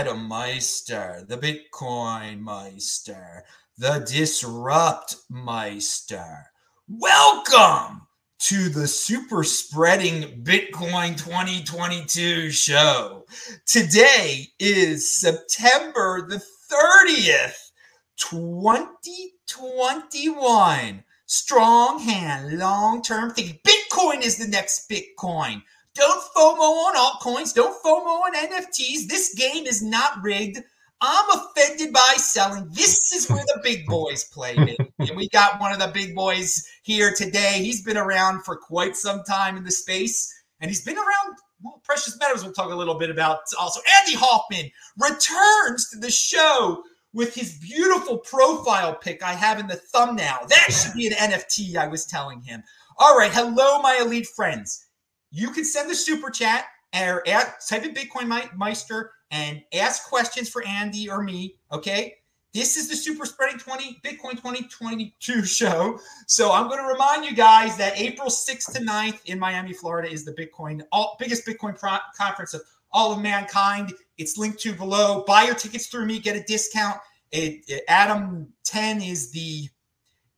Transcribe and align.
Adam 0.00 0.26
Meister, 0.26 1.22
the 1.28 1.36
Bitcoin 1.36 2.40
Meister, 2.40 3.44
the 3.76 4.02
Disrupt 4.10 5.16
Meister. 5.28 6.46
Welcome 6.88 8.06
to 8.38 8.70
the 8.70 8.88
Super 8.88 9.44
Spreading 9.44 10.42
Bitcoin 10.42 11.18
2022 11.18 12.50
show. 12.50 13.26
Today 13.66 14.46
is 14.58 15.12
September 15.12 16.26
the 16.26 16.42
30th, 16.72 17.72
2021. 18.16 21.04
Strong 21.26 21.98
hand, 21.98 22.58
long 22.58 23.02
term 23.02 23.34
thinking. 23.34 23.60
Bitcoin 23.68 24.24
is 24.24 24.38
the 24.38 24.48
next 24.48 24.88
Bitcoin. 24.88 25.62
Don't 26.00 26.24
FOMO 26.34 26.60
on 26.60 26.96
altcoins. 26.96 27.52
Don't 27.52 27.76
FOMO 27.84 28.22
on 28.22 28.34
NFTs. 28.34 29.06
This 29.06 29.34
game 29.34 29.66
is 29.66 29.82
not 29.82 30.22
rigged. 30.22 30.58
I'm 31.02 31.24
offended 31.30 31.92
by 31.92 32.14
selling. 32.16 32.66
This 32.72 33.12
is 33.12 33.28
where 33.28 33.44
the 33.44 33.60
big 33.62 33.84
boys 33.84 34.24
play. 34.24 34.56
and 34.98 35.14
we 35.14 35.28
got 35.28 35.60
one 35.60 35.72
of 35.72 35.78
the 35.78 35.88
big 35.92 36.14
boys 36.14 36.66
here 36.84 37.12
today. 37.14 37.58
He's 37.62 37.84
been 37.84 37.98
around 37.98 38.44
for 38.46 38.56
quite 38.56 38.96
some 38.96 39.22
time 39.24 39.58
in 39.58 39.64
the 39.64 39.70
space, 39.70 40.32
and 40.60 40.70
he's 40.70 40.82
been 40.82 40.96
around 40.96 41.36
well, 41.62 41.82
precious 41.84 42.18
metals. 42.18 42.44
We'll 42.44 42.54
talk 42.54 42.72
a 42.72 42.74
little 42.74 42.98
bit 42.98 43.10
about 43.10 43.40
also. 43.58 43.80
Andy 43.98 44.16
Hoffman 44.16 44.70
returns 44.96 45.90
to 45.90 45.98
the 45.98 46.10
show 46.10 46.82
with 47.12 47.34
his 47.34 47.58
beautiful 47.58 48.16
profile 48.16 48.94
pic 48.94 49.22
I 49.22 49.34
have 49.34 49.60
in 49.60 49.66
the 49.66 49.76
thumbnail. 49.76 50.46
That 50.48 50.72
should 50.72 50.94
be 50.94 51.08
an 51.08 51.12
NFT. 51.12 51.76
I 51.76 51.88
was 51.88 52.06
telling 52.06 52.40
him. 52.40 52.62
All 52.96 53.18
right, 53.18 53.32
hello, 53.32 53.82
my 53.82 53.98
elite 54.02 54.28
friends 54.28 54.86
you 55.30 55.50
can 55.50 55.64
send 55.64 55.90
the 55.90 55.94
super 55.94 56.30
chat 56.30 56.66
or 56.94 57.22
add, 57.26 57.54
type 57.68 57.84
in 57.84 57.94
Bitcoin 57.94 58.28
Meister 58.56 59.12
and 59.30 59.62
ask 59.72 60.08
questions 60.08 60.48
for 60.48 60.66
Andy 60.66 61.08
or 61.08 61.22
me. 61.22 61.56
Okay. 61.72 62.16
This 62.52 62.76
is 62.76 62.88
the 62.88 62.96
Super 62.96 63.26
Spreading 63.26 63.60
20 63.60 64.00
Bitcoin 64.04 64.32
2022 64.32 65.44
show. 65.44 66.00
So 66.26 66.50
I'm 66.50 66.66
going 66.66 66.82
to 66.82 66.88
remind 66.88 67.24
you 67.24 67.32
guys 67.32 67.76
that 67.76 67.96
April 67.96 68.28
6th 68.28 68.72
to 68.72 68.80
9th 68.80 69.24
in 69.26 69.38
Miami, 69.38 69.72
Florida 69.72 70.10
is 70.10 70.24
the 70.24 70.32
Bitcoin 70.32 70.82
all, 70.90 71.16
biggest 71.20 71.46
Bitcoin 71.46 71.78
pro- 71.78 71.98
conference 72.16 72.52
of 72.54 72.62
all 72.90 73.12
of 73.12 73.20
mankind. 73.20 73.92
It's 74.18 74.36
linked 74.36 74.58
to 74.60 74.72
below. 74.72 75.22
Buy 75.28 75.44
your 75.44 75.54
tickets 75.54 75.86
through 75.86 76.06
me, 76.06 76.18
get 76.18 76.34
a 76.34 76.42
discount. 76.42 76.98
It, 77.30 77.64
it, 77.68 77.84
Adam 77.86 78.52
10 78.64 79.00
is 79.00 79.30
the 79.30 79.68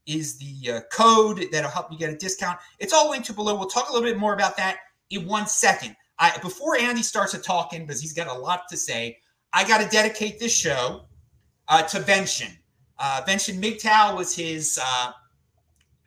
is 0.07 0.39
the 0.39 0.73
uh, 0.73 0.81
code 0.93 1.45
that'll 1.53 1.71
help 1.71 1.91
you 1.93 1.99
get 1.99 2.13
a 2.13 2.17
discount. 2.17 2.59
It's 2.79 2.93
all 2.93 3.11
linked 3.11 3.27
to 3.29 3.33
below. 3.33 3.55
We'll 3.55 3.69
talk 3.69 3.89
a 3.89 3.93
little 3.93 4.09
bit 4.09 4.19
more 4.19 4.35
about 4.35 4.57
that 4.57 4.79
in 5.11 5.27
one 5.27 5.47
second. 5.47 5.97
I, 6.19 6.37
before 6.39 6.77
Andy 6.77 7.03
starts 7.03 7.39
talking, 7.41 7.87
because 7.87 8.01
he's 8.01 8.13
got 8.13 8.29
a 8.29 8.33
lot 8.33 8.69
to 8.71 8.77
say, 8.77 9.19
I 9.53 9.67
got 9.67 9.81
to 9.81 9.89
dedicate 9.89 10.39
this 10.39 10.57
show 10.57 11.05
uh, 11.69 11.83
to 11.83 12.01
Vention. 12.01 12.49
Uh, 12.99 13.23
Vention 13.27 13.61
MGTOW 13.61 14.17
was 14.17 14.35
his 14.35 14.79
uh, 14.83 15.13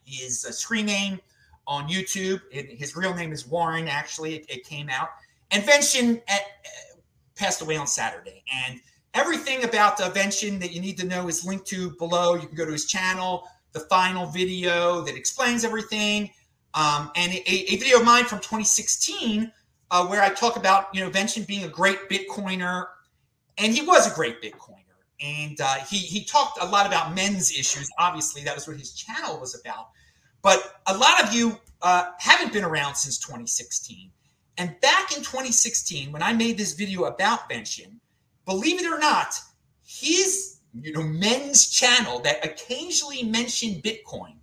his 0.05 0.45
uh, 0.45 0.51
screen 0.51 0.85
name 0.85 1.19
on 1.67 1.87
YouTube. 1.87 2.41
It, 2.51 2.77
his 2.77 2.95
real 2.95 3.13
name 3.13 3.31
is 3.31 3.47
Warren. 3.47 3.87
Actually, 3.87 4.35
it, 4.35 4.45
it 4.49 4.65
came 4.65 4.89
out, 4.89 5.09
and 5.51 5.63
Vention 5.65 6.21
at, 6.27 6.41
uh, 6.41 6.99
passed 7.35 7.61
away 7.61 7.75
on 7.75 7.87
Saturday. 7.87 8.43
And 8.65 8.79
everything 9.13 9.63
about 9.63 9.99
uh, 9.99 10.09
Vention 10.09 10.59
that 10.59 10.71
you 10.71 10.79
need 10.79 10.97
to 10.99 11.05
know 11.05 11.27
is 11.27 11.45
linked 11.45 11.67
to 11.67 11.91
below. 11.97 12.35
You 12.35 12.47
can 12.47 12.55
go 12.55 12.65
to 12.65 12.71
his 12.71 12.85
channel 12.85 13.47
the 13.75 13.81
final 13.81 14.25
video 14.25 15.01
that 15.01 15.15
explains 15.15 15.63
everything, 15.63 16.31
um, 16.73 17.11
and 17.15 17.33
a, 17.33 17.73
a, 17.73 17.75
video 17.77 17.99
of 17.99 18.05
mine 18.05 18.25
from 18.25 18.39
2016 18.39 19.51
uh, 19.91 20.07
where 20.07 20.23
I 20.23 20.29
talk 20.29 20.55
about 20.55 20.87
you 20.93 21.01
know 21.01 21.09
Vention 21.09 21.43
being 21.43 21.65
a 21.65 21.67
great 21.67 22.09
Bitcoiner, 22.09 22.87
and 23.57 23.73
he 23.73 23.85
was 23.85 24.11
a 24.11 24.15
great 24.15 24.41
Bitcoiner, 24.41 24.95
and 25.21 25.59
uh, 25.61 25.75
he 25.89 25.97
he 25.97 26.23
talked 26.23 26.57
a 26.61 26.65
lot 26.65 26.87
about 26.87 27.13
men's 27.13 27.51
issues. 27.51 27.89
Obviously, 27.99 28.43
that 28.43 28.55
was 28.55 28.67
what 28.67 28.77
his 28.77 28.93
channel 28.93 29.39
was 29.39 29.59
about. 29.59 29.89
But 30.41 30.79
a 30.87 30.97
lot 30.97 31.21
of 31.23 31.33
you 31.33 31.57
uh, 31.81 32.11
haven't 32.19 32.53
been 32.53 32.63
around 32.63 32.95
since 32.95 33.17
2016. 33.19 34.11
And 34.57 34.79
back 34.79 35.11
in 35.11 35.17
2016, 35.17 36.11
when 36.11 36.23
I 36.23 36.31
made 36.33 36.57
this 36.57 36.73
video 36.73 37.05
about 37.05 37.49
Vention, 37.49 37.99
believe 38.45 38.79
it 38.79 38.85
or 38.85 38.99
not, 38.99 39.33
his 39.85 40.54
you 40.81 40.91
know 40.93 41.03
men's 41.03 41.67
channel 41.67 42.19
that 42.19 42.45
occasionally 42.45 43.23
mentioned 43.23 43.83
Bitcoin 43.83 44.35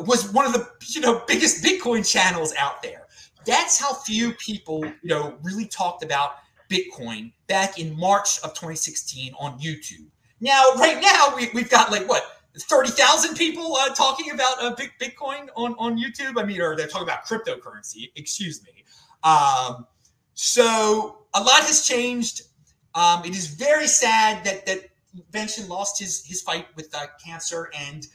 was 0.00 0.32
one 0.32 0.46
of 0.46 0.52
the 0.52 0.68
you 0.86 1.00
know 1.00 1.22
biggest 1.26 1.62
Bitcoin 1.64 2.08
channels 2.08 2.54
out 2.58 2.82
there. 2.82 3.06
That's 3.46 3.78
how 3.80 3.94
few 3.94 4.32
people 4.34 4.84
you 4.84 5.08
know 5.08 5.36
really 5.42 5.66
talked 5.66 6.02
about 6.02 6.36
Bitcoin 6.68 7.32
back 7.46 7.78
in 7.78 7.98
March 7.98 8.38
of 8.40 8.50
2016 8.50 9.34
on 9.38 9.58
YouTube. 9.58 10.06
Now, 10.40 10.72
right 10.76 11.00
now 11.00 11.34
we, 11.34 11.48
we've 11.54 11.70
got 11.70 11.90
like 11.90 12.08
what 12.08 12.24
30,000 12.56 13.36
people 13.36 13.76
uh, 13.76 13.94
talking 13.94 14.30
about 14.30 14.62
uh, 14.62 14.74
Bitcoin 15.00 15.48
on, 15.56 15.74
on 15.78 15.98
YouTube. 15.98 16.40
I 16.40 16.44
mean, 16.44 16.60
or 16.60 16.76
they're 16.76 16.86
talking 16.86 17.08
about 17.08 17.24
cryptocurrency, 17.24 18.10
excuse 18.16 18.62
me. 18.64 18.84
Um, 19.22 19.86
so 20.34 21.26
a 21.34 21.40
lot 21.40 21.62
has 21.62 21.86
changed. 21.86 22.42
Um, 22.94 23.24
it 23.24 23.34
is 23.34 23.48
very 23.48 23.86
sad 23.86 24.44
that, 24.44 24.66
that 24.66 24.87
Vention 25.30 25.68
lost 25.68 25.98
his 25.98 26.24
his 26.24 26.42
fight 26.42 26.66
with 26.76 26.94
uh, 26.94 27.06
cancer, 27.24 27.70
and 27.78 28.06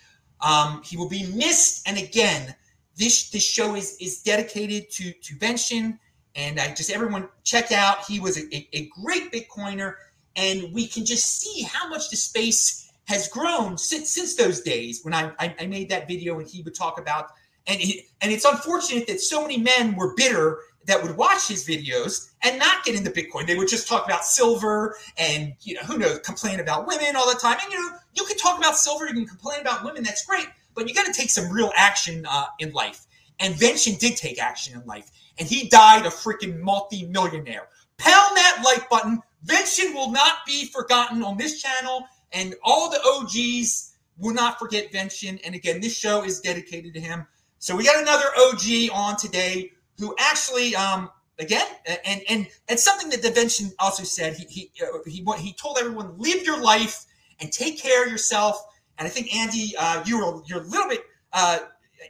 um, 0.42 0.82
he 0.84 0.98
will 0.98 1.10
be 1.10 1.26
missed. 1.34 1.88
And 1.88 1.98
again, 1.98 2.56
this 2.98 3.30
this 3.30 3.46
show 3.46 3.76
is 3.76 3.98
is 4.00 4.22
dedicated 4.22 4.90
to 4.92 5.12
to 5.12 5.36
Vention, 5.38 6.00
and 6.36 6.60
I 6.60 6.74
just 6.74 6.92
everyone 6.92 7.30
check 7.44 7.72
out. 7.72 8.06
He 8.06 8.20
was 8.20 8.38
a, 8.38 8.56
a, 8.56 8.68
a 8.74 8.90
great 9.02 9.32
Bitcoiner, 9.32 9.96
and 10.36 10.74
we 10.74 10.88
can 10.88 11.06
just 11.06 11.40
see 11.40 11.64
how 11.64 11.90
much 11.90 12.10
the 12.10 12.18
space 12.18 12.92
has 13.06 13.28
grown 13.28 13.78
since 13.78 14.12
since 14.12 14.36
those 14.36 14.62
days 14.62 15.02
when 15.04 15.14
I 15.14 15.32
I, 15.40 15.56
I 15.60 15.66
made 15.68 15.90
that 15.90 16.08
video 16.08 16.40
and 16.40 16.48
he 16.48 16.62
would 16.62 16.76
talk 16.76 17.00
about. 17.00 17.32
And, 17.66 17.80
he, 17.80 18.08
and 18.20 18.30
it's 18.30 18.44
unfortunate 18.44 19.08
that 19.08 19.22
so 19.22 19.42
many 19.42 19.58
men 19.58 19.96
were 19.96 20.14
bitter 20.18 20.60
that 20.86 21.02
would 21.02 21.16
watch 21.18 21.48
his 21.48 21.66
videos 21.66 22.32
and 22.44 22.60
not 22.60 22.84
get 22.84 22.96
into 22.96 23.10
Bitcoin. 23.10 23.48
They 23.48 23.56
would 23.56 23.68
just 23.68 23.88
talk 23.88 24.06
about 24.06 24.26
silver 24.26 24.98
and, 25.18 25.54
you 25.62 25.76
know, 25.76 25.82
who 25.82 25.98
knows, 25.98 26.20
complain 26.20 26.60
about 26.60 26.88
women 26.88 27.16
all 27.16 27.32
the 27.32 27.40
time. 27.40 27.58
And, 27.64 27.72
you 27.72 27.80
know, 27.80 27.98
you 28.14 28.26
can 28.26 28.38
talk 28.38 28.58
about 28.58 28.78
silver, 28.78 29.08
you 29.08 29.14
can 29.14 29.26
complain 29.26 29.62
about 29.62 29.84
women, 29.84 30.04
that's 30.04 30.26
great, 30.26 30.48
but 30.76 30.88
you 30.88 30.94
got 30.94 31.06
to 31.06 31.14
take 31.14 31.30
some 31.30 31.52
real 31.52 31.72
action 31.76 32.26
uh, 32.30 32.46
in 32.60 32.72
life. 32.72 33.06
And 33.40 33.56
Vention 33.56 33.96
did 33.96 34.16
take 34.16 34.42
action 34.42 34.80
in 34.80 34.86
life, 34.86 35.10
and 35.38 35.48
he 35.48 35.68
died 35.68 36.06
a 36.06 36.10
freaking 36.10 36.60
multi-millionaire. 36.60 37.68
Pound 37.98 38.38
that 38.38 38.62
like 38.64 38.90
button. 38.90 39.22
Vention 39.44 39.94
will 39.94 40.12
not 40.12 40.46
be 40.46 40.66
forgotten 40.68 41.24
on 41.24 41.38
this 41.38 41.62
channel, 41.62 42.06
and 42.32 42.56
all 42.64 42.90
the 42.90 43.02
OGs 43.04 43.96
will 44.18 44.34
not 44.34 44.60
forget 44.60 44.92
Vention. 44.92 45.40
And 45.44 45.56
again, 45.56 45.82
this 45.82 45.98
show 45.98 46.24
is 46.24 46.40
dedicated 46.40 46.94
to 46.94 47.00
him. 47.00 47.26
So 47.60 47.76
we 47.76 47.84
got 47.86 48.02
another 48.02 48.26
OG 48.38 48.92
on 48.94 49.18
today 49.18 49.72
who 50.00 50.16
actually 50.20 50.76
um, 50.76 51.10
again 51.40 51.66
and 52.06 52.22
and 52.30 52.48
and 52.70 52.80
something 52.80 53.10
that 53.10 53.36
Vention 53.36 53.72
also 53.80 54.04
said 54.04 54.36
he 54.36 54.46
he 54.46 54.72
uh, 54.82 54.98
he 55.06 55.24
he 55.40 55.54
told 55.54 55.78
everyone 55.80 56.18
live 56.18 56.44
your 56.44 56.62
life 56.62 57.06
and 57.40 57.52
take 57.52 57.80
care 57.82 58.06
of 58.06 58.12
yourself. 58.12 58.64
And 58.98 59.08
I 59.08 59.10
think 59.10 59.36
Andy 59.36 59.74
uh, 59.78 60.04
you 60.06 60.18
were 60.20 60.42
you're 60.46 60.62
a 60.62 60.68
little 60.68 60.88
bit 60.88 61.02
uh, 61.34 61.60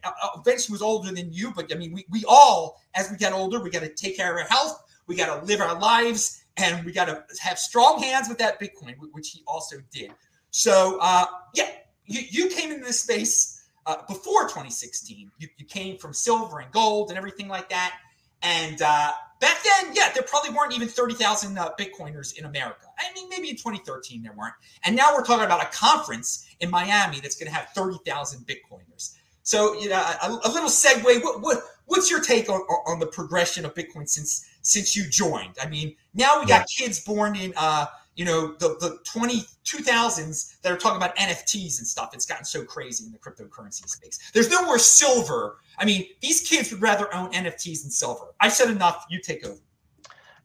uh 0.04 0.42
was 0.46 0.82
older 0.82 1.12
than 1.12 1.32
you 1.32 1.52
but 1.54 1.72
I 1.72 1.78
mean 1.78 1.94
we, 1.94 2.06
we 2.10 2.24
all 2.28 2.82
as 2.96 3.12
we 3.12 3.18
get 3.18 3.32
older 3.32 3.62
we 3.62 3.70
got 3.70 3.84
to 3.84 3.90
take 3.90 4.18
care 4.18 4.32
of 4.32 4.42
our 4.42 4.48
health 4.48 4.84
we 5.08 5.16
got 5.16 5.40
to 5.40 5.46
live 5.46 5.62
our 5.62 5.80
lives 5.80 6.46
and 6.58 6.86
we 6.86 6.92
got 6.92 7.06
to 7.06 7.24
have 7.42 7.58
strong 7.60 8.02
hands 8.02 8.28
with 8.28 8.38
that 8.40 8.60
Bitcoin 8.60 8.96
which 9.12 9.30
he 9.30 9.44
also 9.48 9.78
did. 9.92 10.12
So 10.52 10.98
uh, 11.02 11.26
yeah 11.54 11.70
you, 12.06 12.22
you 12.30 12.50
came 12.50 12.72
into 12.72 12.86
this 12.86 13.02
space 13.02 13.53
uh, 13.86 13.98
before 14.08 14.44
2016. 14.44 15.32
You, 15.38 15.48
you, 15.58 15.66
came 15.66 15.98
from 15.98 16.14
silver 16.14 16.60
and 16.60 16.72
gold 16.72 17.10
and 17.10 17.18
everything 17.18 17.48
like 17.48 17.70
that. 17.70 17.98
And 18.42 18.82
uh, 18.82 19.12
back 19.40 19.64
then, 19.64 19.94
yeah, 19.96 20.12
there 20.14 20.24
probably 20.24 20.52
weren't 20.52 20.74
even 20.74 20.88
30,000 20.88 21.58
uh, 21.58 21.70
Bitcoiners 21.80 22.38
in 22.38 22.46
America. 22.46 22.88
I 23.00 23.14
mean, 23.14 23.30
maybe 23.30 23.50
in 23.50 23.56
2013 23.56 24.22
there 24.22 24.34
weren't. 24.34 24.54
And 24.86 24.96
now 24.96 25.14
we're 25.14 25.24
talking 25.24 25.46
about 25.46 25.64
a 25.64 25.76
conference 25.76 26.48
in 26.60 26.70
Miami 26.70 27.20
that's 27.20 27.36
going 27.36 27.48
to 27.48 27.54
have 27.56 27.70
30,000 27.70 28.46
Bitcoiners. 28.46 29.16
So, 29.44 29.80
you 29.80 29.90
know, 29.90 29.96
a, 29.96 30.40
a 30.46 30.50
little 30.50 30.70
segue. 30.70 31.24
What, 31.24 31.42
what, 31.42 31.58
what's 31.86 32.10
your 32.10 32.22
take 32.22 32.50
on, 32.50 32.62
on 32.88 33.00
the 33.00 33.08
progression 33.08 33.66
of 33.66 33.74
Bitcoin 33.74 34.08
since 34.08 34.50
since 34.62 34.96
you 34.96 35.10
joined? 35.10 35.58
I 35.62 35.68
mean, 35.68 35.96
now 36.14 36.40
we 36.40 36.46
got 36.46 36.66
yeah. 36.72 36.86
kids 36.86 37.04
born 37.04 37.36
in 37.36 37.54
uh, 37.58 37.88
you 38.16 38.26
know, 38.26 38.54
the, 38.60 38.70
the 38.80 39.00
20, 39.06 39.42
2000s 39.66 40.62
that 40.62 40.72
are 40.72 40.78
talking 40.78 40.98
about 40.98 41.16
NFTs 41.16 41.80
and 41.80 41.88
stuff. 41.88 42.12
It's 42.14 42.26
gotten 42.26 42.46
so 42.46 42.64
crazy 42.64 43.06
in 43.06 43.12
the 43.12 43.18
cryptocurrency 43.18 43.88
space. 43.88 44.20
There's 44.34 44.50
no 44.50 44.64
more 44.66 44.80
silver. 44.80 45.58
I 45.78 45.86
mean, 45.86 46.06
these 46.22 46.48
kids 46.48 46.72
would 46.72 46.82
rather 46.82 47.14
own 47.14 47.32
NFTs 47.32 47.82
than 47.82 47.92
silver. 47.92 48.34
I 48.40 48.50
said 48.50 48.70
enough. 48.70 49.06
You 49.10 49.20
take 49.20 49.46
over. 49.46 49.60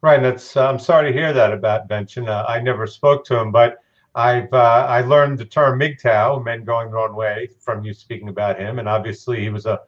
Right. 0.00 0.22
That's. 0.22 0.56
Uh, 0.56 0.68
I'm 0.68 0.78
sorry 0.78 1.12
to 1.12 1.18
hear 1.18 1.32
that 1.32 1.52
about 1.52 1.88
Vention. 1.88 2.28
Uh, 2.28 2.44
I 2.48 2.60
never 2.60 2.86
spoke 2.86 3.24
to 3.26 3.38
him, 3.38 3.50
but 3.50 3.78
I've 4.14 4.52
uh, 4.52 4.86
I 4.88 5.00
learned 5.00 5.38
the 5.38 5.44
term 5.44 5.80
MGTOW, 5.80 6.44
men 6.44 6.64
going 6.64 6.90
their 6.90 7.00
own 7.00 7.16
way, 7.16 7.48
from 7.60 7.84
you 7.84 7.92
speaking 7.92 8.28
about 8.28 8.60
him, 8.60 8.78
and 8.78 8.88
obviously 8.88 9.40
he 9.40 9.50
was 9.50 9.66
a 9.66 9.80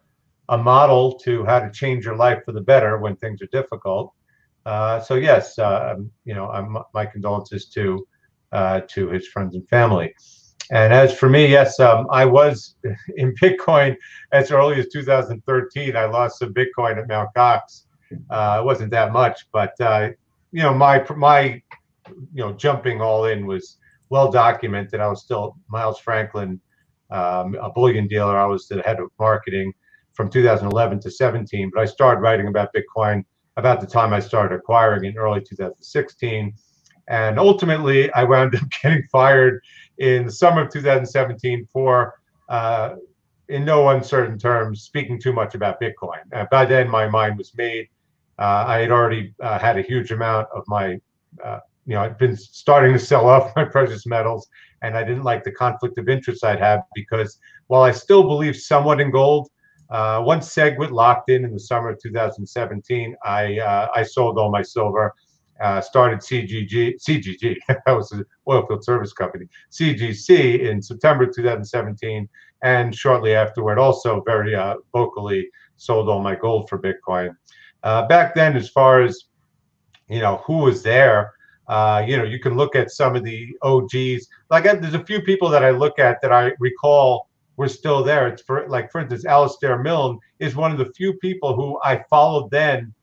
a 0.50 0.58
model 0.58 1.12
to 1.20 1.44
how 1.44 1.60
to 1.60 1.70
change 1.70 2.04
your 2.04 2.16
life 2.16 2.44
for 2.44 2.50
the 2.52 2.60
better 2.60 2.98
when 2.98 3.14
things 3.16 3.40
are 3.40 3.46
difficult. 3.46 4.12
Uh, 4.66 5.00
so 5.00 5.14
yes, 5.14 5.58
uh, 5.58 5.96
you 6.24 6.34
know, 6.34 6.84
my 6.94 7.06
condolences 7.06 7.66
to 7.70 8.06
uh, 8.52 8.80
to 8.88 9.08
his 9.08 9.28
friends 9.28 9.54
and 9.54 9.68
family. 9.68 10.14
And 10.72 10.92
as 10.92 11.16
for 11.16 11.28
me, 11.28 11.46
yes, 11.46 11.80
um, 11.80 12.06
I 12.10 12.24
was 12.24 12.76
in 13.16 13.34
Bitcoin 13.42 13.96
as 14.32 14.50
early 14.50 14.78
as 14.78 14.88
2013. 14.88 15.96
I 15.96 16.04
lost 16.04 16.38
some 16.38 16.54
Bitcoin 16.54 16.98
at 16.98 17.08
Mount 17.08 17.30
Gox. 17.36 17.84
Uh, 18.28 18.58
it 18.60 18.64
wasn't 18.64 18.90
that 18.90 19.12
much, 19.12 19.46
but 19.52 19.72
uh, 19.80 20.10
you 20.52 20.62
know, 20.62 20.74
my 20.74 21.04
my 21.16 21.62
you 22.08 22.42
know 22.42 22.52
jumping 22.52 23.00
all 23.00 23.26
in 23.26 23.46
was 23.46 23.78
well 24.10 24.30
documented. 24.30 25.00
I 25.00 25.06
was 25.08 25.22
still 25.22 25.56
Miles 25.68 26.00
Franklin, 26.00 26.60
um, 27.10 27.56
a 27.60 27.70
bullion 27.70 28.08
dealer. 28.08 28.36
I 28.36 28.46
was 28.46 28.66
the 28.66 28.82
head 28.82 28.98
of 29.00 29.10
marketing 29.18 29.72
from 30.12 30.28
2011 30.28 31.00
to 31.00 31.10
17. 31.10 31.70
But 31.72 31.82
I 31.82 31.84
started 31.86 32.20
writing 32.20 32.48
about 32.48 32.70
Bitcoin 32.74 33.24
about 33.56 33.80
the 33.80 33.86
time 33.86 34.12
I 34.12 34.20
started 34.20 34.54
acquiring 34.54 35.04
in 35.04 35.16
early 35.16 35.40
2016. 35.40 36.54
And 37.08 37.38
ultimately, 37.38 38.12
I 38.12 38.24
wound 38.24 38.54
up 38.54 38.62
getting 38.82 39.02
fired 39.10 39.60
in 39.98 40.26
the 40.26 40.32
summer 40.32 40.62
of 40.62 40.72
2017 40.72 41.66
for, 41.72 42.14
uh, 42.48 42.96
in 43.48 43.64
no 43.64 43.88
uncertain 43.88 44.38
terms, 44.38 44.82
speaking 44.82 45.20
too 45.20 45.32
much 45.32 45.54
about 45.54 45.80
Bitcoin. 45.80 46.20
Uh, 46.32 46.46
by 46.50 46.64
then, 46.64 46.88
my 46.88 47.08
mind 47.08 47.36
was 47.36 47.52
made. 47.56 47.88
Uh, 48.38 48.64
I 48.66 48.78
had 48.78 48.90
already 48.90 49.34
uh, 49.42 49.58
had 49.58 49.76
a 49.76 49.82
huge 49.82 50.12
amount 50.12 50.48
of 50.54 50.62
my, 50.68 50.98
uh, 51.44 51.58
you 51.84 51.94
know, 51.94 52.02
I'd 52.02 52.16
been 52.16 52.36
starting 52.36 52.92
to 52.92 52.98
sell 52.98 53.28
off 53.28 53.54
my 53.56 53.64
precious 53.64 54.06
metals, 54.06 54.48
and 54.82 54.96
I 54.96 55.02
didn't 55.02 55.24
like 55.24 55.44
the 55.44 55.52
conflict 55.52 55.98
of 55.98 56.08
interest 56.08 56.44
I'd 56.44 56.60
have 56.60 56.82
because 56.94 57.38
while 57.66 57.82
I 57.82 57.90
still 57.90 58.22
believe 58.22 58.56
somewhat 58.56 59.00
in 59.00 59.10
gold, 59.10 59.50
uh, 59.90 60.22
once 60.24 60.54
SegWit 60.54 60.90
locked 60.90 61.30
in 61.30 61.44
in 61.44 61.52
the 61.52 61.60
summer 61.60 61.90
of 61.90 61.98
2017, 62.00 63.16
I 63.24 63.58
uh, 63.58 63.88
I 63.94 64.02
sold 64.02 64.38
all 64.38 64.50
my 64.50 64.62
silver, 64.62 65.14
uh, 65.60 65.80
started 65.80 66.20
CGG 66.20 66.94
CGG 67.00 67.56
that 67.68 67.92
was 67.92 68.12
an 68.12 68.24
oilfield 68.48 68.84
service 68.84 69.12
company 69.12 69.46
CGC 69.72 70.60
in 70.60 70.80
September 70.80 71.26
2017, 71.26 72.28
and 72.62 72.94
shortly 72.94 73.34
afterward 73.34 73.78
also 73.78 74.22
very 74.26 74.54
uh, 74.54 74.76
vocally 74.92 75.48
sold 75.76 76.08
all 76.08 76.20
my 76.20 76.34
gold 76.34 76.68
for 76.68 76.78
Bitcoin. 76.78 77.34
Uh, 77.82 78.06
back 78.06 78.34
then, 78.34 78.56
as 78.56 78.68
far 78.68 79.02
as 79.02 79.24
you 80.10 80.20
know, 80.20 80.42
who 80.44 80.58
was 80.58 80.82
there. 80.82 81.32
Uh, 81.68 82.04
you 82.04 82.16
know, 82.16 82.24
you 82.24 82.40
can 82.40 82.56
look 82.56 82.74
at 82.74 82.90
some 82.90 83.14
of 83.14 83.22
the 83.22 83.48
OGs. 83.62 84.26
Like, 84.50 84.64
there's 84.64 84.94
a 84.94 85.04
few 85.04 85.22
people 85.22 85.48
that 85.50 85.64
I 85.64 85.70
look 85.70 86.00
at 86.00 86.20
that 86.20 86.32
I 86.32 86.50
recall 86.58 87.29
were 87.60 87.68
still 87.68 88.02
there. 88.02 88.26
It's 88.26 88.40
for 88.40 88.66
like, 88.68 88.90
for 88.90 89.02
instance, 89.02 89.26
Alistair 89.26 89.78
Milne 89.78 90.18
is 90.38 90.56
one 90.56 90.72
of 90.72 90.78
the 90.78 90.90
few 90.94 91.12
people 91.18 91.54
who 91.54 91.78
I 91.84 92.02
followed 92.08 92.50
then 92.50 92.94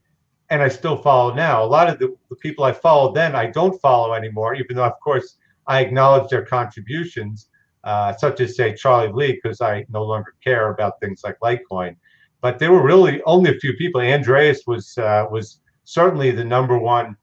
and 0.50 0.64
I 0.64 0.68
still 0.68 0.98
follow 0.98 1.32
now. 1.32 1.64
A 1.64 1.72
lot 1.78 1.88
of 1.90 2.00
the, 2.00 2.16
the 2.32 2.36
people 2.38 2.64
I 2.64 2.72
followed 2.72 3.14
then, 3.14 3.36
I 3.36 3.46
don't 3.52 3.80
follow 3.82 4.14
anymore, 4.14 4.56
even 4.56 4.76
though, 4.76 4.86
of 4.86 5.00
course, 5.00 5.38
I 5.68 5.82
acknowledge 5.82 6.30
their 6.32 6.44
contributions, 6.44 7.50
uh, 7.84 8.14
such 8.14 8.40
as, 8.40 8.56
say, 8.56 8.74
Charlie 8.74 9.14
Lee, 9.14 9.34
because 9.34 9.62
I 9.62 9.86
no 9.90 10.04
longer 10.04 10.34
care 10.44 10.72
about 10.72 11.00
things 11.00 11.22
like 11.24 11.38
Litecoin. 11.40 11.96
But 12.42 12.58
there 12.58 12.72
were 12.72 12.82
really 12.84 13.22
only 13.24 13.52
a 13.52 13.60
few 13.60 13.74
people. 13.74 14.02
Andreas 14.02 14.62
was 14.66 14.98
uh, 14.98 15.26
was 15.30 15.60
certainly 15.84 16.32
the 16.32 16.44
number 16.56 16.80
one 16.80 17.16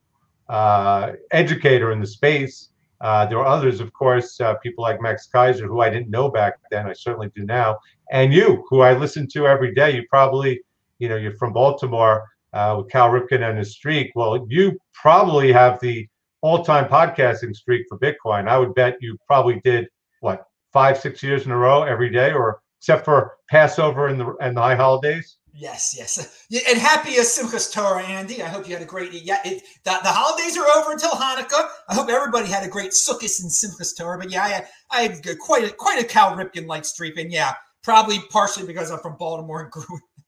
uh, 0.47 1.13
educator 1.31 1.91
in 1.91 1.99
the 1.99 2.07
space. 2.07 2.69
Uh, 3.05 3.23
there 3.27 3.37
are 3.37 3.45
others, 3.45 3.79
of 3.81 3.93
course, 3.93 4.41
uh, 4.41 4.55
people 4.65 4.81
like 4.81 4.99
Max 4.99 5.29
Keiser, 5.31 5.67
who 5.67 5.81
I 5.81 5.91
didn't 5.91 6.09
know 6.09 6.27
back 6.27 6.53
then. 6.71 6.87
I 6.87 6.93
certainly 6.93 7.29
do 7.35 7.43
now. 7.45 7.77
And 8.09 8.33
you, 8.33 8.65
who 8.67 8.81
I 8.81 8.97
listen 8.97 9.27
to 9.33 9.45
every 9.45 9.75
day. 9.75 9.95
You 9.95 10.03
probably, 10.09 10.61
you 10.97 11.07
know, 11.07 11.15
you're 11.15 11.37
from 11.41 11.53
Baltimore 11.53 12.27
uh, 12.53 12.73
with 12.77 12.89
Cal 12.89 13.09
Ripken 13.11 13.47
and 13.47 13.59
his 13.59 13.73
streak. 13.73 14.07
Well, 14.15 14.47
you 14.49 14.79
probably 14.93 15.51
have 15.51 15.79
the 15.81 16.07
all-time 16.41 16.85
podcasting 16.85 17.55
streak 17.55 17.85
for 17.89 17.99
Bitcoin. 17.99 18.47
I 18.47 18.57
would 18.57 18.73
bet 18.73 18.97
you 19.01 19.19
probably 19.27 19.61
did 19.63 19.87
what 20.21 20.47
five, 20.73 20.97
six 20.97 21.21
years 21.21 21.45
in 21.45 21.51
a 21.51 21.57
row 21.57 21.83
every 21.83 22.09
day, 22.09 22.33
or 22.33 22.59
except 22.79 23.05
for 23.05 23.37
Passover 23.51 24.07
and 24.07 24.19
the 24.19 24.35
and 24.41 24.57
the 24.57 24.61
high 24.61 24.75
holidays. 24.75 25.37
Yes, 25.57 25.95
yes. 25.97 26.45
And 26.67 26.77
happy 26.77 27.15
as 27.15 27.27
Simchas 27.27 27.71
Torah, 27.71 28.03
Andy. 28.03 28.43
I 28.43 28.49
hope 28.49 28.67
you 28.67 28.73
had 28.73 28.81
a 28.81 28.85
great. 28.85 29.13
Yeah, 29.13 29.39
it, 29.45 29.63
the, 29.85 29.91
the 30.03 30.09
holidays 30.09 30.57
are 30.57 30.67
over 30.77 30.91
until 30.91 31.11
Hanukkah. 31.11 31.69
I 31.87 31.95
hope 31.95 32.09
everybody 32.09 32.49
had 32.49 32.65
a 32.65 32.69
great 32.69 32.91
Sukkot 32.91 33.41
and 33.41 33.49
Simchas 33.49 33.97
Torah. 33.97 34.17
But 34.19 34.31
yeah, 34.31 34.43
I 34.43 34.49
had, 34.49 34.67
I 34.91 35.01
had 35.03 35.39
quite 35.39 35.63
a 35.63 35.71
quite 35.71 36.03
a 36.03 36.05
Cal 36.05 36.35
Ripken 36.35 36.67
like 36.67 36.83
streak, 36.83 37.17
and 37.17 37.31
yeah, 37.31 37.53
probably 37.83 38.19
partially 38.31 38.67
because 38.67 38.91
I'm 38.91 38.99
from 38.99 39.15
Baltimore 39.17 39.61
and 39.61 39.71
grew. 39.71 39.85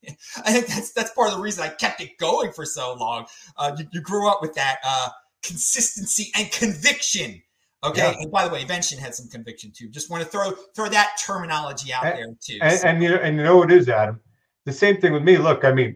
I 0.45 0.53
think 0.53 0.67
that's 0.67 0.93
that's 0.93 1.11
part 1.11 1.29
of 1.31 1.35
the 1.35 1.43
reason 1.43 1.61
I 1.61 1.69
kept 1.69 1.99
it 1.99 2.17
going 2.17 2.53
for 2.53 2.63
so 2.63 2.93
long. 2.93 3.25
Uh, 3.57 3.75
you, 3.77 3.85
you, 3.91 4.01
grew 4.01 4.29
up 4.29 4.41
with 4.41 4.53
that 4.53 4.77
uh, 4.85 5.09
consistency 5.43 6.31
and 6.37 6.49
conviction. 6.53 7.41
Okay. 7.83 8.01
Yeah. 8.01 8.15
And 8.17 8.31
by 8.31 8.47
the 8.47 8.53
way, 8.53 8.63
Vention 8.63 8.97
had 8.97 9.13
some 9.13 9.27
conviction 9.27 9.73
too. 9.75 9.89
Just 9.89 10.09
want 10.09 10.23
to 10.23 10.29
throw 10.29 10.51
throw 10.73 10.87
that 10.87 11.19
terminology 11.21 11.91
out 11.91 12.05
and, 12.05 12.17
there 12.17 12.27
too. 12.41 12.59
And, 12.61 12.79
so. 12.79 12.87
and 12.87 13.03
you 13.03 13.09
know, 13.09 13.17
and 13.17 13.35
you 13.35 13.43
know 13.43 13.57
what 13.57 13.71
it 13.73 13.77
is, 13.77 13.89
Adam 13.89 14.21
the 14.67 14.73
same 14.73 14.97
thing 14.99 15.13
with 15.13 15.23
me. 15.23 15.37
Look, 15.37 15.63
I 15.63 15.71
mean, 15.71 15.95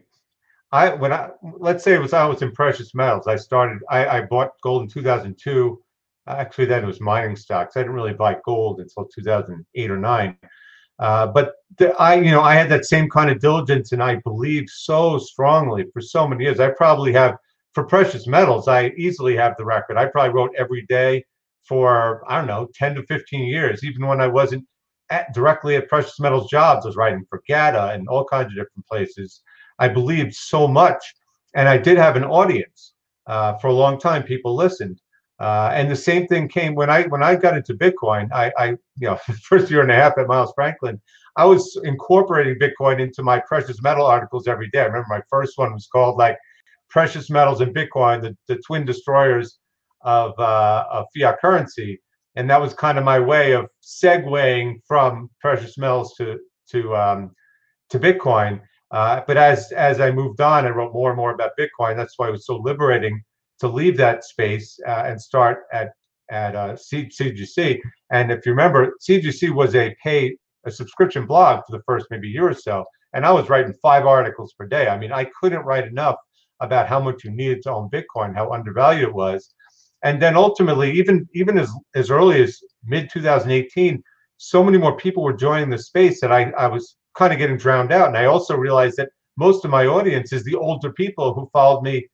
I 0.72 0.94
when 0.94 1.12
I 1.12 1.28
let's 1.42 1.84
say 1.84 1.94
it 1.94 2.00
was 2.00 2.14
I 2.14 2.24
was 2.24 2.40
in 2.40 2.52
precious 2.52 2.94
metals. 2.94 3.26
I 3.26 3.36
started. 3.36 3.78
I, 3.90 4.06
I 4.06 4.20
bought 4.22 4.52
gold 4.62 4.82
in 4.82 4.88
2002. 4.88 5.78
Actually, 6.26 6.64
then 6.64 6.82
it 6.82 6.86
was 6.86 7.00
mining 7.00 7.36
stocks. 7.36 7.76
I 7.76 7.80
didn't 7.80 7.94
really 7.94 8.14
buy 8.14 8.38
gold 8.46 8.80
until 8.80 9.04
2008 9.04 9.90
or 9.90 9.96
nine. 9.98 10.38
Uh, 10.98 11.26
but 11.26 11.54
the, 11.78 11.92
I, 12.00 12.14
you 12.14 12.30
know, 12.30 12.40
I 12.40 12.54
had 12.54 12.70
that 12.70 12.86
same 12.86 13.10
kind 13.10 13.28
of 13.28 13.40
diligence, 13.40 13.92
and 13.92 14.02
I 14.02 14.16
believed 14.16 14.70
so 14.70 15.18
strongly 15.18 15.84
for 15.92 16.00
so 16.00 16.26
many 16.26 16.44
years. 16.44 16.58
I 16.58 16.70
probably 16.70 17.12
have 17.12 17.36
for 17.74 17.84
precious 17.84 18.26
metals. 18.26 18.68
I 18.68 18.92
easily 18.96 19.36
have 19.36 19.54
the 19.58 19.66
record. 19.66 19.98
I 19.98 20.06
probably 20.06 20.32
wrote 20.32 20.52
every 20.56 20.86
day 20.86 21.24
for 21.68 22.24
I 22.26 22.38
don't 22.38 22.46
know 22.46 22.68
10 22.74 22.94
to 22.94 23.02
15 23.02 23.44
years, 23.44 23.84
even 23.84 24.06
when 24.06 24.22
I 24.22 24.28
wasn't 24.28 24.64
at, 25.12 25.32
directly 25.34 25.76
at 25.76 25.88
precious 25.88 26.18
metals 26.18 26.50
jobs. 26.50 26.84
I 26.84 26.88
was 26.88 26.96
writing 26.96 27.24
for 27.28 27.42
GATA 27.46 27.90
and 27.90 28.08
all 28.08 28.24
kinds 28.24 28.46
of 28.46 28.52
different 28.52 28.86
places. 28.90 29.42
I 29.78 29.88
believed 29.88 30.34
so 30.34 30.66
much, 30.66 31.02
and 31.54 31.68
I 31.68 31.76
did 31.76 31.98
have 31.98 32.16
an 32.16 32.24
audience 32.24 32.94
uh, 33.26 33.58
for 33.58 33.68
a 33.68 33.72
long 33.72 33.98
time. 33.98 34.22
People 34.22 34.56
listened, 34.56 35.00
uh, 35.38 35.70
and 35.74 35.90
the 35.90 35.96
same 35.96 36.26
thing 36.26 36.48
came 36.48 36.74
when 36.74 36.90
I 36.90 37.04
when 37.04 37.22
I 37.22 37.36
got 37.36 37.56
into 37.56 37.74
Bitcoin. 37.74 38.32
I, 38.32 38.52
I 38.56 38.66
you 38.98 39.08
know 39.08 39.16
first 39.42 39.70
year 39.70 39.82
and 39.82 39.90
a 39.90 39.94
half 39.94 40.18
at 40.18 40.26
Miles 40.26 40.52
Franklin, 40.54 41.00
I 41.36 41.44
was 41.44 41.78
incorporating 41.84 42.58
Bitcoin 42.58 43.00
into 43.00 43.22
my 43.22 43.40
precious 43.40 43.82
metal 43.82 44.06
articles 44.06 44.48
every 44.48 44.68
day. 44.70 44.80
I 44.80 44.86
remember 44.86 45.06
my 45.08 45.22
first 45.30 45.58
one 45.58 45.72
was 45.72 45.88
called 45.92 46.16
like 46.16 46.36
precious 46.90 47.30
metals 47.30 47.60
and 47.62 47.74
Bitcoin, 47.74 48.20
the, 48.20 48.36
the 48.48 48.60
twin 48.66 48.84
destroyers 48.84 49.58
of, 50.02 50.38
uh, 50.38 50.84
of 50.90 51.06
fiat 51.16 51.40
currency 51.40 51.98
and 52.36 52.48
that 52.48 52.60
was 52.60 52.74
kind 52.74 52.98
of 52.98 53.04
my 53.04 53.18
way 53.18 53.52
of 53.52 53.66
segueing 53.82 54.76
from 54.86 55.30
precious 55.40 55.76
metals 55.78 56.14
to 56.16 56.38
to 56.70 56.96
um, 56.96 57.30
to 57.90 57.98
Bitcoin. 57.98 58.60
Uh, 58.90 59.22
but 59.26 59.36
as 59.36 59.72
as 59.72 60.00
I 60.00 60.10
moved 60.10 60.40
on, 60.40 60.66
I 60.66 60.70
wrote 60.70 60.92
more 60.92 61.10
and 61.10 61.16
more 61.16 61.34
about 61.34 61.52
Bitcoin. 61.58 61.96
That's 61.96 62.18
why 62.18 62.28
it 62.28 62.32
was 62.32 62.46
so 62.46 62.56
liberating 62.56 63.22
to 63.60 63.68
leave 63.68 63.96
that 63.96 64.24
space 64.24 64.78
uh, 64.86 65.04
and 65.06 65.20
start 65.20 65.64
at 65.72 65.90
at 66.30 66.56
uh, 66.56 66.76
C- 66.76 67.08
CGC. 67.08 67.78
And 68.10 68.32
if 68.32 68.46
you 68.46 68.52
remember, 68.52 68.94
CGC 69.06 69.54
was 69.54 69.74
a 69.74 69.94
pay 70.02 70.36
a 70.64 70.70
subscription 70.70 71.26
blog 71.26 71.62
for 71.66 71.76
the 71.76 71.82
first 71.84 72.06
maybe 72.10 72.28
year 72.28 72.48
or 72.48 72.54
so, 72.54 72.84
and 73.12 73.26
I 73.26 73.32
was 73.32 73.48
writing 73.48 73.74
five 73.82 74.06
articles 74.06 74.54
per 74.58 74.66
day. 74.66 74.88
I 74.88 74.98
mean, 74.98 75.12
I 75.12 75.28
couldn't 75.40 75.64
write 75.64 75.86
enough 75.86 76.16
about 76.60 76.86
how 76.86 77.00
much 77.00 77.24
you 77.24 77.30
needed 77.32 77.62
to 77.62 77.72
own 77.72 77.90
Bitcoin, 77.90 78.34
how 78.36 78.52
undervalued 78.52 79.08
it 79.08 79.14
was 79.14 79.52
and 80.02 80.20
then 80.20 80.36
ultimately 80.36 80.90
even 80.92 81.28
even 81.34 81.58
as 81.58 81.70
as 81.94 82.10
early 82.10 82.42
as 82.42 82.60
mid 82.84 83.10
2018 83.10 84.02
so 84.36 84.62
many 84.62 84.78
more 84.78 84.96
people 84.96 85.22
were 85.22 85.32
joining 85.32 85.70
the 85.70 85.78
space 85.78 86.20
that 86.20 86.32
i 86.32 86.50
i 86.52 86.66
was 86.66 86.96
kind 87.14 87.32
of 87.32 87.38
getting 87.38 87.58
drowned 87.58 87.92
out. 87.92 88.08
And 88.08 88.16
i 88.16 88.26
also 88.26 88.56
realized 88.56 88.96
that 88.96 89.10
most 89.36 89.64
of 89.64 89.70
my 89.70 89.86
audience 89.86 90.32
is 90.32 90.44
the 90.44 90.56
older 90.56 90.92
people 90.92 91.34
who 91.34 91.48
followed 91.52 91.82
me 91.82 92.06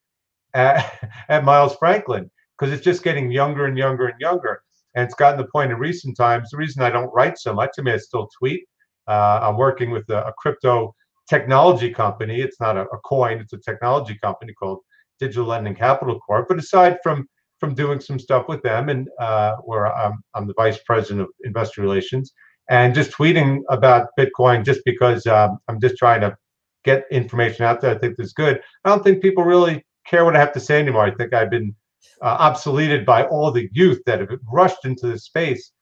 at, 0.54 1.08
at 1.28 1.44
miles 1.44 1.76
franklin 1.76 2.30
because 2.58 2.72
it's 2.72 2.84
just 2.84 3.04
getting 3.04 3.30
younger 3.30 3.66
and 3.66 3.78
younger 3.78 4.08
and 4.08 4.20
younger. 4.20 4.62
And 4.94 5.04
it's 5.04 5.14
gotten 5.14 5.38
the 5.38 5.46
point 5.46 5.70
in 5.70 5.78
recent 5.78 6.16
times 6.16 6.50
the 6.50 6.56
reason 6.56 6.82
i 6.82 6.90
don't 6.90 7.12
write 7.14 7.38
so 7.38 7.52
much 7.54 7.70
i 7.78 7.82
mean 7.82 7.94
i 7.94 7.98
still 7.98 8.28
tweet 8.38 8.64
uh, 9.06 9.40
i'm 9.42 9.56
working 9.56 9.90
with 9.90 10.08
a, 10.10 10.26
a, 10.26 10.32
crypto 10.38 10.94
technology 11.28 11.90
company. 11.90 12.40
It's 12.40 12.60
not 12.60 12.76
a, 12.76 12.82
a 12.82 12.98
coin 12.98 13.38
it's 13.38 13.52
a 13.52 13.58
technology 13.58 14.18
company 14.20 14.52
called 14.54 14.80
digital 15.20 15.46
lending 15.46 15.74
capital 15.74 16.18
corp. 16.20 16.48
But 16.48 16.58
aside 16.58 16.98
from 17.02 17.28
from 17.58 17.74
doing 17.74 18.00
some 18.00 18.18
stuff 18.18 18.48
with 18.48 18.62
them, 18.62 18.88
and 18.88 19.08
uh, 19.20 19.56
where 19.64 19.94
I'm, 19.94 20.22
I'm 20.34 20.46
the 20.46 20.54
vice 20.54 20.78
president 20.86 21.22
of 21.22 21.28
investor 21.44 21.82
relations, 21.82 22.32
and 22.70 22.94
just 22.94 23.10
tweeting 23.10 23.62
about 23.68 24.08
Bitcoin 24.18 24.64
just 24.64 24.80
because 24.84 25.26
um, 25.26 25.58
I'm 25.68 25.80
just 25.80 25.96
trying 25.96 26.20
to 26.20 26.36
get 26.84 27.04
information 27.10 27.64
out 27.64 27.80
there. 27.80 27.94
I 27.94 27.98
think 27.98 28.16
that's 28.16 28.32
good. 28.32 28.60
I 28.84 28.88
don't 28.88 29.02
think 29.02 29.22
people 29.22 29.44
really 29.44 29.84
care 30.06 30.24
what 30.24 30.36
I 30.36 30.40
have 30.40 30.52
to 30.52 30.60
say 30.60 30.78
anymore. 30.78 31.04
I 31.04 31.14
think 31.14 31.34
I've 31.34 31.50
been 31.50 31.74
uh, 32.22 32.50
obsoleted 32.50 33.04
by 33.04 33.24
all 33.24 33.50
the 33.50 33.68
youth 33.72 34.00
that 34.06 34.20
have 34.20 34.30
rushed 34.52 34.84
into 34.84 35.06
the 35.08 35.18
space, 35.18 35.72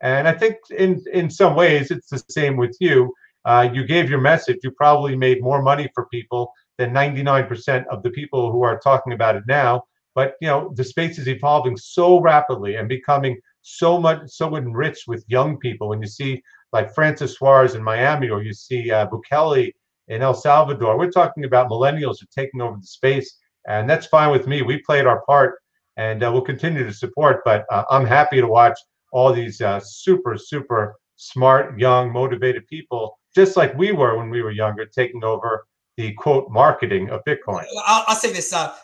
and 0.00 0.28
I 0.28 0.32
think 0.32 0.56
in 0.76 1.02
in 1.12 1.30
some 1.30 1.56
ways 1.56 1.90
it's 1.90 2.10
the 2.10 2.22
same 2.28 2.56
with 2.56 2.76
you. 2.80 3.12
Uh, 3.44 3.68
you 3.72 3.84
gave 3.84 4.08
your 4.08 4.20
message. 4.20 4.58
You 4.62 4.70
probably 4.70 5.16
made 5.16 5.42
more 5.42 5.62
money 5.62 5.88
for 5.94 6.06
people 6.06 6.52
than 6.78 6.92
99% 6.92 7.84
of 7.90 8.02
the 8.02 8.10
people 8.10 8.50
who 8.52 8.62
are 8.62 8.78
talking 8.78 9.12
about 9.12 9.36
it 9.36 9.44
now. 9.46 9.82
But 10.14 10.34
you 10.40 10.48
know, 10.48 10.72
the 10.74 10.84
space 10.84 11.18
is 11.18 11.28
evolving 11.28 11.76
so 11.76 12.20
rapidly 12.20 12.76
and 12.76 12.88
becoming 12.88 13.38
so 13.62 13.98
much 13.98 14.28
so 14.28 14.56
enriched 14.56 15.08
with 15.08 15.24
young 15.28 15.58
people. 15.58 15.88
When 15.88 16.02
you 16.02 16.08
see 16.08 16.42
like 16.72 16.94
Francis 16.94 17.34
Suarez 17.34 17.74
in 17.74 17.82
Miami, 17.82 18.28
or 18.28 18.42
you 18.42 18.52
see 18.52 18.90
uh, 18.90 19.06
Bukele 19.06 19.72
in 20.08 20.22
El 20.22 20.34
Salvador, 20.34 20.98
we're 20.98 21.10
talking 21.10 21.44
about 21.44 21.70
millennials 21.70 22.22
are 22.22 22.28
taking 22.34 22.60
over 22.60 22.76
the 22.78 22.86
space, 22.86 23.38
and 23.66 23.88
that's 23.88 24.06
fine 24.06 24.30
with 24.30 24.46
me. 24.46 24.62
We 24.62 24.78
played 24.78 25.06
our 25.06 25.22
part, 25.26 25.58
and 25.96 26.22
uh, 26.22 26.30
we'll 26.32 26.42
continue 26.42 26.84
to 26.84 26.92
support. 26.92 27.42
But 27.44 27.64
uh, 27.70 27.84
I'm 27.90 28.06
happy 28.06 28.40
to 28.40 28.46
watch 28.46 28.78
all 29.12 29.32
these 29.32 29.60
uh, 29.60 29.80
super 29.80 30.36
super 30.36 30.96
smart, 31.16 31.78
young, 31.78 32.12
motivated 32.12 32.66
people, 32.66 33.18
just 33.34 33.56
like 33.56 33.76
we 33.76 33.92
were 33.92 34.18
when 34.18 34.28
we 34.28 34.42
were 34.42 34.50
younger, 34.50 34.86
taking 34.86 35.24
over 35.24 35.66
the 35.96 36.12
quote 36.14 36.50
marketing 36.50 37.10
of 37.10 37.20
Bitcoin. 37.28 37.64
I'll, 37.86 38.04
I'll 38.08 38.16
say 38.16 38.32
this: 38.32 38.52
uh, 38.52 38.74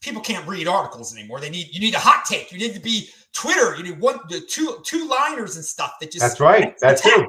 people 0.00 0.22
can't 0.22 0.46
read 0.46 0.68
articles 0.68 1.16
anymore. 1.16 1.40
They 1.40 1.50
need 1.50 1.68
you 1.72 1.80
need 1.80 1.94
a 1.94 1.98
hot 1.98 2.24
take. 2.24 2.52
You 2.52 2.58
need 2.58 2.74
to 2.74 2.80
be 2.80 3.08
Twitter. 3.32 3.76
You 3.76 3.82
need 3.82 4.00
one, 4.00 4.18
the 4.28 4.40
two 4.40 4.78
two 4.84 5.08
liners 5.08 5.56
and 5.56 5.64
stuff 5.64 5.94
that 6.00 6.10
just 6.10 6.20
that's 6.20 6.40
right. 6.40 6.74
That's 6.80 7.04
attack, 7.04 7.28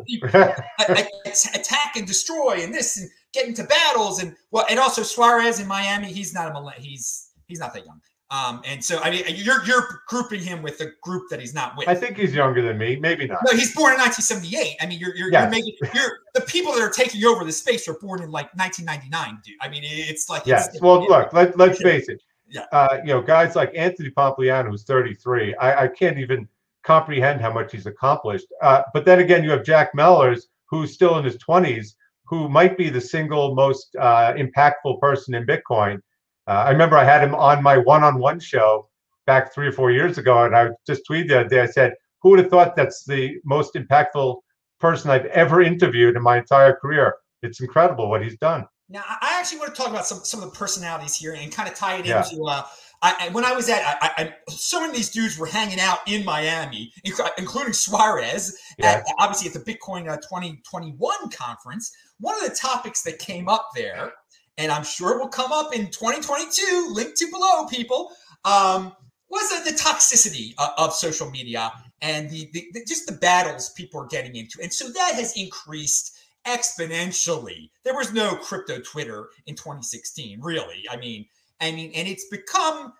attack 1.55 1.95
and 1.95 2.05
destroy 2.05 2.61
and 2.61 2.73
this 2.73 2.97
and 2.97 3.09
get 3.33 3.47
into 3.47 3.63
battles 3.63 4.21
and 4.21 4.35
well, 4.51 4.65
and 4.69 4.79
also 4.79 5.01
Suarez 5.01 5.59
in 5.59 5.67
Miami. 5.67 6.07
He's 6.07 6.33
not 6.33 6.55
a 6.55 6.81
he's 6.81 7.31
he's 7.47 7.59
not 7.59 7.73
that 7.73 7.85
young. 7.85 7.99
Um, 8.33 8.61
and 8.65 8.83
so 8.83 8.97
I 9.03 9.11
mean, 9.11 9.23
you're 9.27 9.63
you're 9.63 10.01
grouping 10.07 10.41
him 10.41 10.63
with 10.63 10.81
a 10.81 10.87
group 11.01 11.29
that 11.29 11.39
he's 11.39 11.53
not 11.53 11.77
with. 11.77 11.87
I 11.87 11.93
think 11.93 12.17
he's 12.17 12.33
younger 12.33 12.63
than 12.63 12.79
me. 12.79 12.95
Maybe 12.95 13.27
not. 13.27 13.41
No, 13.45 13.55
he's 13.55 13.75
born 13.75 13.93
in 13.93 13.99
1978. 13.99 14.77
I 14.81 14.87
mean, 14.87 14.99
you're 14.99 15.15
you're, 15.15 15.31
yes. 15.31 15.43
you're 15.43 15.51
making 15.51 15.75
you're 15.93 16.19
the 16.33 16.41
people 16.41 16.73
that 16.73 16.81
are 16.81 16.89
taking 16.89 17.23
over 17.25 17.45
the 17.45 17.51
space 17.51 17.87
are 17.87 17.93
born 17.93 18.23
in 18.23 18.31
like 18.31 18.51
1999, 18.55 19.39
dude. 19.45 19.55
I 19.61 19.69
mean, 19.69 19.83
it's 19.85 20.31
like 20.31 20.47
yes. 20.47 20.69
It's, 20.69 20.81
well, 20.81 21.05
look, 21.05 21.31
let 21.31 21.55
let's 21.59 21.79
face 21.79 22.09
it. 22.09 22.23
Yeah. 22.47 22.65
Uh, 22.71 22.97
you 23.03 23.13
know, 23.13 23.21
guys 23.21 23.55
like 23.55 23.71
Anthony 23.75 24.09
Pompliano, 24.09 24.69
who's 24.69 24.83
33. 24.83 25.53
I, 25.55 25.83
I 25.83 25.87
can't 25.87 26.17
even 26.17 26.47
comprehend 26.83 27.39
how 27.39 27.53
much 27.53 27.71
he's 27.71 27.85
accomplished. 27.85 28.47
Uh, 28.63 28.81
but 28.95 29.05
then 29.05 29.19
again, 29.19 29.43
you 29.43 29.51
have 29.51 29.63
Jack 29.63 29.93
Mallers, 29.93 30.43
who's 30.65 30.91
still 30.91 31.19
in 31.19 31.23
his 31.23 31.37
20s, 31.37 31.95
who 32.25 32.49
might 32.49 32.77
be 32.77 32.89
the 32.89 33.01
single 33.01 33.53
most 33.53 33.95
uh, 33.99 34.33
impactful 34.33 34.99
person 34.99 35.35
in 35.35 35.45
Bitcoin 35.45 35.99
uh, 36.47 36.51
I 36.51 36.71
remember 36.71 36.97
I 36.97 37.03
had 37.03 37.23
him 37.23 37.35
on 37.35 37.63
my 37.63 37.77
one-on-one 37.77 38.39
show 38.39 38.89
back 39.25 39.53
three 39.53 39.67
or 39.67 39.71
four 39.71 39.91
years 39.91 40.17
ago, 40.17 40.43
and 40.43 40.55
I 40.55 40.69
just 40.85 41.03
tweeted 41.09 41.29
the 41.29 41.39
other 41.41 41.49
day. 41.49 41.61
I 41.61 41.67
said, 41.67 41.93
"Who 42.21 42.29
would 42.31 42.39
have 42.39 42.49
thought 42.49 42.75
that's 42.75 43.05
the 43.05 43.37
most 43.45 43.75
impactful 43.75 44.41
person 44.79 45.09
I've 45.09 45.25
ever 45.27 45.61
interviewed 45.61 46.15
in 46.15 46.21
my 46.21 46.37
entire 46.37 46.75
career? 46.75 47.15
It's 47.41 47.61
incredible 47.61 48.09
what 48.09 48.23
he's 48.23 48.37
done." 48.37 48.65
Now, 48.89 49.03
I 49.07 49.37
actually 49.39 49.59
want 49.59 49.73
to 49.73 49.81
talk 49.81 49.89
about 49.89 50.05
some 50.05 50.19
some 50.19 50.43
of 50.43 50.51
the 50.51 50.57
personalities 50.57 51.15
here 51.15 51.33
and 51.33 51.51
kind 51.51 51.69
of 51.69 51.75
tie 51.75 51.97
it 51.97 52.05
yeah. 52.05 52.23
into. 52.23 52.43
Uh, 52.43 52.63
I, 53.05 53.29
when 53.33 53.43
I 53.43 53.51
was 53.51 53.67
at, 53.67 53.81
I, 54.01 54.11
I, 54.17 54.33
so 54.49 54.79
many 54.79 54.91
of 54.91 54.95
these 54.95 55.09
dudes 55.09 55.37
were 55.37 55.45
hanging 55.45 55.79
out 55.79 55.99
in 56.07 56.23
Miami, 56.23 56.93
including 57.37 57.73
Suarez, 57.73 58.57
at, 58.81 59.03
obviously 59.19 59.49
at 59.49 59.53
the 59.53 59.59
Bitcoin 59.59 60.07
uh, 60.09 60.15
2021 60.17 61.29
conference. 61.29 61.91
One 62.21 62.33
of 62.41 62.49
the 62.49 62.55
topics 62.55 63.01
that 63.01 63.19
came 63.19 63.49
up 63.49 63.67
there 63.75 64.13
and 64.57 64.71
I'm 64.71 64.83
sure 64.83 65.15
it 65.15 65.19
will 65.19 65.29
come 65.29 65.51
up 65.51 65.73
in 65.73 65.87
2022, 65.87 66.89
linked 66.91 67.17
to 67.17 67.27
below, 67.31 67.65
people, 67.65 68.11
um, 68.45 68.93
was 69.29 69.49
the, 69.49 69.71
the 69.71 69.77
toxicity 69.77 70.53
of, 70.57 70.69
of, 70.77 70.93
social 70.93 71.29
media 71.31 71.71
and 72.01 72.29
the, 72.29 72.49
the, 72.53 72.67
the, 72.73 72.85
just 72.85 73.07
the 73.07 73.13
battles 73.13 73.69
people 73.71 73.99
are 74.01 74.07
getting 74.07 74.35
into. 74.35 74.59
And 74.61 74.71
so 74.71 74.89
that 74.89 75.13
has 75.15 75.35
increased 75.35 76.15
exponentially. 76.45 77.69
There 77.83 77.95
was 77.95 78.13
no 78.13 78.35
crypto 78.35 78.79
Twitter 78.79 79.29
in 79.47 79.55
2016, 79.55 80.39
really. 80.41 80.83
I 80.91 80.97
mean, 80.97 81.25
I 81.61 81.71
mean, 81.71 81.91
and 81.95 82.07
it's 82.07 82.27
become 82.29 82.93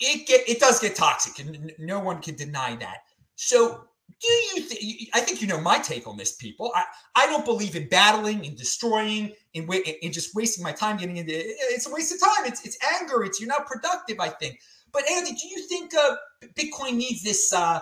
it 0.00 0.26
get 0.26 0.48
it 0.48 0.60
does 0.60 0.80
get 0.80 0.96
toxic, 0.96 1.38
and 1.38 1.72
no 1.78 2.00
one 2.00 2.20
can 2.20 2.34
deny 2.34 2.76
that. 2.76 2.98
So 3.34 3.84
do 4.20 4.28
you 4.28 4.62
think 4.62 5.10
i 5.14 5.20
think 5.20 5.42
you 5.42 5.46
know 5.46 5.60
my 5.60 5.78
take 5.78 6.06
on 6.06 6.16
this 6.16 6.36
people. 6.36 6.72
I 6.74 6.84
i 7.14 7.26
don't 7.26 7.44
believe 7.44 7.76
in 7.76 7.88
battling 7.88 8.46
and 8.46 8.56
destroying 8.56 9.32
and, 9.54 9.70
and 10.02 10.12
just 10.12 10.34
wasting 10.34 10.64
my 10.64 10.72
time 10.72 10.96
getting 10.96 11.16
into 11.16 11.32
it. 11.32 11.44
it's 11.46 11.86
a 11.86 11.92
waste 11.92 12.12
of 12.14 12.20
time. 12.20 12.46
It's 12.46 12.64
it's 12.64 12.78
anger. 13.00 13.24
It's 13.24 13.40
you're 13.40 13.48
not 13.48 13.66
productive 13.66 14.18
i 14.20 14.28
think. 14.28 14.60
But 14.92 15.08
andy 15.10 15.32
do 15.32 15.48
you 15.48 15.66
think 15.68 15.92
uh, 15.94 16.16
bitcoin 16.54 16.96
needs 16.96 17.22
this 17.22 17.52
uh 17.52 17.80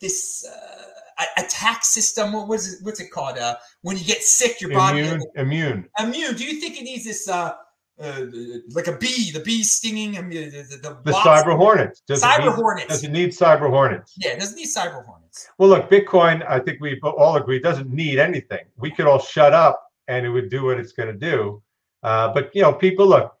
this 0.00 0.46
uh, 0.46 1.24
attack 1.38 1.84
system? 1.84 2.32
What 2.32 2.48
was 2.48 2.74
it 2.74 2.78
what's 2.82 3.00
it 3.00 3.10
called? 3.10 3.38
Uh 3.38 3.56
when 3.82 3.96
you 3.96 4.04
get 4.04 4.22
sick 4.22 4.60
your 4.60 4.72
body 4.72 5.00
immune. 5.00 5.22
immune. 5.36 5.88
immune. 5.98 6.34
Do 6.34 6.44
you 6.44 6.60
think 6.60 6.78
it 6.78 6.82
needs 6.82 7.04
this 7.04 7.28
uh 7.98 8.26
like 8.70 8.88
a 8.88 8.96
bee, 8.96 9.30
the 9.30 9.40
bee 9.40 9.62
stinging, 9.62 10.16
and 10.16 10.30
the 10.30 10.50
the, 10.50 10.76
the, 10.82 10.98
the 11.04 11.12
cyber 11.12 11.56
hornets. 11.56 12.02
Does 12.06 12.22
cyber 12.22 12.46
need, 12.46 12.52
hornets. 12.52 12.88
Does 12.88 13.04
it 13.04 13.10
need 13.10 13.30
cyber 13.30 13.70
hornets? 13.70 14.14
Yeah, 14.18 14.30
it 14.30 14.40
doesn't 14.40 14.56
need 14.56 14.68
cyber 14.68 15.04
hornets. 15.04 15.48
Well, 15.58 15.70
look, 15.70 15.90
Bitcoin. 15.90 16.46
I 16.48 16.60
think 16.60 16.80
we 16.80 17.00
all 17.00 17.36
agree 17.36 17.58
doesn't 17.58 17.90
need 17.90 18.18
anything. 18.18 18.64
We 18.76 18.90
could 18.90 19.06
all 19.06 19.18
shut 19.18 19.54
up, 19.54 19.82
and 20.08 20.26
it 20.26 20.28
would 20.28 20.50
do 20.50 20.64
what 20.64 20.78
it's 20.78 20.92
going 20.92 21.08
to 21.08 21.18
do. 21.18 21.62
Uh, 22.02 22.32
but 22.34 22.54
you 22.54 22.62
know, 22.62 22.72
people 22.72 23.06
look. 23.06 23.32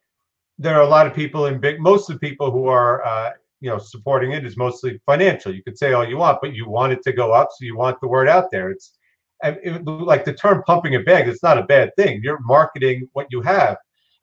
There 0.58 0.74
are 0.74 0.82
a 0.82 0.88
lot 0.88 1.06
of 1.06 1.12
people 1.12 1.46
in 1.46 1.60
big. 1.60 1.78
Most 1.80 2.08
of 2.08 2.18
the 2.18 2.20
people 2.20 2.50
who 2.50 2.66
are 2.66 3.04
uh, 3.04 3.32
you 3.60 3.68
know 3.68 3.78
supporting 3.78 4.32
it 4.32 4.46
is 4.46 4.56
mostly 4.56 4.98
financial. 5.04 5.54
You 5.54 5.62
could 5.62 5.76
say 5.76 5.92
all 5.92 6.08
you 6.08 6.16
want, 6.16 6.38
but 6.40 6.54
you 6.54 6.66
want 6.66 6.94
it 6.94 7.02
to 7.02 7.12
go 7.12 7.32
up, 7.32 7.48
so 7.50 7.66
you 7.66 7.76
want 7.76 8.00
the 8.00 8.08
word 8.08 8.26
out 8.26 8.50
there. 8.50 8.70
It's 8.70 8.96
it, 9.44 9.84
like 9.84 10.24
the 10.24 10.32
term 10.32 10.62
pumping 10.66 10.94
a 10.94 11.00
bag. 11.00 11.28
It's 11.28 11.42
not 11.42 11.58
a 11.58 11.62
bad 11.62 11.94
thing. 11.96 12.22
You're 12.22 12.40
marketing 12.40 13.10
what 13.12 13.26
you 13.30 13.42
have 13.42 13.76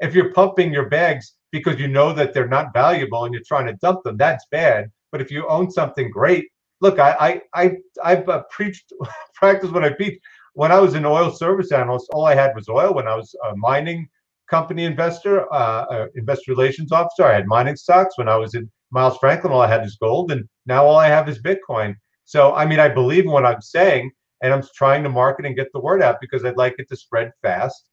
if 0.03 0.13
you're 0.13 0.33
pumping 0.33 0.73
your 0.73 0.89
bags 0.89 1.33
because 1.51 1.79
you 1.79 1.87
know 1.87 2.13
that 2.13 2.33
they're 2.33 2.47
not 2.47 2.73
valuable 2.73 3.25
and 3.25 3.33
you're 3.33 3.43
trying 3.47 3.67
to 3.67 3.73
dump 3.81 4.03
them, 4.03 4.17
that's 4.17 4.45
bad. 4.51 4.91
But 5.11 5.21
if 5.21 5.31
you 5.31 5.47
own 5.47 5.71
something 5.71 6.11
great, 6.11 6.47
look, 6.81 6.99
I 6.99 7.41
I 7.53 7.63
I 7.63 7.71
I've 8.03 8.27
uh, 8.29 8.43
preached 8.51 8.91
practiced 9.35 9.73
what 9.73 9.85
I 9.85 9.91
preach. 9.93 10.19
When 10.55 10.71
I 10.71 10.79
was 10.79 10.93
an 10.93 11.05
oil 11.05 11.31
service 11.31 11.71
analyst, 11.71 12.09
all 12.13 12.25
I 12.25 12.35
had 12.35 12.53
was 12.55 12.69
oil. 12.69 12.93
When 12.93 13.07
I 13.07 13.15
was 13.15 13.35
a 13.49 13.55
mining 13.55 14.07
company 14.49 14.83
investor, 14.85 15.51
uh, 15.53 15.85
uh, 15.85 16.07
investor 16.15 16.51
relations 16.51 16.91
officer, 16.91 17.23
I 17.23 17.33
had 17.33 17.47
mining 17.47 17.77
stocks. 17.77 18.17
When 18.17 18.27
I 18.27 18.35
was 18.35 18.53
in 18.55 18.69
Miles 18.91 19.17
Franklin, 19.17 19.53
all 19.53 19.61
I 19.61 19.67
had 19.67 19.85
is 19.85 19.97
gold, 20.01 20.31
and 20.31 20.47
now 20.65 20.85
all 20.85 20.97
I 20.97 21.07
have 21.07 21.29
is 21.29 21.41
Bitcoin. 21.41 21.95
So 22.25 22.53
I 22.53 22.65
mean, 22.65 22.79
I 22.79 22.89
believe 22.89 23.23
in 23.25 23.31
what 23.31 23.45
I'm 23.45 23.61
saying, 23.61 24.11
and 24.41 24.53
I'm 24.53 24.63
trying 24.75 25.03
to 25.03 25.09
market 25.09 25.45
and 25.45 25.55
get 25.55 25.71
the 25.73 25.79
word 25.79 26.03
out 26.03 26.17
because 26.19 26.43
I'd 26.43 26.57
like 26.57 26.75
it 26.77 26.89
to 26.89 26.95
spread 26.97 27.31
fast 27.41 27.89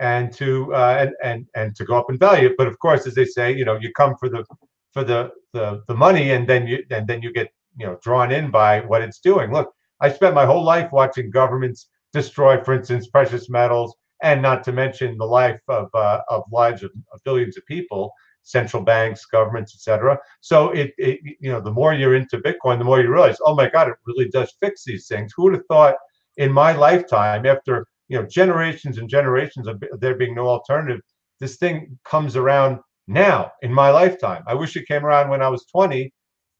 and 0.00 0.32
to 0.32 0.74
uh, 0.74 0.96
and 0.98 1.12
and 1.22 1.46
and 1.54 1.76
to 1.76 1.84
go 1.84 1.96
up 1.96 2.10
in 2.10 2.18
value. 2.18 2.54
But 2.58 2.66
of 2.66 2.78
course, 2.78 3.06
as 3.06 3.14
they 3.14 3.26
say, 3.26 3.54
you 3.54 3.64
know, 3.64 3.78
you 3.80 3.92
come 3.92 4.16
for 4.18 4.28
the 4.28 4.44
for 4.92 5.04
the 5.04 5.30
the 5.52 5.82
the 5.86 5.94
money, 5.94 6.32
and 6.32 6.48
then 6.48 6.66
you 6.66 6.82
and 6.90 7.06
then 7.06 7.22
you 7.22 7.32
get 7.32 7.52
you 7.76 7.86
know 7.86 7.98
drawn 8.02 8.32
in 8.32 8.50
by 8.50 8.80
what 8.80 9.02
it's 9.02 9.20
doing. 9.20 9.52
Look, 9.52 9.72
I 10.00 10.10
spent 10.10 10.34
my 10.34 10.46
whole 10.46 10.64
life 10.64 10.90
watching 10.90 11.30
governments 11.30 11.88
destroy, 12.12 12.62
for 12.64 12.74
instance, 12.74 13.06
precious 13.06 13.48
metals, 13.48 13.94
and 14.22 14.42
not 14.42 14.64
to 14.64 14.72
mention 14.72 15.16
the 15.16 15.26
life 15.26 15.60
of 15.68 15.88
uh, 15.94 16.22
of 16.28 16.42
lives 16.50 16.82
of, 16.82 16.90
of 17.12 17.20
billions 17.24 17.56
of 17.56 17.64
people 17.66 18.12
central 18.42 18.82
banks, 18.82 19.26
governments, 19.26 19.74
etc. 19.74 20.18
So 20.40 20.70
it, 20.70 20.92
it, 20.96 21.20
you 21.40 21.52
know, 21.52 21.60
the 21.60 21.70
more 21.70 21.92
you're 21.92 22.14
into 22.14 22.38
Bitcoin, 22.38 22.78
the 22.78 22.84
more 22.84 23.00
you 23.00 23.12
realize, 23.12 23.36
oh 23.44 23.54
my 23.54 23.68
God, 23.68 23.88
it 23.88 23.94
really 24.06 24.30
does 24.30 24.52
fix 24.60 24.82
these 24.82 25.06
things. 25.06 25.32
Who 25.36 25.44
would 25.44 25.52
have 25.52 25.66
thought 25.66 25.96
in 26.38 26.50
my 26.50 26.72
lifetime, 26.72 27.44
after 27.44 27.86
you 28.10 28.18
know 28.18 28.26
generations 28.26 28.98
and 28.98 29.08
generations 29.08 29.66
of 29.66 29.82
there 30.00 30.16
being 30.16 30.34
no 30.34 30.48
alternative 30.48 31.00
this 31.38 31.56
thing 31.56 31.98
comes 32.04 32.36
around 32.36 32.78
now 33.08 33.50
in 33.62 33.72
my 33.72 33.90
lifetime. 33.90 34.42
I 34.46 34.54
wish 34.54 34.76
it 34.76 34.86
came 34.86 35.06
around 35.06 35.30
when 35.30 35.40
i 35.42 35.48
was 35.48 35.64
20 35.72 36.12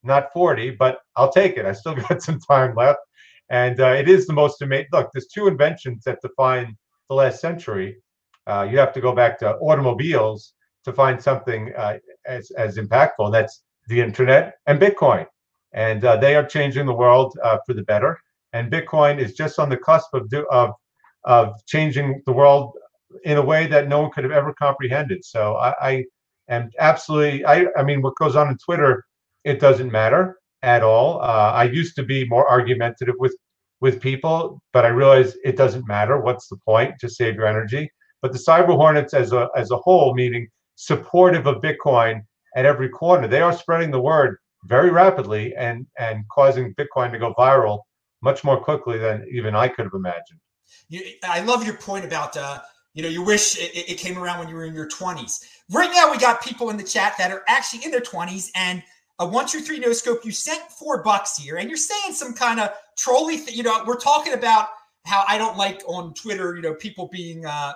not 0.03 0.33
40 0.33 0.71
but 0.71 1.01
i'll 1.17 1.33
take 1.33 1.59
it. 1.59 1.67
I 1.67 1.73
still 1.73 1.95
got 2.09 2.23
some 2.23 2.41
time 2.41 2.75
left. 2.75 3.01
And 3.51 3.81
uh, 3.81 3.95
it 3.99 4.09
is 4.09 4.27
the 4.27 4.33
most 4.33 4.63
amazing 4.63 4.89
look 4.93 5.11
there's 5.13 5.27
two 5.27 5.49
inventions 5.49 6.05
that 6.05 6.23
define 6.23 6.77
the 7.09 7.17
last 7.17 7.41
century. 7.41 7.97
Uh, 8.47 8.67
you 8.71 8.79
have 8.79 8.93
to 8.95 9.01
go 9.01 9.13
back 9.13 9.39
to 9.41 9.57
automobiles 9.57 10.55
to 10.85 10.93
find 10.93 11.21
something 11.21 11.73
uh, 11.77 11.99
as, 12.27 12.51
as 12.53 12.79
impactful 12.79 13.33
that's 13.33 13.63
the 13.89 14.01
internet 14.01 14.55
and 14.67 14.81
bitcoin. 14.81 15.27
And 15.73 16.05
uh, 16.05 16.17
they 16.17 16.37
are 16.37 16.47
changing 16.47 16.87
the 16.87 16.95
world 16.95 17.37
uh, 17.43 17.59
for 17.67 17.75
the 17.75 17.83
better. 17.83 18.19
And 18.53 18.73
bitcoin 18.73 19.19
is 19.19 19.35
just 19.35 19.59
on 19.59 19.69
the 19.69 19.77
cusp 19.77 20.15
of, 20.15 20.29
do, 20.31 20.47
of 20.51 20.71
of 21.25 21.55
changing 21.67 22.23
the 22.27 22.33
world 22.33 22.73
in 23.25 23.37
a 23.37 23.43
way 23.43 23.67
that 23.67 23.89
no 23.89 24.01
one 24.01 24.11
could 24.11 24.25
have 24.25 24.33
ever 24.33 24.55
comprehended. 24.55 25.25
So 25.25 25.57
I, 25.57 25.75
I 25.81 26.05
am 26.49 26.71
absolutely. 26.79 27.45
I, 27.45 27.67
I 27.77 27.83
mean, 27.83 28.03
what 28.03 28.15
goes 28.17 28.37
on 28.37 28.49
in 28.49 28.57
Twitter, 28.59 29.05
it 29.45 29.61
doesn't 29.61 29.91
matter 29.91 30.39
at 30.63 30.83
all. 30.83 31.21
Uh, 31.21 31.53
I 31.55 31.65
used 31.65 31.97
to 31.97 32.03
be 32.03 32.27
more 32.29 32.49
argumentative 32.49 33.15
with 33.19 33.37
with 33.81 34.01
people, 34.01 34.61
but 34.73 34.85
I 34.85 34.89
realize 34.89 35.37
it 35.43 35.57
doesn't 35.57 35.89
matter. 35.89 36.21
What's 36.21 36.49
the 36.49 36.59
point? 36.67 37.01
Just 37.01 37.17
save 37.17 37.35
your 37.35 37.47
energy. 37.47 37.91
But 38.23 38.33
the 38.33 38.39
cyber 38.39 38.77
hornets, 38.77 39.15
as 39.15 39.33
a 39.33 39.49
as 39.57 39.71
a 39.71 39.77
whole, 39.77 40.15
meaning 40.15 40.49
supportive 40.77 41.47
of 41.47 41.63
Bitcoin 41.63 42.23
at 42.57 42.67
every 42.67 42.89
corner, 42.89 43.27
they 43.29 43.41
are 43.41 43.53
spreading 43.53 43.91
the 43.91 44.01
word 44.01 44.37
very 44.65 44.91
rapidly 44.91 45.55
and 45.57 45.87
and 45.99 46.25
causing 46.31 46.75
Bitcoin 46.75 47.11
to 47.13 47.19
go 47.19 47.35
viral 47.35 47.81
much 48.23 48.45
more 48.45 48.61
quickly 48.61 48.99
than 48.99 49.27
even 49.33 49.55
I 49.55 49.69
could 49.69 49.87
have 49.87 49.95
imagined. 49.95 50.41
You, 50.89 51.03
I 51.23 51.41
love 51.41 51.65
your 51.65 51.77
point 51.77 52.05
about 52.05 52.37
uh, 52.37 52.61
You 52.95 53.03
know, 53.03 53.09
you 53.09 53.23
wish 53.23 53.57
it, 53.59 53.71
it 53.75 53.99
came 53.99 54.19
around 54.19 54.39
when 54.39 54.49
you 54.49 54.55
were 54.55 54.65
in 54.65 54.75
your 54.75 54.89
20s. 54.89 55.45
Right 55.71 55.91
now, 55.93 56.11
we 56.11 56.19
got 56.19 56.43
people 56.43 56.71
in 56.71 56.77
the 56.77 56.83
chat 56.85 57.15
that 57.19 57.31
are 57.31 57.43
actually 57.49 57.85
in 57.85 57.91
their 57.91 58.01
20s 58.01 58.51
and 58.55 58.83
a 59.21 59.27
one, 59.27 59.47
two, 59.47 59.61
three 59.61 59.79
no 59.79 59.93
scope. 59.93 60.25
You 60.25 60.33
sent 60.33 60.63
four 60.73 61.03
bucks 61.03 61.37
here, 61.37 61.57
and 61.59 61.69
you're 61.69 61.77
saying 61.77 62.15
some 62.15 62.33
kind 62.33 62.59
of 62.59 62.71
trolly. 62.97 63.37
Th- 63.37 63.57
you 63.57 63.63
know, 63.63 63.85
we're 63.87 63.97
talking 63.97 64.33
about 64.33 64.69
how 65.07 65.25
I 65.29 65.39
don't 65.39 65.57
like 65.57 65.83
on 65.87 66.15
Twitter. 66.15 66.57
You 66.57 66.63
know, 66.63 66.75
people 66.75 67.09
being 67.13 67.45
uh, 67.45 67.75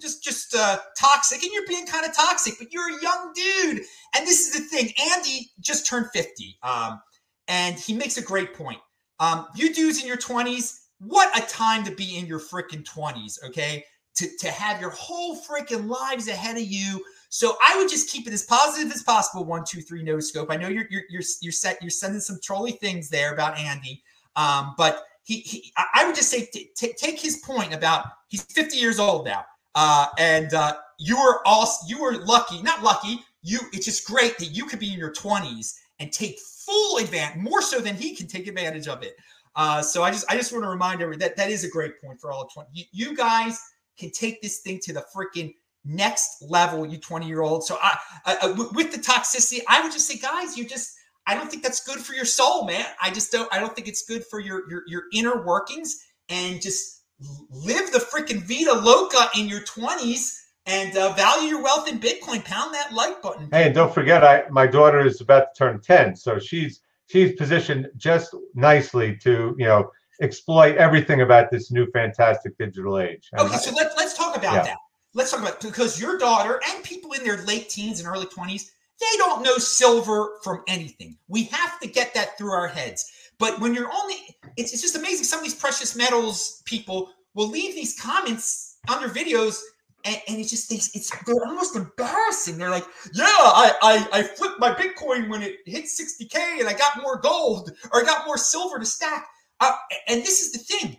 just 0.00 0.22
just 0.22 0.54
uh, 0.54 0.78
toxic, 0.98 1.42
and 1.42 1.52
you're 1.52 1.66
being 1.66 1.86
kind 1.86 2.04
of 2.04 2.14
toxic. 2.14 2.54
But 2.58 2.72
you're 2.72 2.98
a 2.98 3.00
young 3.00 3.32
dude, 3.34 3.82
and 4.16 4.26
this 4.26 4.48
is 4.48 4.52
the 4.52 4.60
thing. 4.64 4.92
Andy 5.12 5.50
just 5.60 5.86
turned 5.86 6.06
50, 6.12 6.58
um, 6.64 7.00
and 7.46 7.76
he 7.76 7.94
makes 7.94 8.16
a 8.16 8.22
great 8.22 8.52
point. 8.54 8.78
Um, 9.20 9.46
you 9.54 9.72
dudes 9.72 10.00
in 10.00 10.08
your 10.08 10.16
20s, 10.16 10.79
what 11.00 11.36
a 11.36 11.46
time 11.46 11.84
to 11.84 11.90
be 11.90 12.16
in 12.18 12.26
your 12.26 12.40
freaking 12.40 12.84
20s. 12.84 13.44
Okay, 13.44 13.84
to 14.14 14.28
to 14.38 14.50
have 14.50 14.80
your 14.80 14.90
whole 14.90 15.40
freaking 15.42 15.88
lives 15.88 16.28
ahead 16.28 16.56
of 16.56 16.62
you 16.62 17.02
so 17.30 17.56
I 17.62 17.76
would 17.78 17.88
just 17.88 18.10
keep 18.10 18.26
it 18.26 18.32
as 18.32 18.42
positive 18.42 18.92
as 18.92 19.04
possible. 19.04 19.44
One, 19.44 19.64
two, 19.64 19.80
three, 19.80 20.02
no 20.02 20.18
scope. 20.18 20.50
I 20.50 20.56
know 20.56 20.68
you're 20.68 20.86
you're 20.90 21.04
you're 21.08 21.22
you're 21.40 21.52
set. 21.52 21.80
You're 21.80 21.90
sending 21.90 22.20
some 22.20 22.40
trolly 22.42 22.72
things 22.72 23.08
there 23.08 23.32
about 23.32 23.56
Andy, 23.56 24.02
um, 24.34 24.74
but 24.76 25.04
he, 25.22 25.38
he 25.40 25.72
I 25.94 26.04
would 26.04 26.16
just 26.16 26.28
say 26.28 26.46
t- 26.46 26.70
t- 26.76 26.92
take 26.94 27.20
his 27.20 27.36
point 27.38 27.72
about 27.72 28.06
he's 28.26 28.42
50 28.42 28.76
years 28.76 28.98
old 28.98 29.26
now, 29.26 29.44
uh, 29.76 30.08
and 30.18 30.52
uh, 30.54 30.74
you 30.98 31.16
were 31.16 31.40
all 31.46 31.72
you 31.86 32.00
were 32.02 32.16
lucky, 32.16 32.60
not 32.62 32.82
lucky. 32.82 33.20
You 33.42 33.60
it's 33.72 33.86
just 33.86 34.04
great 34.04 34.36
that 34.38 34.46
you 34.46 34.66
could 34.66 34.80
be 34.80 34.92
in 34.92 34.98
your 34.98 35.12
20s 35.12 35.76
and 36.00 36.10
take 36.10 36.36
full 36.40 36.98
advantage, 36.98 37.40
more 37.40 37.62
so 37.62 37.78
than 37.78 37.94
he 37.94 38.16
can 38.16 38.26
take 38.26 38.48
advantage 38.48 38.88
of 38.88 39.04
it. 39.04 39.14
Uh, 39.60 39.82
so 39.82 40.02
I 40.02 40.10
just 40.10 40.24
I 40.30 40.36
just 40.36 40.52
want 40.52 40.64
to 40.64 40.70
remind 40.70 41.02
everyone 41.02 41.18
that 41.18 41.36
that 41.36 41.50
is 41.50 41.64
a 41.64 41.68
great 41.68 42.00
point 42.00 42.18
for 42.18 42.32
all 42.32 42.44
of 42.44 42.52
20. 42.54 42.70
You, 42.72 42.84
you 42.92 43.14
guys 43.14 43.60
can 43.98 44.10
take 44.10 44.40
this 44.40 44.60
thing 44.60 44.80
to 44.84 44.94
the 44.94 45.04
freaking 45.14 45.52
next 45.84 46.42
level, 46.48 46.86
you 46.86 46.96
20 46.96 47.26
year 47.26 47.42
old. 47.42 47.62
So 47.64 47.76
I, 47.82 47.98
uh, 48.24 48.54
with 48.72 48.90
the 48.90 48.96
toxicity, 48.96 49.60
I 49.68 49.82
would 49.82 49.92
just 49.92 50.06
say, 50.06 50.16
guys, 50.16 50.56
you 50.56 50.66
just, 50.66 50.94
I 51.26 51.34
don't 51.34 51.50
think 51.50 51.62
that's 51.62 51.84
good 51.84 51.98
for 51.98 52.14
your 52.14 52.24
soul, 52.24 52.64
man. 52.64 52.86
I 53.02 53.10
just 53.10 53.30
don't, 53.32 53.52
I 53.52 53.60
don't 53.60 53.76
think 53.76 53.86
it's 53.86 54.02
good 54.06 54.24
for 54.30 54.40
your, 54.40 54.68
your, 54.70 54.82
your 54.86 55.02
inner 55.12 55.44
workings 55.44 55.94
and 56.30 56.62
just 56.62 57.02
live 57.50 57.92
the 57.92 57.98
freaking 57.98 58.42
Vita 58.42 58.72
Loca 58.72 59.28
in 59.38 59.46
your 59.46 59.60
20s 59.60 60.38
and 60.64 60.96
uh, 60.96 61.12
value 61.12 61.48
your 61.50 61.62
wealth 61.62 61.86
in 61.86 61.98
Bitcoin. 61.98 62.42
Pound 62.46 62.72
that 62.72 62.94
like 62.94 63.20
button. 63.20 63.48
Hey, 63.52 63.66
and 63.66 63.74
don't 63.74 63.92
forget, 63.92 64.24
I 64.24 64.44
my 64.48 64.66
daughter 64.66 65.04
is 65.06 65.20
about 65.20 65.54
to 65.54 65.58
turn 65.58 65.80
10, 65.80 66.16
so 66.16 66.38
she's 66.38 66.80
she's 67.10 67.32
positioned 67.34 67.88
just 67.96 68.34
nicely 68.54 69.16
to 69.16 69.54
you 69.58 69.66
know 69.66 69.90
exploit 70.20 70.76
everything 70.76 71.22
about 71.22 71.50
this 71.50 71.70
new 71.70 71.90
fantastic 71.90 72.56
digital 72.58 72.98
age. 72.98 73.28
okay, 73.38 73.56
so 73.56 73.72
let's 73.72 73.94
let's 73.96 74.16
talk 74.16 74.36
about 74.36 74.54
yeah. 74.54 74.62
that 74.62 74.76
let's 75.14 75.30
talk 75.30 75.40
about 75.40 75.60
because 75.60 76.00
your 76.00 76.18
daughter 76.18 76.60
and 76.70 76.84
people 76.84 77.12
in 77.12 77.24
their 77.24 77.38
late 77.44 77.68
teens 77.68 77.98
and 78.00 78.08
early 78.08 78.26
20s 78.26 78.70
they 79.00 79.16
don't 79.16 79.42
know 79.42 79.56
silver 79.56 80.36
from 80.44 80.62
anything 80.68 81.16
we 81.28 81.44
have 81.44 81.80
to 81.80 81.88
get 81.88 82.14
that 82.14 82.36
through 82.38 82.52
our 82.52 82.68
heads 82.68 83.10
but 83.38 83.58
when 83.60 83.74
you're 83.74 83.90
only 83.92 84.16
it's, 84.56 84.72
it's 84.72 84.82
just 84.82 84.96
amazing 84.96 85.24
some 85.24 85.38
of 85.38 85.44
these 85.44 85.54
precious 85.54 85.96
metals 85.96 86.62
people 86.64 87.10
will 87.34 87.48
leave 87.48 87.74
these 87.74 87.98
comments 87.98 88.76
under 88.88 89.08
videos 89.08 89.60
and, 90.04 90.16
and 90.28 90.38
it's 90.38 90.50
just 90.50 90.72
it's, 90.72 90.94
it's 90.94 91.10
they're 91.24 91.46
almost 91.46 91.76
embarrassing 91.76 92.58
they're 92.58 92.70
like 92.70 92.86
yeah 93.14 93.24
I, 93.24 93.72
I 93.82 94.08
i 94.18 94.22
flipped 94.22 94.60
my 94.60 94.70
bitcoin 94.72 95.28
when 95.28 95.42
it 95.42 95.56
hit 95.66 95.84
60k 95.84 96.60
and 96.60 96.68
i 96.68 96.72
got 96.72 97.02
more 97.02 97.18
gold 97.18 97.72
or 97.92 98.02
i 98.02 98.04
got 98.04 98.26
more 98.26 98.38
silver 98.38 98.78
to 98.78 98.86
stack 98.86 99.26
uh, 99.60 99.72
and 100.08 100.20
this 100.22 100.40
is 100.40 100.52
the 100.52 100.58
thing 100.58 100.96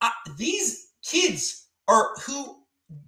uh, 0.00 0.10
these 0.36 0.92
kids 1.02 1.66
are 1.88 2.10
who 2.26 2.58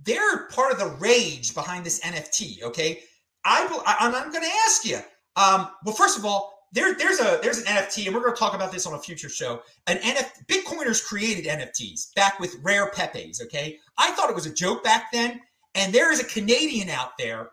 they're 0.04 0.46
part 0.48 0.72
of 0.72 0.78
the 0.78 0.96
rage 0.98 1.54
behind 1.54 1.84
this 1.84 2.00
NFT. 2.00 2.62
Okay, 2.62 3.00
I, 3.44 3.66
I 3.86 4.06
am 4.06 4.12
going 4.32 4.44
to 4.44 4.50
ask 4.66 4.84
you. 4.84 4.98
Um, 5.36 5.68
well, 5.84 5.94
first 5.94 6.18
of 6.18 6.24
all, 6.24 6.59
there, 6.72 6.94
there's 6.94 7.20
a 7.20 7.38
there's 7.42 7.58
an 7.58 7.64
NFT, 7.64 8.06
and 8.06 8.14
we're 8.14 8.22
going 8.22 8.34
to 8.34 8.38
talk 8.38 8.54
about 8.54 8.72
this 8.72 8.86
on 8.86 8.94
a 8.94 8.98
future 8.98 9.28
show. 9.28 9.62
An 9.86 9.98
NFT, 9.98 10.46
Bitcoiners 10.46 11.04
created 11.04 11.44
NFTs 11.44 12.14
back 12.14 12.38
with 12.38 12.56
rare 12.62 12.90
Pepes. 12.90 13.42
Okay, 13.42 13.78
I 13.98 14.10
thought 14.12 14.30
it 14.30 14.34
was 14.34 14.46
a 14.46 14.54
joke 14.54 14.84
back 14.84 15.12
then, 15.12 15.40
and 15.74 15.92
there 15.92 16.12
is 16.12 16.20
a 16.20 16.24
Canadian 16.24 16.88
out 16.88 17.18
there. 17.18 17.50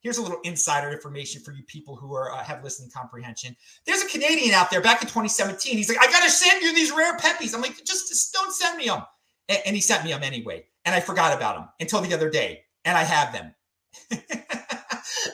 Here's 0.00 0.18
a 0.18 0.22
little 0.22 0.40
insider 0.44 0.92
information 0.92 1.42
for 1.42 1.52
you 1.52 1.64
people 1.66 1.96
who 1.96 2.14
are 2.14 2.32
uh, 2.32 2.44
have 2.44 2.62
listening 2.62 2.90
comprehension. 2.94 3.56
There's 3.84 4.02
a 4.02 4.08
Canadian 4.08 4.54
out 4.54 4.70
there 4.70 4.80
back 4.80 5.02
in 5.02 5.08
2017. 5.08 5.76
He's 5.76 5.88
like, 5.88 5.98
I 5.98 6.10
got 6.10 6.22
to 6.22 6.30
send 6.30 6.62
you 6.62 6.72
these 6.74 6.92
rare 6.92 7.16
Pepes. 7.16 7.52
I'm 7.52 7.60
like, 7.60 7.76
just, 7.84 8.08
just 8.08 8.32
don't 8.32 8.52
send 8.52 8.78
me 8.78 8.86
them, 8.86 9.02
and, 9.48 9.58
and 9.66 9.74
he 9.74 9.82
sent 9.82 10.04
me 10.04 10.10
them 10.10 10.22
anyway 10.22 10.64
and 10.88 10.94
I 10.94 11.00
forgot 11.00 11.36
about 11.36 11.56
them 11.56 11.68
until 11.80 12.00
the 12.00 12.14
other 12.14 12.30
day, 12.30 12.62
and 12.86 12.96
I 12.96 13.04
have 13.04 13.30
them. 13.30 13.54
and 14.10 14.22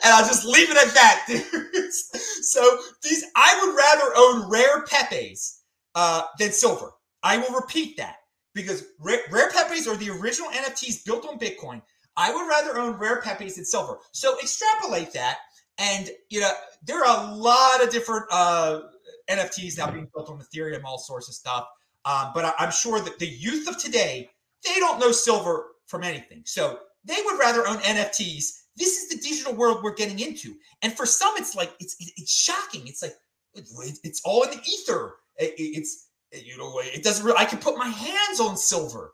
I'll 0.03 0.27
just 0.27 0.45
leave 0.45 0.69
it 0.69 0.77
at 0.77 0.93
that, 0.95 1.71
so 2.43 2.79
these, 3.03 3.25
I 3.37 3.59
would 3.63 3.77
rather 3.77 4.13
own 4.17 4.51
rare 4.51 4.83
Pepes 4.83 5.63
uh, 5.95 6.23
than 6.39 6.53
silver. 6.53 6.91
I 7.23 7.39
will 7.39 7.55
repeat 7.55 7.97
that 7.97 8.17
because 8.55 8.85
rare, 9.01 9.21
rare 9.31 9.51
Pepes 9.51 9.87
are 9.87 9.97
the 9.97 10.11
original 10.11 10.51
NFTs 10.51 11.05
built 11.05 11.27
on 11.27 11.39
Bitcoin. 11.39 11.83
I 12.17 12.33
would 12.33 12.49
rather 12.49 12.79
own 12.79 12.95
rare 12.99 13.21
Pepes 13.21 13.57
than 13.57 13.65
silver. 13.65 13.99
So 14.13 14.39
extrapolate 14.39 15.13
that, 15.13 15.39
and 15.79 16.11
you 16.31 16.41
know 16.41 16.53
there 16.85 17.05
are 17.05 17.29
a 17.29 17.35
lot 17.35 17.83
of 17.83 17.91
different 17.91 18.27
uh, 18.31 18.83
NFTs 19.29 19.79
now 19.79 19.91
being 19.91 20.09
built 20.15 20.31
on 20.31 20.41
Ethereum, 20.41 20.85
all 20.85 20.99
sorts 20.99 21.29
of 21.29 21.35
stuff. 21.35 21.67
Um, 22.05 22.31
but 22.35 22.45
I, 22.45 22.53
I'm 22.59 22.71
sure 22.71 23.01
that 23.01 23.19
the 23.19 23.27
youth 23.27 23.69
of 23.69 23.79
today 23.79 24.31
they 24.65 24.75
don't 24.77 25.01
know 25.01 25.13
silver 25.13 25.67
from 25.87 26.05
anything. 26.05 26.43
So 26.45 26.79
they 27.05 27.17
would 27.25 27.39
rather 27.39 27.67
own 27.67 27.79
NFTs. 27.79 28.63
This 28.77 29.03
is 29.03 29.09
the 29.09 29.17
digital 29.17 29.55
world 29.55 29.83
we're 29.83 29.95
getting 29.95 30.19
into. 30.19 30.55
And 30.83 30.93
for 30.93 31.07
some, 31.07 31.35
it's 31.37 31.55
like, 31.55 31.73
it's, 31.81 31.97
it's 31.99 32.33
shocking. 32.33 32.87
It's 32.87 33.03
like, 33.03 33.15
it's 33.55 34.21
all 34.25 34.43
in 34.43 34.51
the 34.51 34.63
ether. 34.67 35.15
It's, 35.39 36.09
you 36.33 36.59
know, 36.59 36.81
it 36.83 37.05
doesn't 37.05 37.25
really, 37.25 37.39
I 37.39 37.45
can 37.45 37.59
put 37.59 37.77
my 37.77 37.89
hands 37.89 38.41
on 38.41 38.57
silver. 38.57 39.13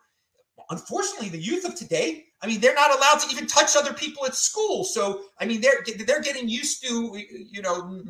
Unfortunately, 0.71 1.29
the 1.29 1.39
youth 1.39 1.65
of 1.65 1.75
today, 1.75 2.25
I 2.43 2.47
mean, 2.47 2.61
they're 2.61 2.75
not 2.75 2.97
allowed 2.97 3.19
to 3.21 3.31
even 3.31 3.47
touch 3.47 3.77
other 3.77 3.93
people 3.93 4.25
at 4.25 4.35
school. 4.35 4.85
So, 4.85 5.23
I 5.39 5.45
mean, 5.45 5.61
they're, 5.61 5.85
they're 6.07 6.23
getting 6.23 6.49
used 6.49 6.83
to, 6.85 7.21
you 7.51 7.61
know, 7.61 8.03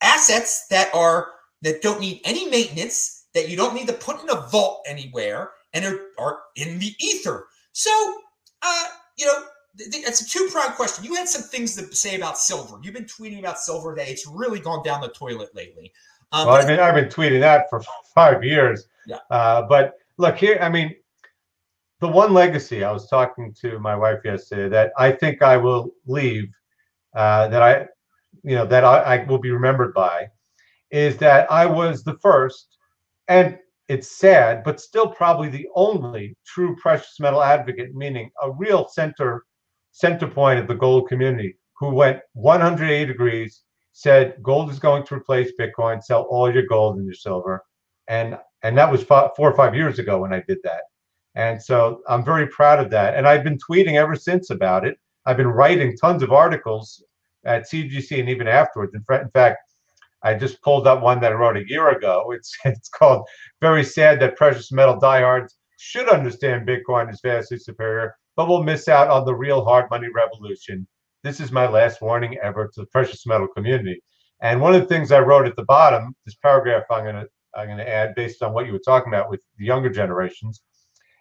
assets 0.00 0.66
that 0.70 0.94
are, 0.94 1.32
that 1.62 1.82
don't 1.82 2.00
need 2.00 2.20
any 2.24 2.48
maintenance, 2.48 3.26
that 3.34 3.48
you 3.48 3.56
don't 3.56 3.74
need 3.74 3.88
to 3.88 3.92
put 3.92 4.22
in 4.22 4.30
a 4.30 4.42
vault 4.48 4.84
anywhere 4.86 5.50
and 5.72 5.84
are, 5.84 6.00
are 6.18 6.38
in 6.54 6.78
the 6.78 6.94
ether. 7.00 7.46
So, 7.72 7.90
uh, 8.62 8.84
you 9.16 9.26
know, 9.26 9.42
it's 9.78 10.20
a 10.20 10.26
two 10.26 10.48
pronged 10.50 10.74
question. 10.74 11.04
You 11.04 11.14
had 11.14 11.28
some 11.28 11.42
things 11.42 11.76
to 11.76 11.94
say 11.94 12.16
about 12.16 12.38
silver. 12.38 12.78
You've 12.82 12.94
been 12.94 13.04
tweeting 13.04 13.38
about 13.38 13.58
silver 13.58 13.94
today. 13.94 14.10
It's 14.10 14.26
really 14.26 14.60
gone 14.60 14.82
down 14.82 15.00
the 15.00 15.08
toilet 15.08 15.54
lately. 15.54 15.92
Um, 16.32 16.46
well, 16.46 16.56
I 16.56 16.66
mean, 16.66 16.78
I've 16.78 16.94
been 16.94 17.08
tweeting 17.08 17.40
that 17.40 17.70
for 17.70 17.82
five 18.14 18.44
years. 18.44 18.88
Yeah. 19.06 19.18
Uh, 19.30 19.62
but 19.62 19.94
look 20.18 20.36
here, 20.36 20.58
I 20.60 20.68
mean, 20.68 20.94
the 22.00 22.08
one 22.08 22.32
legacy 22.32 22.84
I 22.84 22.92
was 22.92 23.08
talking 23.08 23.54
to 23.60 23.78
my 23.78 23.96
wife 23.96 24.20
yesterday 24.24 24.68
that 24.68 24.92
I 24.98 25.12
think 25.12 25.42
I 25.42 25.56
will 25.56 25.90
leave, 26.06 26.48
uh, 27.16 27.48
that 27.48 27.62
I, 27.62 27.86
you 28.44 28.54
know, 28.54 28.66
that 28.66 28.84
I, 28.84 28.98
I 29.00 29.24
will 29.24 29.38
be 29.38 29.50
remembered 29.50 29.94
by, 29.94 30.28
is 30.90 31.16
that 31.18 31.50
I 31.50 31.66
was 31.66 32.04
the 32.04 32.18
first, 32.18 32.78
and 33.26 33.58
it's 33.88 34.18
sad, 34.18 34.62
but 34.64 34.80
still 34.80 35.08
probably 35.08 35.48
the 35.48 35.66
only 35.74 36.36
true 36.46 36.76
precious 36.76 37.18
metal 37.18 37.42
advocate, 37.42 37.94
meaning 37.94 38.30
a 38.42 38.50
real 38.52 38.86
center 38.88 39.44
center 39.92 40.26
point 40.26 40.58
of 40.58 40.68
the 40.68 40.74
gold 40.74 41.08
community, 41.08 41.56
who 41.78 41.90
went 41.90 42.20
180 42.34 43.06
degrees, 43.06 43.62
said 43.92 44.36
gold 44.42 44.70
is 44.70 44.78
going 44.78 45.04
to 45.04 45.14
replace 45.14 45.52
Bitcoin, 45.58 46.02
sell 46.02 46.22
all 46.30 46.52
your 46.52 46.66
gold 46.66 46.96
and 46.96 47.04
your 47.04 47.14
silver, 47.14 47.64
and 48.08 48.38
and 48.62 48.76
that 48.76 48.90
was 48.90 49.04
four 49.04 49.32
or 49.36 49.56
five 49.56 49.74
years 49.74 49.98
ago 49.98 50.20
when 50.20 50.32
I 50.32 50.42
did 50.46 50.58
that, 50.64 50.82
and 51.34 51.62
so 51.62 52.02
I'm 52.08 52.24
very 52.24 52.46
proud 52.48 52.80
of 52.80 52.90
that, 52.90 53.14
and 53.14 53.26
I've 53.26 53.44
been 53.44 53.58
tweeting 53.58 53.94
ever 53.94 54.16
since 54.16 54.50
about 54.50 54.86
it. 54.86 54.98
I've 55.26 55.36
been 55.36 55.48
writing 55.48 55.96
tons 55.96 56.22
of 56.22 56.32
articles 56.32 57.02
at 57.44 57.68
CGC 57.68 58.20
and 58.20 58.28
even 58.28 58.48
afterwards. 58.48 58.94
In 58.94 59.30
fact, 59.32 59.58
I 60.22 60.34
just 60.34 60.62
pulled 60.62 60.86
up 60.86 61.02
one 61.02 61.20
that 61.20 61.32
I 61.32 61.34
wrote 61.36 61.56
a 61.56 61.68
year 61.68 61.90
ago. 61.90 62.32
It's 62.32 62.56
it's 62.64 62.88
called 62.88 63.26
"Very 63.60 63.84
Sad 63.84 64.20
That 64.20 64.36
Precious 64.36 64.72
Metal 64.72 64.98
Diehards 64.98 65.56
Should 65.78 66.08
Understand 66.08 66.66
Bitcoin 66.66 67.12
is 67.12 67.20
Vastly 67.22 67.58
Superior, 67.58 68.16
but 68.38 68.48
we'll 68.48 68.62
miss 68.62 68.86
out 68.86 69.08
on 69.08 69.26
the 69.26 69.34
real 69.34 69.64
hard 69.64 69.90
money 69.90 70.06
revolution." 70.14 70.86
This 71.24 71.40
is 71.40 71.50
my 71.50 71.68
last 71.68 72.00
warning 72.00 72.38
ever 72.38 72.68
to 72.68 72.80
the 72.80 72.86
precious 72.86 73.26
metal 73.26 73.48
community. 73.48 74.00
And 74.40 74.60
one 74.60 74.76
of 74.76 74.80
the 74.80 74.86
things 74.86 75.10
I 75.10 75.18
wrote 75.18 75.48
at 75.48 75.56
the 75.56 75.64
bottom, 75.64 76.14
this 76.24 76.36
paragraph 76.36 76.84
I'm 76.88 77.04
gonna 77.04 77.26
I'm 77.56 77.66
gonna 77.66 77.82
add 77.82 78.14
based 78.14 78.40
on 78.42 78.52
what 78.52 78.66
you 78.66 78.72
were 78.72 78.78
talking 78.78 79.12
about 79.12 79.28
with 79.28 79.40
the 79.58 79.64
younger 79.64 79.90
generations, 79.90 80.62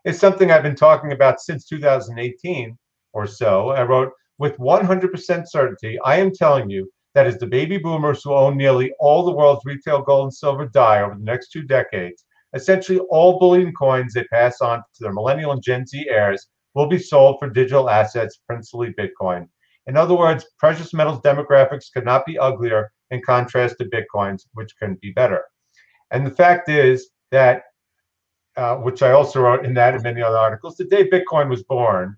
is 0.06 0.20
something 0.20 0.52
I've 0.52 0.62
been 0.62 0.76
talking 0.76 1.12
about 1.12 1.42
since 1.42 1.66
2018 1.66 2.78
or 3.14 3.26
so. 3.26 3.70
I 3.70 3.82
wrote, 3.84 4.12
with 4.38 4.58
100% 4.60 5.48
certainty, 5.48 5.98
I 6.06 6.18
am 6.18 6.32
telling 6.32 6.70
you 6.70 6.88
that 7.16 7.26
is 7.26 7.40
the 7.40 7.48
baby 7.48 7.80
boomers 7.80 8.24
who 8.24 8.36
own 8.36 8.56
nearly 8.58 8.94
all 9.00 9.26
the 9.26 9.34
world's 9.34 9.66
retail 9.66 10.04
gold 10.04 10.26
and 10.26 10.34
silver 10.34 10.68
die 10.68 11.02
over 11.02 11.16
the 11.16 11.24
next 11.24 11.50
two 11.50 11.64
decades. 11.64 12.26
Essentially, 12.54 13.00
all 13.10 13.40
bullion 13.40 13.74
coins 13.74 14.14
they 14.14 14.24
pass 14.26 14.62
on 14.62 14.78
to 14.78 15.04
their 15.04 15.14
millennial 15.14 15.52
and 15.54 15.64
Gen 15.64 15.88
Z 15.88 16.08
heirs 16.08 16.48
will 16.78 16.88
be 16.88 17.00
sold 17.00 17.38
for 17.40 17.50
digital 17.50 17.90
assets, 17.90 18.40
principally 18.46 18.94
Bitcoin. 18.94 19.50
In 19.88 19.98
other 19.98 20.16
words, 20.16 20.46
precious 20.60 20.94
metals 20.94 21.20
demographics 21.22 21.92
could 21.92 22.06
not 22.06 22.24
be 22.24 22.38
uglier 22.38 22.92
in 23.10 23.20
contrast 23.26 23.80
to 23.80 23.86
Bitcoin's, 23.86 24.46
which 24.54 24.78
can 24.78 24.94
be 25.02 25.12
better. 25.12 25.44
And 26.12 26.26
the 26.26 26.32
fact 26.32 26.70
is 26.70 27.10
that, 27.32 27.64
uh, 28.56 28.76
which 28.76 29.02
I 29.02 29.12
also 29.12 29.42
wrote 29.42 29.66
in 29.66 29.74
that 29.74 29.96
and 29.96 30.04
many 30.04 30.22
other 30.22 30.38
articles, 30.38 30.78
the 30.78 30.84
day 30.84 31.10
Bitcoin 31.10 31.50
was 31.50 31.64
born, 31.64 32.16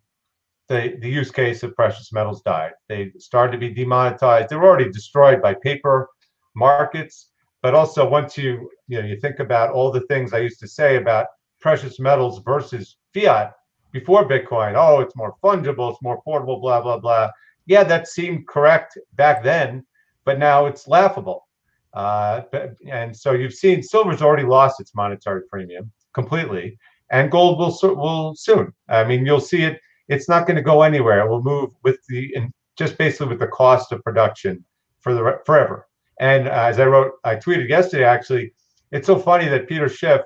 the, 0.67 0.97
the 0.99 1.09
use 1.09 1.31
case 1.31 1.63
of 1.63 1.73
precious 1.75 2.11
metals 2.11 2.41
died. 2.41 2.73
They 2.89 3.13
started 3.17 3.53
to 3.53 3.57
be 3.57 3.73
demonetized. 3.73 4.49
They 4.49 4.57
were 4.57 4.67
already 4.67 4.91
destroyed 4.91 5.41
by 5.41 5.53
paper 5.53 6.09
markets. 6.53 7.29
But 7.61 7.75
also, 7.75 8.07
once 8.07 8.37
you 8.37 8.69
you 8.87 9.01
know 9.01 9.07
you 9.07 9.19
think 9.19 9.39
about 9.39 9.71
all 9.71 9.91
the 9.91 10.05
things 10.11 10.31
I 10.31 10.39
used 10.39 10.59
to 10.61 10.67
say 10.67 10.95
about 10.97 11.27
precious 11.59 11.99
metals 11.99 12.41
versus 12.45 12.97
fiat 13.13 13.53
before 13.91 14.27
Bitcoin. 14.27 14.73
Oh, 14.75 14.99
it's 15.01 15.15
more 15.15 15.35
fungible, 15.43 15.91
it's 15.91 16.01
more 16.01 16.21
portable, 16.21 16.59
blah 16.59 16.81
blah 16.81 16.99
blah. 16.99 17.31
Yeah, 17.65 17.83
that 17.83 18.07
seemed 18.07 18.47
correct 18.47 18.97
back 19.13 19.43
then, 19.43 19.85
but 20.25 20.39
now 20.39 20.65
it's 20.65 20.87
laughable. 20.87 21.47
Uh, 21.93 22.41
and 22.87 23.15
so 23.15 23.33
you've 23.33 23.53
seen 23.53 23.81
silver's 23.81 24.21
already 24.21 24.43
lost 24.43 24.79
its 24.79 24.93
monetary 24.95 25.41
premium 25.49 25.91
completely, 26.13 26.77
and 27.11 27.31
gold 27.31 27.59
will 27.59 27.95
will 27.95 28.35
soon. 28.35 28.71
I 28.87 29.03
mean, 29.03 29.25
you'll 29.25 29.39
see 29.39 29.63
it. 29.63 29.79
It's 30.07 30.29
not 30.29 30.47
going 30.47 30.57
to 30.57 30.63
go 30.63 30.81
anywhere. 30.81 31.19
It 31.21 31.29
will 31.29 31.43
move 31.43 31.71
with 31.83 31.99
the 32.09 32.31
and 32.35 32.51
just 32.77 32.97
basically 32.97 33.27
with 33.27 33.39
the 33.39 33.47
cost 33.47 33.91
of 33.91 34.03
production 34.03 34.63
for 34.99 35.13
the 35.13 35.39
forever. 35.45 35.87
And 36.19 36.47
uh, 36.47 36.51
as 36.51 36.79
I 36.79 36.85
wrote, 36.85 37.13
I 37.23 37.35
tweeted 37.35 37.69
yesterday 37.69 38.03
actually. 38.03 38.53
It's 38.91 39.05
so 39.05 39.19
funny 39.19 39.47
that 39.47 39.67
Peter 39.69 39.87
Schiff, 39.87 40.21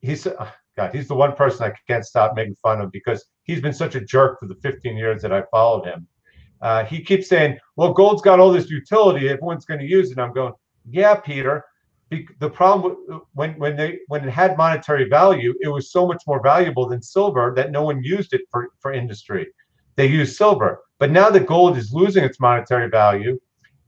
he's 0.00 0.26
God, 0.80 0.94
he's 0.94 1.08
the 1.08 1.14
one 1.14 1.34
person 1.34 1.66
I 1.66 1.74
can't 1.86 2.06
stop 2.06 2.34
making 2.34 2.56
fun 2.62 2.80
of 2.80 2.90
because 2.90 3.26
he's 3.42 3.60
been 3.60 3.74
such 3.74 3.96
a 3.96 4.00
jerk 4.00 4.40
for 4.40 4.46
the 4.46 4.54
15 4.54 4.96
years 4.96 5.20
that 5.20 5.30
I 5.30 5.42
followed 5.50 5.84
him. 5.84 6.06
Uh, 6.62 6.84
he 6.84 7.02
keeps 7.02 7.28
saying, 7.28 7.58
"Well, 7.76 7.92
gold's 7.92 8.22
got 8.22 8.40
all 8.40 8.50
this 8.50 8.70
utility. 8.70 9.28
Everyone's 9.28 9.66
going 9.66 9.80
to 9.80 9.86
use 9.86 10.10
it." 10.10 10.18
I'm 10.18 10.32
going, 10.32 10.54
"Yeah, 10.88 11.16
Peter." 11.16 11.64
The 12.40 12.50
problem 12.50 12.96
when 13.34 13.50
when 13.58 13.76
they 13.76 14.00
when 14.08 14.26
it 14.26 14.30
had 14.30 14.56
monetary 14.56 15.06
value, 15.08 15.54
it 15.60 15.68
was 15.68 15.92
so 15.92 16.06
much 16.06 16.22
more 16.26 16.42
valuable 16.42 16.88
than 16.88 17.02
silver 17.02 17.52
that 17.56 17.70
no 17.70 17.82
one 17.84 18.02
used 18.02 18.32
it 18.32 18.42
for 18.50 18.70
for 18.80 18.92
industry. 18.92 19.46
They 19.96 20.06
used 20.06 20.34
silver, 20.36 20.80
but 20.98 21.10
now 21.10 21.28
that 21.30 21.46
gold 21.46 21.76
is 21.76 21.92
losing 21.92 22.24
its 22.24 22.40
monetary 22.40 22.88
value, 22.88 23.38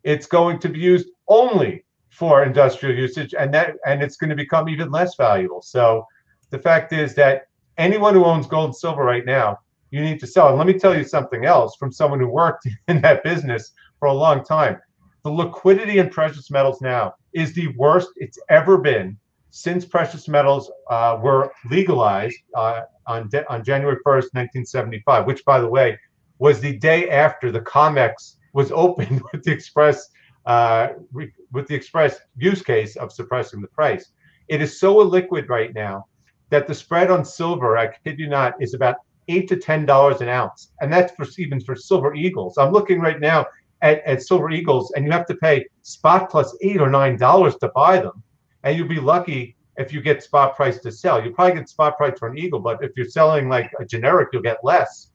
it's 0.05 0.27
going 0.27 0.59
to 0.61 0.69
be 0.69 0.79
used 0.79 1.09
only 1.27 1.85
for 2.11 2.45
industrial 2.45 2.95
usage, 2.97 3.35
and 3.35 3.53
that 3.55 3.77
and 3.87 4.03
it's 4.03 4.17
going 4.17 4.31
to 4.31 4.37
become 4.45 4.69
even 4.69 4.91
less 4.91 5.17
valuable. 5.17 5.63
So 5.63 6.07
the 6.53 6.59
fact 6.59 6.93
is 6.93 7.15
that 7.17 7.49
anyone 7.79 8.15
who 8.15 8.25
owns 8.25 8.47
gold 8.47 8.67
and 8.67 8.77
silver 8.77 9.03
right 9.03 9.27
now 9.27 9.59
you 9.93 10.01
need 10.01 10.19
to 10.21 10.27
sell. 10.27 10.49
And 10.49 10.59
let 10.59 10.67
me 10.67 10.73
tell 10.73 10.97
you 10.97 11.05
something 11.05 11.45
else 11.45 11.77
from 11.77 11.93
someone 11.93 12.19
who 12.19 12.27
worked 12.27 12.67
in 12.89 13.01
that 13.03 13.23
business 13.23 13.73
for 14.01 14.09
a 14.09 14.13
long 14.13 14.43
time. 14.43 14.79
The 15.23 15.31
liquidity 15.31 15.99
in 15.99 16.09
precious 16.09 16.51
metals 16.51 16.81
now 16.81 17.15
is 17.33 17.55
the 17.55 17.69
worst 17.77 18.09
it's 18.17 18.39
ever 18.49 18.79
been 18.79 19.17
since 19.51 19.85
precious 19.85 20.29
metals 20.29 20.73
uh, 20.91 21.19
were 21.23 21.53
legalized 21.71 22.39
uh, 22.57 22.81
on, 23.07 23.29
de- 23.29 23.49
on 23.53 23.63
January 23.63 23.97
1st, 23.97 24.33
1975, 24.33 25.27
which, 25.27 25.45
by 25.45 25.61
the 25.61 25.69
way, 25.69 25.99
was 26.39 26.59
the 26.59 26.77
day 26.79 27.11
after 27.11 27.53
the 27.53 27.61
COMEX 27.61 28.37
was 28.55 28.73
opened 28.85 29.23
with 29.33 29.45
the 29.45 29.53
express 29.53 30.09
uh, 30.45 30.89
with 31.13 31.69
the 31.69 31.75
express 31.75 32.19
use 32.37 32.63
case 32.63 32.97
of 32.97 33.13
suppressing 33.13 33.61
the 33.61 33.69
price. 33.69 34.11
It 34.49 34.61
is 34.61 34.81
so 34.81 34.97
illiquid 34.97 35.49
right 35.49 35.73
now 35.73 36.07
that 36.53 36.69
the 36.69 36.75
spread 36.75 37.11
on 37.11 37.25
silver, 37.25 37.79
I 37.79 37.89
kid 38.05 38.19
you 38.19 38.29
not, 38.29 38.55
is 38.61 38.75
about 38.75 38.97
eight 39.29 39.49
to 39.49 39.57
ten 39.57 39.87
dollars 39.87 40.21
an 40.21 40.29
ounce, 40.29 40.73
and 40.81 40.93
that's 40.93 41.13
for 41.15 41.27
even 41.39 41.61
for 41.61 41.75
silver 41.75 42.15
eagles. 42.15 42.59
I'm 42.59 42.73
looking 42.73 43.01
right 43.01 43.19
now 43.19 43.47
at, 43.81 44.03
at 44.05 44.23
silver 44.23 44.51
eagles, 44.51 44.93
and 44.93 45.05
you 45.05 45.11
have 45.13 45.27
to 45.27 45.35
pay 45.37 45.67
spot 45.83 46.31
plus 46.31 46.55
eight 46.61 46.81
or 46.81 46.91
nine 46.91 47.17
dollars 47.17 47.57
to 47.57 47.69
buy 47.75 47.99
them, 47.99 48.23
and 48.65 48.77
you'll 48.77 48.87
be 48.87 49.01
lucky 49.01 49.57
if 49.79 49.93
you 49.93 50.03
get 50.03 50.23
spot 50.23 50.55
price 50.55 50.79
to 50.81 50.93
sell. 50.93 51.25
You 51.25 51.31
probably 51.33 51.55
get 51.55 51.69
spot 51.71 51.97
price 51.97 52.19
for 52.19 52.29
an 52.29 52.37
eagle, 52.37 52.61
but 52.61 52.85
if 52.85 52.93
you're 52.97 53.09
selling 53.09 53.49
like 53.49 53.71
a 53.81 53.85
generic, 53.87 54.29
you'll 54.33 54.43
get 54.43 54.59
less. 54.63 55.13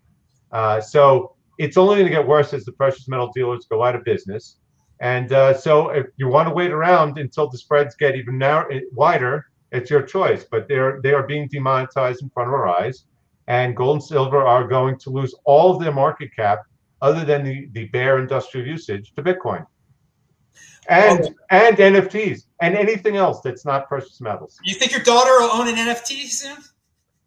Uh, 0.51 0.81
so 0.81 1.35
it's 1.59 1.77
only 1.77 1.95
going 1.97 2.07
to 2.07 2.11
get 2.11 2.27
worse 2.27 2.53
as 2.53 2.65
the 2.65 2.71
precious 2.71 3.07
metal 3.07 3.31
dealers 3.35 3.67
go 3.69 3.83
out 3.83 3.95
of 3.95 4.03
business. 4.03 4.57
And 4.99 5.31
uh, 5.31 5.53
so 5.53 5.89
if 5.89 6.07
you 6.17 6.27
want 6.27 6.47
to 6.49 6.53
wait 6.53 6.71
around 6.71 7.19
until 7.19 7.47
the 7.47 7.57
spreads 7.59 7.95
get 7.95 8.15
even 8.15 8.39
narrow, 8.39 8.67
wider, 8.91 9.45
it's 9.71 9.89
your 9.89 10.01
choice. 10.01 10.45
But 10.49 10.67
they're 10.67 11.01
they 11.01 11.13
are 11.13 11.23
being 11.23 11.47
demonetized 11.47 12.21
in 12.21 12.29
front 12.29 12.49
of 12.49 12.53
our 12.53 12.67
eyes 12.67 13.05
and 13.47 13.75
gold 13.75 13.95
and 13.95 14.03
silver 14.03 14.45
are 14.45 14.67
going 14.67 14.97
to 14.99 15.09
lose 15.09 15.33
all 15.45 15.75
of 15.75 15.81
their 15.81 15.93
market 15.93 16.35
cap 16.35 16.63
other 17.01 17.23
than 17.23 17.43
the, 17.43 17.69
the 17.71 17.85
bare 17.85 18.19
industrial 18.19 18.67
usage 18.67 19.13
to 19.15 19.23
Bitcoin. 19.23 19.65
And 20.89 21.35
and 21.49 21.77
NFTs 21.77 22.45
and 22.61 22.75
anything 22.75 23.17
else 23.17 23.41
that's 23.41 23.65
not 23.65 23.87
precious 23.87 24.21
metals. 24.21 24.57
You 24.63 24.75
think 24.75 24.91
your 24.91 25.01
daughter 25.01 25.31
will 25.31 25.51
own 25.51 25.67
an 25.67 25.75
NFT 25.75 26.27
soon? 26.27 26.57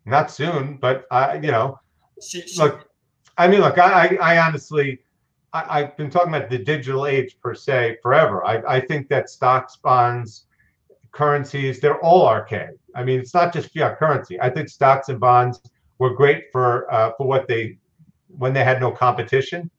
Not 0.07 0.31
soon, 0.31 0.79
but 0.81 1.05
I, 1.11 1.37
you 1.37 1.50
know, 1.50 1.79
she, 2.22 2.40
she, 2.42 2.61
look, 2.61 2.88
I 3.37 3.48
mean, 3.48 3.61
look, 3.61 3.79
I, 3.79 4.07
I, 4.07 4.35
I 4.35 4.46
honestly, 4.46 5.00
I, 5.53 5.81
have 5.81 5.96
been 5.96 6.11
talking 6.11 6.35
about 6.35 6.48
the 6.48 6.59
digital 6.59 7.07
age 7.07 7.37
per 7.42 7.55
se 7.55 7.98
forever. 8.03 8.44
I, 8.46 8.76
I 8.76 8.81
think 8.81 9.09
that 9.09 9.29
stocks, 9.29 9.76
bonds, 9.76 10.46
currencies, 11.12 11.81
they're 11.81 12.01
all 12.01 12.27
archaic. 12.27 12.77
I 12.94 13.05
mean, 13.05 13.20
it's 13.20 13.35
not 13.35 13.53
just 13.53 13.73
fiat 13.73 13.99
currency. 13.99 14.40
I 14.40 14.51
think 14.51 14.68
stocks 14.68 15.09
and 15.09 15.20
bonds 15.20 15.61
were 15.99 16.14
great 16.14 16.44
for 16.53 16.92
uh, 16.92 17.12
for 17.16 17.27
what 17.27 17.46
they 17.49 17.79
when 18.29 18.53
they 18.53 18.64
had 18.64 18.81
no 18.81 18.90
competition 18.90 19.70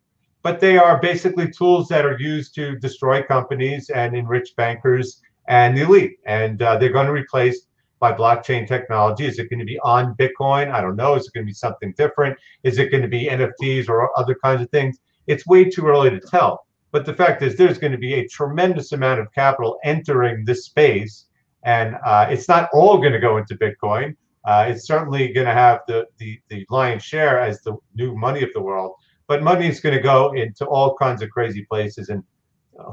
but 0.44 0.60
they 0.60 0.78
are 0.78 1.00
basically 1.00 1.50
tools 1.50 1.88
that 1.90 2.06
are 2.06 2.18
used 2.20 2.56
to 2.56 2.76
destroy 2.78 3.22
companies 3.22 3.90
and 3.90 4.16
enrich 4.16 4.56
bankers 4.56 5.22
and 5.48 5.78
the 5.78 5.84
elite. 5.84 6.18
And 6.26 6.62
uh, 6.62 6.78
they're 6.78 6.92
going 6.92 7.08
to 7.08 7.14
replace 7.14 7.68
by 8.00 8.14
blockchain 8.14 8.68
technology. 8.68 9.26
Is 9.26 9.38
it 9.38 9.50
going 9.50 9.60
to 9.60 9.66
be 9.66 9.80
on 9.80 10.16
bitcoin? 10.16 10.72
I 10.72 10.82
don't 10.82 10.96
know. 10.96 11.14
Is 11.14 11.28
it 11.28 11.34
going 11.34 11.46
to 11.46 11.50
be 11.50 11.54
something 11.54 11.94
different? 11.96 12.38
Is 12.64 12.80
it 12.80 12.90
going 12.90 13.04
to 13.04 13.10
be 13.10 13.28
nfts 13.28 13.88
or 13.88 14.18
other 14.18 14.36
kinds 14.44 14.62
of 14.62 14.70
things? 14.72 14.98
It's 15.28 15.46
way 15.46 15.66
too 15.66 15.86
early 15.86 16.10
to 16.10 16.20
tell 16.20 16.66
but 16.92 17.06
the 17.06 17.14
fact 17.14 17.42
is 17.42 17.56
there's 17.56 17.78
going 17.78 17.92
to 17.92 17.98
be 17.98 18.16
a 18.16 18.28
tremendous 18.28 18.92
amount 18.92 19.20
of 19.20 19.32
capital 19.34 19.80
entering 19.84 20.46
this 20.46 20.66
space 20.66 21.26
and 21.64 21.96
uh, 22.06 22.26
it's 22.30 22.48
not 22.48 22.70
all 22.74 22.98
going 22.98 23.14
to 23.14 23.20
go 23.20 23.38
into 23.38 23.56
bitcoin 23.56 24.16
uh, 24.46 24.66
it's 24.68 24.88
certainly 24.88 25.32
going 25.32 25.46
to 25.46 25.54
have 25.54 25.82
the, 25.88 26.06
the, 26.18 26.40
the 26.50 26.66
lion's 26.70 27.04
share 27.04 27.40
as 27.40 27.62
the 27.62 27.76
new 27.96 28.16
money 28.16 28.42
of 28.42 28.50
the 28.54 28.62
world, 28.62 28.94
but 29.28 29.44
money 29.44 29.68
is 29.68 29.80
going 29.80 29.96
to 29.96 30.02
go 30.02 30.32
into 30.34 30.66
all 30.66 30.96
kinds 30.96 31.22
of 31.22 31.30
crazy 31.30 31.64
places. 31.66 32.10
And 32.10 32.24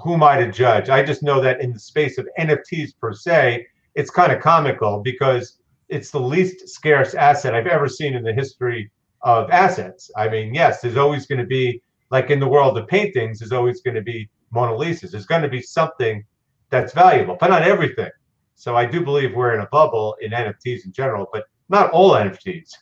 who 0.02 0.14
am 0.14 0.22
I 0.22 0.38
to 0.38 0.52
judge? 0.52 0.90
I 0.90 1.02
just 1.02 1.22
know 1.22 1.40
that 1.40 1.60
in 1.60 1.72
the 1.72 1.78
space 1.78 2.18
of 2.18 2.28
NFTs 2.38 2.98
per 3.00 3.14
se, 3.14 3.66
it's 3.94 4.10
kind 4.10 4.30
of 4.30 4.42
comical 4.42 5.00
because 5.00 5.58
it's 5.88 6.10
the 6.10 6.20
least 6.20 6.68
scarce 6.68 7.14
asset 7.14 7.54
I've 7.54 7.66
ever 7.66 7.88
seen 7.88 8.14
in 8.14 8.22
the 8.22 8.32
history 8.32 8.90
of 9.22 9.50
assets. 9.50 10.10
I 10.16 10.28
mean, 10.28 10.52
yes, 10.52 10.82
there's 10.82 10.98
always 10.98 11.26
going 11.26 11.40
to 11.40 11.46
be, 11.46 11.82
like 12.10 12.30
in 12.30 12.40
the 12.40 12.48
world 12.48 12.78
of 12.78 12.86
paintings, 12.88 13.38
there's 13.38 13.52
always 13.52 13.80
going 13.80 13.94
to 13.94 14.02
be 14.02 14.28
Mona 14.50 14.72
Lisas. 14.72 15.10
There's 15.10 15.26
going 15.26 15.42
to 15.42 15.48
be 15.48 15.60
something 15.60 16.24
that's 16.70 16.92
valuable, 16.92 17.36
but 17.38 17.50
not 17.50 17.62
everything. 17.62 18.10
So 18.54 18.76
I 18.76 18.86
do 18.86 19.04
believe 19.04 19.34
we're 19.34 19.54
in 19.54 19.60
a 19.60 19.68
bubble 19.70 20.16
in 20.20 20.32
NFTs 20.32 20.84
in 20.84 20.92
general, 20.92 21.28
but 21.32 21.44
not 21.68 21.90
all 21.90 22.12
NFTs. 22.12 22.72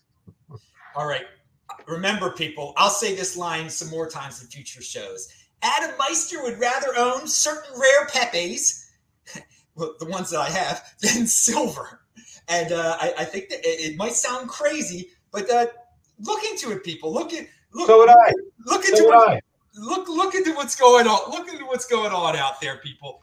All 0.94 1.06
right. 1.06 1.26
Remember, 1.86 2.30
people, 2.30 2.72
I'll 2.76 2.90
say 2.90 3.14
this 3.14 3.36
line 3.36 3.68
some 3.68 3.90
more 3.90 4.08
times 4.08 4.42
in 4.42 4.48
future 4.48 4.82
shows. 4.82 5.28
Adam 5.62 5.90
Meister 5.98 6.42
would 6.42 6.58
rather 6.58 6.88
own 6.96 7.26
certain 7.26 7.78
rare 7.78 8.06
Pepes, 8.06 8.90
well, 9.74 9.94
the 9.98 10.06
ones 10.06 10.30
that 10.30 10.40
I 10.40 10.48
have, 10.48 10.82
than 11.00 11.26
silver. 11.26 12.00
And 12.48 12.72
uh, 12.72 12.96
I, 13.00 13.14
I, 13.18 13.24
think 13.24 13.48
that 13.48 13.58
it, 13.64 13.92
it, 13.92 13.96
might 13.96 14.12
sound 14.12 14.48
crazy, 14.48 15.10
but 15.32 15.50
uh, 15.50 15.66
look 16.20 16.44
into 16.44 16.70
it, 16.70 16.84
people. 16.84 17.12
Look 17.12 17.32
at 17.32 17.46
look. 17.76 17.86
So 17.86 17.98
would 17.98 18.10
I. 18.10 18.32
Look 18.66 18.84
into 18.84 18.96
so 18.96 19.06
what, 19.06 19.42
look 19.76 20.08
look 20.08 20.34
into 20.34 20.52
what's 20.54 20.74
going 20.74 21.06
on. 21.06 21.30
Look 21.30 21.48
into 21.48 21.64
what's 21.66 21.86
going 21.86 22.12
on 22.12 22.36
out 22.36 22.60
there, 22.60 22.78
people 22.78 23.22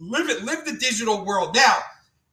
live 0.00 0.28
it, 0.30 0.42
live 0.44 0.64
the 0.64 0.72
digital 0.72 1.24
world. 1.24 1.54
Now, 1.54 1.78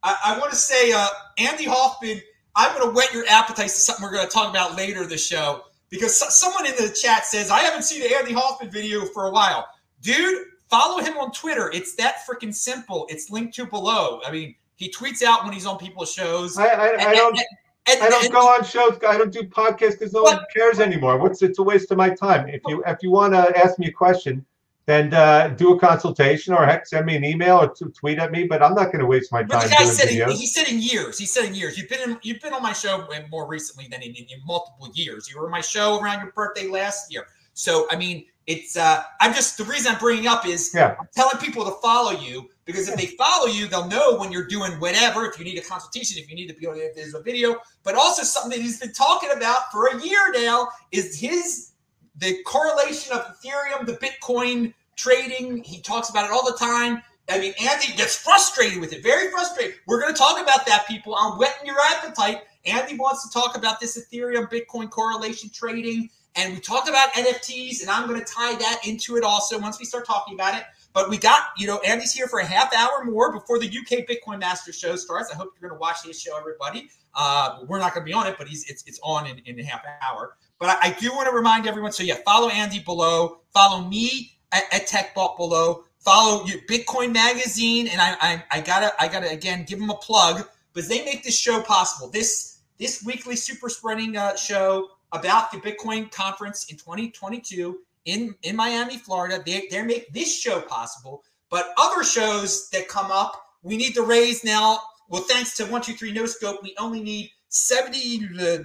I, 0.02 0.16
I 0.26 0.38
want 0.38 0.50
to 0.50 0.56
say, 0.56 0.92
uh, 0.92 1.06
Andy 1.38 1.64
Hoffman, 1.64 2.20
I'm 2.56 2.76
going 2.76 2.88
to 2.88 2.94
whet 2.94 3.12
your 3.12 3.26
appetite 3.28 3.66
to 3.66 3.72
something 3.72 4.02
we're 4.02 4.12
going 4.12 4.26
to 4.26 4.32
talk 4.32 4.50
about 4.50 4.76
later 4.76 5.02
in 5.02 5.08
the 5.08 5.18
show 5.18 5.64
because 5.90 6.16
so, 6.16 6.26
someone 6.28 6.66
in 6.66 6.72
the 6.72 6.88
chat 6.90 7.26
says 7.26 7.50
I 7.50 7.60
haven't 7.60 7.82
seen 7.82 8.02
an 8.02 8.10
Andy 8.18 8.32
Hoffman 8.32 8.70
video 8.70 9.04
for 9.06 9.26
a 9.26 9.30
while, 9.30 9.68
dude. 10.02 10.46
Follow 10.68 11.02
him 11.02 11.16
on 11.16 11.32
Twitter. 11.32 11.70
It's 11.72 11.94
that 11.94 12.16
freaking 12.28 12.54
simple. 12.54 13.06
It's 13.08 13.30
linked 13.30 13.54
to 13.54 13.64
below. 13.64 14.20
I 14.26 14.30
mean, 14.30 14.54
he 14.76 14.92
tweets 14.92 15.22
out 15.22 15.44
when 15.44 15.54
he's 15.54 15.64
on 15.64 15.78
people's 15.78 16.12
shows. 16.12 16.58
I, 16.58 16.66
I, 16.66 16.88
and, 16.88 17.00
I 17.00 17.14
don't. 17.14 17.38
And, 17.38 17.46
and, 17.88 18.02
I 18.02 18.08
don't 18.08 18.32
go 18.32 18.40
on 18.40 18.64
shows. 18.64 18.98
I 19.06 19.18
don't 19.18 19.32
do 19.32 19.42
podcasts 19.42 19.98
because 19.98 20.12
no 20.12 20.22
one 20.22 20.40
cares 20.54 20.80
anymore. 20.80 21.18
What's 21.18 21.42
it's 21.42 21.58
a 21.58 21.62
waste 21.62 21.90
of 21.90 21.96
my 21.96 22.10
time. 22.10 22.48
If 22.48 22.62
you 22.66 22.82
if 22.86 22.98
you 23.02 23.10
want 23.10 23.34
to 23.34 23.56
ask 23.58 23.78
me 23.78 23.88
a 23.88 23.92
question, 23.92 24.44
then 24.86 25.12
uh, 25.12 25.48
do 25.48 25.74
a 25.74 25.78
consultation 25.78 26.54
or 26.54 26.64
heck, 26.64 26.86
send 26.86 27.04
me 27.04 27.14
an 27.14 27.24
email 27.24 27.58
or 27.58 27.74
tweet 27.92 28.18
at 28.18 28.32
me. 28.32 28.44
But 28.44 28.62
I'm 28.62 28.74
not 28.74 28.86
going 28.86 29.00
to 29.00 29.06
waste 29.06 29.30
my 29.30 29.40
time. 29.40 29.48
But 29.48 29.64
the 29.64 29.68
guy 29.70 29.84
said 29.84 30.08
in, 30.08 30.30
he 30.30 30.46
said 30.46 30.66
in 30.68 30.80
years. 30.80 31.18
He 31.18 31.26
said 31.26 31.44
in 31.44 31.54
years. 31.54 31.76
You've 31.76 31.88
been 31.88 32.10
in, 32.10 32.18
you've 32.22 32.40
been 32.40 32.54
on 32.54 32.62
my 32.62 32.72
show 32.72 33.06
more 33.30 33.46
recently 33.46 33.86
than 33.90 34.02
in, 34.02 34.14
in, 34.14 34.24
in 34.24 34.40
multiple 34.46 34.90
years. 34.94 35.30
You 35.30 35.38
were 35.38 35.46
on 35.46 35.52
my 35.52 35.60
show 35.60 36.00
around 36.00 36.20
your 36.22 36.32
birthday 36.32 36.68
last 36.68 37.12
year. 37.12 37.26
So 37.52 37.86
I 37.90 37.96
mean, 37.96 38.24
it's 38.48 38.78
uh, 38.78 39.02
I'm 39.20 39.34
just 39.34 39.58
the 39.58 39.64
reason 39.64 39.92
I'm 39.92 39.98
bringing 39.98 40.26
up 40.26 40.46
is 40.46 40.72
Yeah. 40.74 40.96
I'm 40.98 41.08
telling 41.14 41.36
people 41.36 41.66
to 41.66 41.72
follow 41.82 42.12
you 42.12 42.48
because 42.64 42.88
if 42.88 42.96
they 42.96 43.06
follow 43.06 43.46
you, 43.46 43.68
they'll 43.68 43.86
know 43.88 44.16
when 44.16 44.32
you're 44.32 44.46
doing 44.46 44.72
whatever. 44.80 45.26
If 45.26 45.38
you 45.38 45.44
need 45.44 45.58
a 45.58 45.62
consultation, 45.62 46.20
if 46.20 46.30
you 46.30 46.34
need 46.34 46.48
to 46.48 46.54
be 46.54 46.66
on 46.66 46.78
if 46.78 46.96
there's 46.96 47.12
a 47.12 47.20
video, 47.22 47.58
but 47.84 47.94
also 47.94 48.22
something 48.22 48.50
that 48.52 48.64
he's 48.64 48.80
been 48.80 48.94
talking 48.94 49.28
about 49.36 49.70
for 49.70 49.88
a 49.88 50.02
year 50.02 50.32
now 50.32 50.68
is 50.92 51.20
his 51.20 51.72
the 52.16 52.42
correlation 52.44 53.12
of 53.12 53.36
Ethereum, 53.36 53.84
the 53.84 53.98
Bitcoin 53.98 54.72
trading. 54.96 55.62
He 55.62 55.82
talks 55.82 56.08
about 56.08 56.24
it 56.24 56.30
all 56.30 56.44
the 56.44 56.56
time. 56.56 57.02
I 57.28 57.38
mean, 57.38 57.52
Andy 57.60 57.92
gets 57.98 58.16
frustrated 58.16 58.80
with 58.80 58.94
it, 58.94 59.02
very 59.02 59.30
frustrated. 59.30 59.74
We're 59.86 60.00
going 60.00 60.14
to 60.14 60.18
talk 60.18 60.40
about 60.40 60.64
that, 60.64 60.88
people. 60.88 61.14
I'm 61.14 61.36
whetting 61.38 61.66
your 61.66 61.76
appetite. 61.90 62.44
Andy 62.64 62.96
wants 62.96 63.28
to 63.28 63.32
talk 63.32 63.58
about 63.58 63.78
this 63.78 63.98
Ethereum 63.98 64.50
Bitcoin 64.50 64.88
correlation 64.88 65.50
trading. 65.52 66.08
And 66.36 66.54
we 66.54 66.60
talked 66.60 66.88
about 66.88 67.12
NFTs, 67.14 67.80
and 67.80 67.90
I'm 67.90 68.06
going 68.06 68.20
to 68.20 68.26
tie 68.26 68.54
that 68.54 68.80
into 68.86 69.16
it 69.16 69.24
also 69.24 69.58
once 69.58 69.78
we 69.78 69.84
start 69.84 70.06
talking 70.06 70.34
about 70.34 70.54
it. 70.54 70.64
But 70.92 71.10
we 71.10 71.18
got, 71.18 71.42
you 71.56 71.66
know, 71.66 71.78
Andy's 71.78 72.12
here 72.12 72.28
for 72.28 72.38
a 72.38 72.44
half 72.44 72.74
hour 72.74 73.04
more 73.04 73.32
before 73.32 73.58
the 73.58 73.66
UK 73.66 74.06
Bitcoin 74.06 74.40
Master 74.40 74.72
show 74.72 74.96
starts. 74.96 75.30
I 75.32 75.36
hope 75.36 75.52
you're 75.54 75.68
going 75.68 75.76
to 75.76 75.80
watch 75.80 76.04
his 76.04 76.20
show, 76.20 76.36
everybody. 76.38 76.90
Uh, 77.14 77.60
we're 77.66 77.78
not 77.78 77.94
going 77.94 78.04
to 78.04 78.08
be 78.08 78.12
on 78.12 78.26
it, 78.26 78.36
but 78.38 78.48
he's 78.48 78.68
it's, 78.70 78.84
it's 78.86 79.00
on 79.02 79.26
in, 79.26 79.38
in 79.46 79.58
a 79.58 79.64
half 79.64 79.82
hour. 80.02 80.36
But 80.58 80.70
I, 80.70 80.88
I 80.88 80.96
do 80.98 81.12
want 81.12 81.28
to 81.28 81.34
remind 81.34 81.66
everyone. 81.66 81.92
So 81.92 82.02
yeah, 82.02 82.16
follow 82.24 82.48
Andy 82.48 82.80
below. 82.80 83.40
Follow 83.52 83.84
me 83.84 84.38
at, 84.52 84.64
at 84.72 84.86
TechBalt 84.86 85.36
below. 85.36 85.84
Follow 85.98 86.44
your 86.46 86.60
Bitcoin 86.62 87.12
Magazine, 87.12 87.88
and 87.88 88.00
I, 88.00 88.16
I 88.20 88.44
I 88.52 88.60
gotta 88.60 88.92
I 89.00 89.08
gotta 89.08 89.28
again 89.30 89.64
give 89.68 89.80
them 89.80 89.90
a 89.90 89.96
plug 89.96 90.46
because 90.72 90.88
they 90.88 91.04
make 91.04 91.24
this 91.24 91.38
show 91.38 91.60
possible. 91.60 92.08
This 92.08 92.60
this 92.78 93.02
weekly 93.04 93.34
super 93.36 93.68
spreading 93.68 94.16
uh, 94.16 94.36
show 94.36 94.88
about 95.12 95.50
the 95.50 95.58
Bitcoin 95.58 96.10
conference 96.10 96.66
in 96.70 96.76
2022 96.76 97.78
in 98.04 98.34
in 98.42 98.56
Miami, 98.56 98.96
Florida. 98.96 99.42
They 99.44 99.68
they 99.70 99.82
make 99.82 100.12
this 100.12 100.38
show 100.38 100.60
possible, 100.60 101.22
but 101.50 101.72
other 101.78 102.04
shows 102.04 102.68
that 102.70 102.88
come 102.88 103.10
up, 103.10 103.40
we 103.62 103.76
need 103.76 103.94
to 103.94 104.02
raise 104.02 104.44
now. 104.44 104.80
Well, 105.08 105.22
thanks 105.22 105.56
to 105.56 105.66
one 105.66 105.82
two 105.82 105.94
three 105.94 106.12
no 106.12 106.26
scope, 106.26 106.62
we 106.62 106.74
only 106.78 107.00
need 107.00 107.30
70. 107.48 108.28
Uh, 108.38 108.58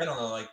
I 0.00 0.04
don't 0.04 0.16
know, 0.16 0.28
like 0.28 0.48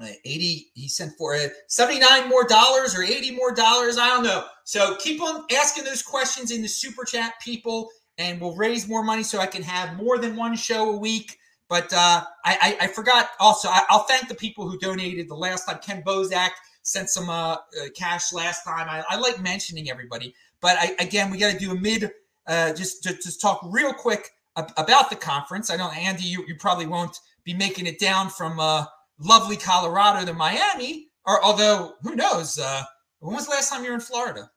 uh, 0.00 0.06
80 0.24 0.70
he 0.74 0.88
sent 0.88 1.12
for 1.18 1.34
it 1.34 1.52
79 1.68 2.28
more 2.28 2.44
dollars 2.44 2.96
or 2.96 3.02
80 3.02 3.32
more 3.32 3.52
dollars 3.52 3.98
i 3.98 4.06
don't 4.06 4.24
know 4.24 4.46
so 4.64 4.96
keep 4.96 5.20
on 5.20 5.44
asking 5.54 5.84
those 5.84 6.02
questions 6.02 6.50
in 6.50 6.62
the 6.62 6.68
super 6.68 7.04
chat 7.04 7.34
people 7.42 7.90
and 8.16 8.40
we'll 8.40 8.56
raise 8.56 8.88
more 8.88 9.02
money 9.02 9.22
so 9.22 9.38
i 9.38 9.46
can 9.46 9.62
have 9.62 9.96
more 9.96 10.16
than 10.16 10.36
one 10.36 10.56
show 10.56 10.90
a 10.90 10.96
week 10.96 11.36
but 11.70 11.90
uh, 11.94 12.24
I, 12.44 12.76
I, 12.80 12.84
I 12.84 12.86
forgot 12.88 13.30
also 13.40 13.68
I, 13.70 13.82
will 13.90 14.00
thank 14.00 14.28
the 14.28 14.34
people 14.34 14.68
who 14.68 14.78
donated 14.78 15.28
the 15.28 15.34
last 15.34 15.64
time 15.64 15.78
ken 15.82 16.02
bozak 16.06 16.50
sent 16.82 17.08
some 17.08 17.30
uh, 17.30 17.52
uh, 17.52 17.56
cash 17.96 18.32
last 18.34 18.64
time 18.64 18.86
I, 18.90 19.02
I, 19.08 19.16
like 19.16 19.40
mentioning 19.40 19.88
everybody 19.88 20.34
but 20.60 20.76
I, 20.78 20.94
again 20.98 21.30
we 21.30 21.38
got 21.38 21.52
to 21.52 21.58
do 21.58 21.72
a 21.72 21.80
mid 21.80 22.10
uh, 22.46 22.74
just, 22.74 23.02
just 23.02 23.22
just 23.22 23.40
talk 23.40 23.60
real 23.64 23.94
quick 23.94 24.28
about 24.76 25.08
the 25.08 25.16
conference 25.16 25.70
i 25.70 25.76
know 25.76 25.90
andy 25.90 26.24
you, 26.24 26.44
you 26.46 26.56
probably 26.58 26.86
won't 26.86 27.16
be 27.44 27.54
making 27.54 27.86
it 27.86 27.98
down 27.98 28.28
from 28.28 28.60
uh, 28.60 28.84
lovely 29.18 29.56
Colorado 29.56 30.24
to 30.26 30.32
Miami. 30.32 31.08
Or 31.26 31.42
although 31.44 31.94
who 32.02 32.14
knows? 32.14 32.58
Uh, 32.58 32.82
when 33.20 33.34
was 33.34 33.46
the 33.46 33.52
last 33.52 33.70
time 33.70 33.84
you 33.84 33.90
were 33.90 33.94
in 33.94 34.00
Florida? 34.00 34.50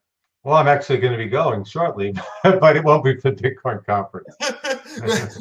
Well, 0.44 0.56
I'm 0.56 0.68
actually 0.68 0.98
going 0.98 1.12
to 1.12 1.18
be 1.18 1.26
going 1.26 1.64
shortly, 1.64 2.14
but 2.44 2.76
it 2.76 2.84
won't 2.84 3.02
be 3.02 3.16
for 3.16 3.30
the 3.30 3.36
Bitcoin 3.36 3.84
conference. 3.86 4.28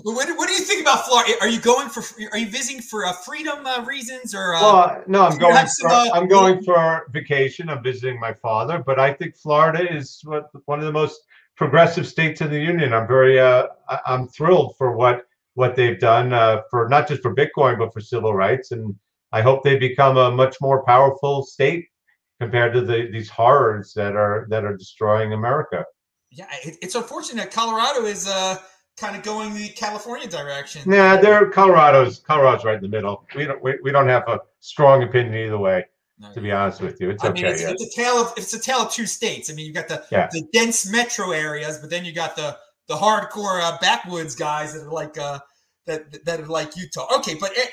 what, 0.03 0.29
what, 0.37 0.47
do 0.47 0.53
you 0.53 0.61
think 0.61 0.81
about 0.81 1.05
Florida? 1.05 1.33
Are 1.41 1.49
you 1.49 1.59
going 1.59 1.89
for? 1.89 2.01
Are 2.31 2.37
you 2.37 2.47
visiting 2.47 2.81
for 2.81 3.05
uh, 3.05 3.11
freedom 3.11 3.65
uh, 3.65 3.83
reasons 3.83 4.33
or? 4.33 4.55
Uh, 4.55 4.61
well, 4.61 5.03
no, 5.07 5.25
I'm 5.25 5.37
going. 5.37 5.67
some, 5.67 5.89
For, 5.89 5.93
uh, 5.93 6.09
I'm 6.13 6.29
going 6.29 6.63
for 6.63 7.07
vacation. 7.11 7.69
I'm 7.69 7.83
visiting 7.83 8.17
my 8.17 8.31
father, 8.31 8.79
but 8.79 8.97
I 8.97 9.11
think 9.11 9.35
Florida 9.35 9.93
is 9.93 10.21
what, 10.23 10.49
one 10.67 10.79
of 10.79 10.85
the 10.85 10.93
most 10.93 11.19
progressive 11.57 12.07
states 12.07 12.39
in 12.39 12.49
the 12.49 12.59
union. 12.59 12.93
I'm 12.93 13.05
very. 13.05 13.41
Uh, 13.41 13.67
I'm 14.05 14.29
thrilled 14.29 14.75
for 14.77 14.95
what 14.95 15.25
what 15.55 15.75
they've 15.75 15.99
done 15.99 16.31
uh, 16.31 16.61
for 16.71 16.87
not 16.87 17.09
just 17.09 17.21
for 17.21 17.35
Bitcoin 17.35 17.77
but 17.77 17.91
for 17.91 17.99
civil 17.99 18.33
rights, 18.33 18.71
and 18.71 18.95
I 19.33 19.41
hope 19.41 19.63
they 19.63 19.77
become 19.77 20.15
a 20.15 20.31
much 20.31 20.55
more 20.61 20.85
powerful 20.85 21.43
state 21.43 21.89
compared 22.43 22.73
to 22.73 22.82
the, 22.82 23.10
these 23.12 23.29
horrors 23.29 23.93
that 23.93 24.15
are 24.15 24.45
that 24.49 24.63
are 24.65 24.75
destroying 24.75 25.34
America. 25.34 25.86
Yeah, 26.32 26.47
it, 26.63 26.77
it's 26.82 26.95
unfortunate. 26.95 27.43
that 27.43 27.51
Colorado 27.51 28.06
is 28.06 28.27
uh, 28.27 28.58
kind 28.99 29.15
of 29.15 29.23
going 29.23 29.53
the 29.53 29.69
California 29.69 30.27
direction. 30.27 30.82
Yeah, 30.91 31.17
they're 31.17 31.49
Colorado's 31.49 32.19
Colorado's 32.19 32.65
right 32.65 32.75
in 32.75 32.82
the 32.82 32.89
middle. 32.89 33.25
We 33.36 33.45
don't 33.45 33.63
we, 33.63 33.79
we 33.84 33.91
don't 33.91 34.10
have 34.10 34.27
a 34.27 34.39
strong 34.60 35.03
opinion 35.03 35.34
either 35.36 35.58
way. 35.58 35.86
No, 36.19 36.32
To 36.34 36.41
be 36.41 36.51
honest 36.51 36.79
with 36.82 37.01
you, 37.01 37.10
it's 37.10 37.23
I 37.23 37.29
okay. 37.29 37.43
mean, 37.43 37.51
it's, 37.53 37.62
yeah. 37.62 37.71
it's 37.71 37.84
a 37.84 38.01
tale 38.01 38.15
of 38.15 38.34
it's 38.38 38.53
a 38.53 38.60
tale 38.60 38.79
of 38.79 38.91
two 38.91 39.08
states. 39.08 39.49
I 39.49 39.53
mean, 39.53 39.65
you 39.65 39.73
got 39.73 39.88
the 39.88 40.03
Yeah. 40.12 40.27
the 40.32 40.43
dense 40.53 40.89
metro 40.91 41.32
areas, 41.32 41.79
but 41.79 41.89
then 41.89 42.06
you 42.06 42.12
got 42.13 42.36
the 42.36 42.58
the 42.88 42.95
hardcore 42.95 43.62
uh, 43.62 43.77
backwoods 43.82 44.36
guys 44.36 44.73
that 44.73 44.84
are 44.84 44.91
like 44.91 45.17
uh, 45.17 45.39
that 45.86 46.25
that 46.25 46.39
are 46.41 46.45
like 46.47 46.75
Utah. 46.75 47.08
Okay, 47.17 47.36
but 47.39 47.51
eh, 47.58 47.65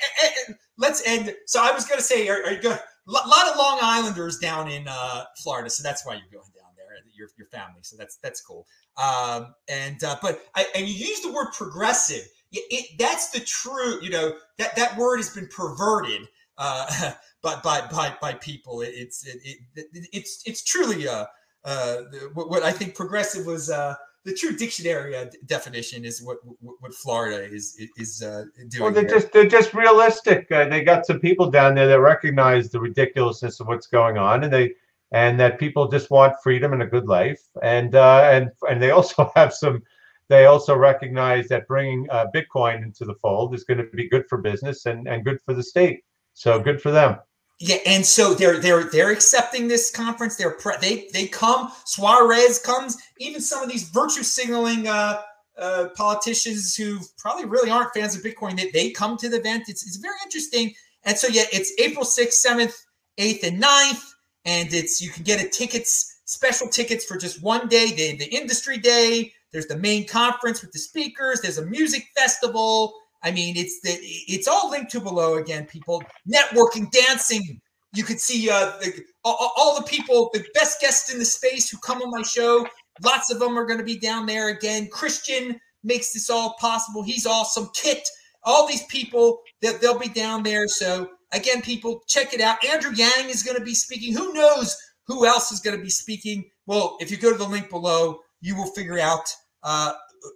let's 0.77 1.05
end. 1.05 1.35
So 1.45 1.61
I 1.61 1.71
was 1.71 1.85
going 1.85 1.99
to 1.99 2.03
say, 2.03 2.27
are, 2.29 2.43
are 2.45 2.51
you 2.53 2.61
going? 2.61 2.79
A 3.11 3.27
lot 3.27 3.47
of 3.49 3.57
Long 3.57 3.79
Islanders 3.81 4.37
down 4.37 4.69
in 4.69 4.87
uh, 4.87 5.25
Florida, 5.43 5.69
so 5.69 5.83
that's 5.83 6.05
why 6.05 6.13
you're 6.13 6.31
going 6.31 6.51
down 6.55 6.71
there. 6.77 6.87
Your 7.13 7.27
your 7.37 7.47
family, 7.47 7.81
so 7.83 7.97
that's 7.97 8.17
that's 8.17 8.41
cool. 8.41 8.65
Um, 8.97 9.53
and 9.69 10.03
uh, 10.03 10.15
but 10.21 10.41
I, 10.55 10.65
and 10.75 10.87
you 10.87 10.93
use 11.07 11.21
the 11.21 11.31
word 11.31 11.47
progressive. 11.57 12.25
It, 12.51 12.63
it, 12.69 12.85
that's 12.99 13.29
the 13.31 13.39
true. 13.41 14.01
You 14.01 14.09
know 14.11 14.33
that 14.57 14.75
that 14.75 14.97
word 14.97 15.17
has 15.17 15.29
been 15.29 15.47
perverted. 15.47 16.27
Uh, 16.57 17.11
by, 17.43 17.55
by 17.63 17.81
by 17.87 18.15
by 18.21 18.33
people, 18.35 18.81
It- 18.81 18.93
it's 18.95 19.25
it, 19.27 19.39
it, 19.43 20.07
it's 20.13 20.41
it's 20.45 20.63
truly 20.63 21.07
uh, 21.07 21.25
uh, 21.65 21.97
what, 22.33 22.49
what 22.49 22.63
I 22.63 22.71
think 22.71 22.95
progressive 22.95 23.45
was 23.45 23.69
uh, 23.69 23.95
the 24.23 24.33
true 24.33 24.55
dictionary 24.55 25.15
uh, 25.15 25.25
definition 25.45 26.05
is 26.05 26.21
what 26.21 26.37
what, 26.59 26.93
Florida 26.93 27.43
is 27.43 27.81
is 27.97 28.21
uh, 28.21 28.45
doing. 28.69 28.83
Well, 28.83 28.91
they're 28.91 29.03
here. 29.03 29.19
just 29.19 29.31
they're 29.31 29.47
just 29.47 29.73
realistic. 29.73 30.51
Uh, 30.51 30.65
they 30.65 30.83
got 30.83 31.05
some 31.05 31.19
people 31.19 31.49
down 31.49 31.75
there 31.75 31.87
that 31.87 31.99
recognize 31.99 32.69
the 32.69 32.79
ridiculousness 32.79 33.59
of 33.59 33.67
what's 33.67 33.87
going 33.87 34.17
on, 34.17 34.43
and 34.43 34.53
they 34.53 34.73
and 35.11 35.39
that 35.39 35.59
people 35.59 35.87
just 35.87 36.11
want 36.11 36.35
freedom 36.43 36.73
and 36.73 36.83
a 36.83 36.85
good 36.85 37.07
life, 37.07 37.41
and 37.63 37.95
uh, 37.95 38.29
and 38.31 38.51
and 38.69 38.81
they 38.81 38.91
also 38.99 39.31
have 39.35 39.53
some. 39.53 39.81
They 40.27 40.45
also 40.45 40.75
recognize 40.75 41.49
that 41.49 41.67
bringing 41.67 42.07
uh, 42.09 42.27
Bitcoin 42.33 42.83
into 42.83 43.03
the 43.03 43.15
fold 43.15 43.53
is 43.53 43.65
going 43.65 43.79
to 43.79 43.83
be 43.83 44.07
good 44.07 44.27
for 44.29 44.37
business 44.37 44.85
and 44.85 45.07
and 45.07 45.25
good 45.25 45.39
for 45.41 45.53
the 45.53 45.63
state. 45.63 46.03
So 46.33 46.59
good 46.59 46.81
for 46.81 46.91
them. 46.91 47.17
Yeah, 47.63 47.77
and 47.85 48.03
so 48.03 48.33
they're 48.33 48.59
they're 48.59 48.85
they're 48.85 49.11
accepting 49.11 49.67
this 49.67 49.91
conference. 49.91 50.35
They're 50.35 50.55
pre- 50.55 50.77
they 50.81 51.07
they 51.13 51.27
come. 51.27 51.71
Suarez 51.85 52.57
comes. 52.57 52.97
Even 53.19 53.39
some 53.39 53.61
of 53.61 53.69
these 53.69 53.87
virtue 53.89 54.23
signaling 54.23 54.87
uh, 54.87 55.21
uh, 55.59 55.89
politicians 55.95 56.75
who 56.75 56.97
probably 57.19 57.45
really 57.45 57.69
aren't 57.69 57.93
fans 57.93 58.15
of 58.15 58.23
Bitcoin, 58.23 58.57
they, 58.57 58.71
they 58.71 58.89
come 58.89 59.15
to 59.17 59.29
the 59.29 59.37
event. 59.37 59.65
It's 59.67 59.85
it's 59.85 59.97
very 59.97 60.15
interesting. 60.25 60.73
And 61.03 61.15
so 61.15 61.27
yeah, 61.27 61.43
it's 61.53 61.71
April 61.79 62.03
sixth, 62.03 62.39
seventh, 62.39 62.75
eighth, 63.19 63.43
and 63.43 63.61
9th. 63.61 64.01
and 64.45 64.73
it's 64.73 64.99
you 64.99 65.11
can 65.11 65.21
get 65.23 65.39
a 65.39 65.47
tickets 65.47 66.21
special 66.25 66.67
tickets 66.67 67.05
for 67.05 67.15
just 67.15 67.43
one 67.43 67.67
day. 67.67 67.91
The 67.91 68.17
the 68.17 68.35
industry 68.35 68.79
day. 68.79 69.33
There's 69.51 69.67
the 69.67 69.77
main 69.77 70.07
conference 70.07 70.61
with 70.61 70.71
the 70.71 70.79
speakers. 70.79 71.41
There's 71.41 71.59
a 71.59 71.65
music 71.65 72.07
festival. 72.17 72.95
I 73.23 73.31
mean, 73.31 73.55
it's 73.57 73.79
the 73.81 73.91
it's 74.01 74.47
all 74.47 74.69
linked 74.69 74.91
to 74.91 74.99
below 74.99 75.35
again. 75.35 75.65
People 75.65 76.03
networking, 76.27 76.91
dancing. 76.91 77.61
You 77.93 78.03
could 78.03 78.19
see 78.19 78.49
uh, 78.49 78.77
the, 78.79 79.03
all, 79.23 79.51
all 79.57 79.75
the 79.75 79.85
people, 79.85 80.29
the 80.33 80.45
best 80.53 80.79
guests 80.79 81.11
in 81.11 81.19
the 81.19 81.25
space 81.25 81.69
who 81.69 81.77
come 81.79 82.01
on 82.01 82.09
my 82.09 82.23
show. 82.23 82.65
Lots 83.03 83.31
of 83.31 83.39
them 83.39 83.57
are 83.57 83.65
going 83.65 83.79
to 83.79 83.85
be 83.85 83.99
down 83.99 84.25
there 84.25 84.49
again. 84.49 84.87
Christian 84.87 85.59
makes 85.83 86.13
this 86.13 86.29
all 86.29 86.55
possible. 86.59 87.03
He's 87.03 87.25
awesome. 87.25 87.69
Kit, 87.73 88.07
all 88.43 88.67
these 88.67 88.85
people 88.85 89.41
that 89.61 89.81
they'll 89.81 89.99
be 89.99 90.07
down 90.07 90.43
there. 90.43 90.67
So 90.67 91.09
again, 91.31 91.61
people, 91.61 92.01
check 92.07 92.33
it 92.33 92.41
out. 92.41 92.63
Andrew 92.65 92.91
Yang 92.95 93.29
is 93.29 93.43
going 93.43 93.57
to 93.57 93.63
be 93.63 93.75
speaking. 93.75 94.13
Who 94.13 94.33
knows 94.33 94.77
who 95.07 95.25
else 95.25 95.51
is 95.51 95.59
going 95.59 95.77
to 95.77 95.83
be 95.83 95.89
speaking? 95.89 96.45
Well, 96.65 96.97
if 96.99 97.11
you 97.11 97.17
go 97.17 97.31
to 97.31 97.37
the 97.37 97.47
link 97.47 97.69
below, 97.69 98.19
you 98.39 98.55
will 98.55 98.67
figure 98.67 98.99
out 98.99 99.33
uh, 99.63 99.93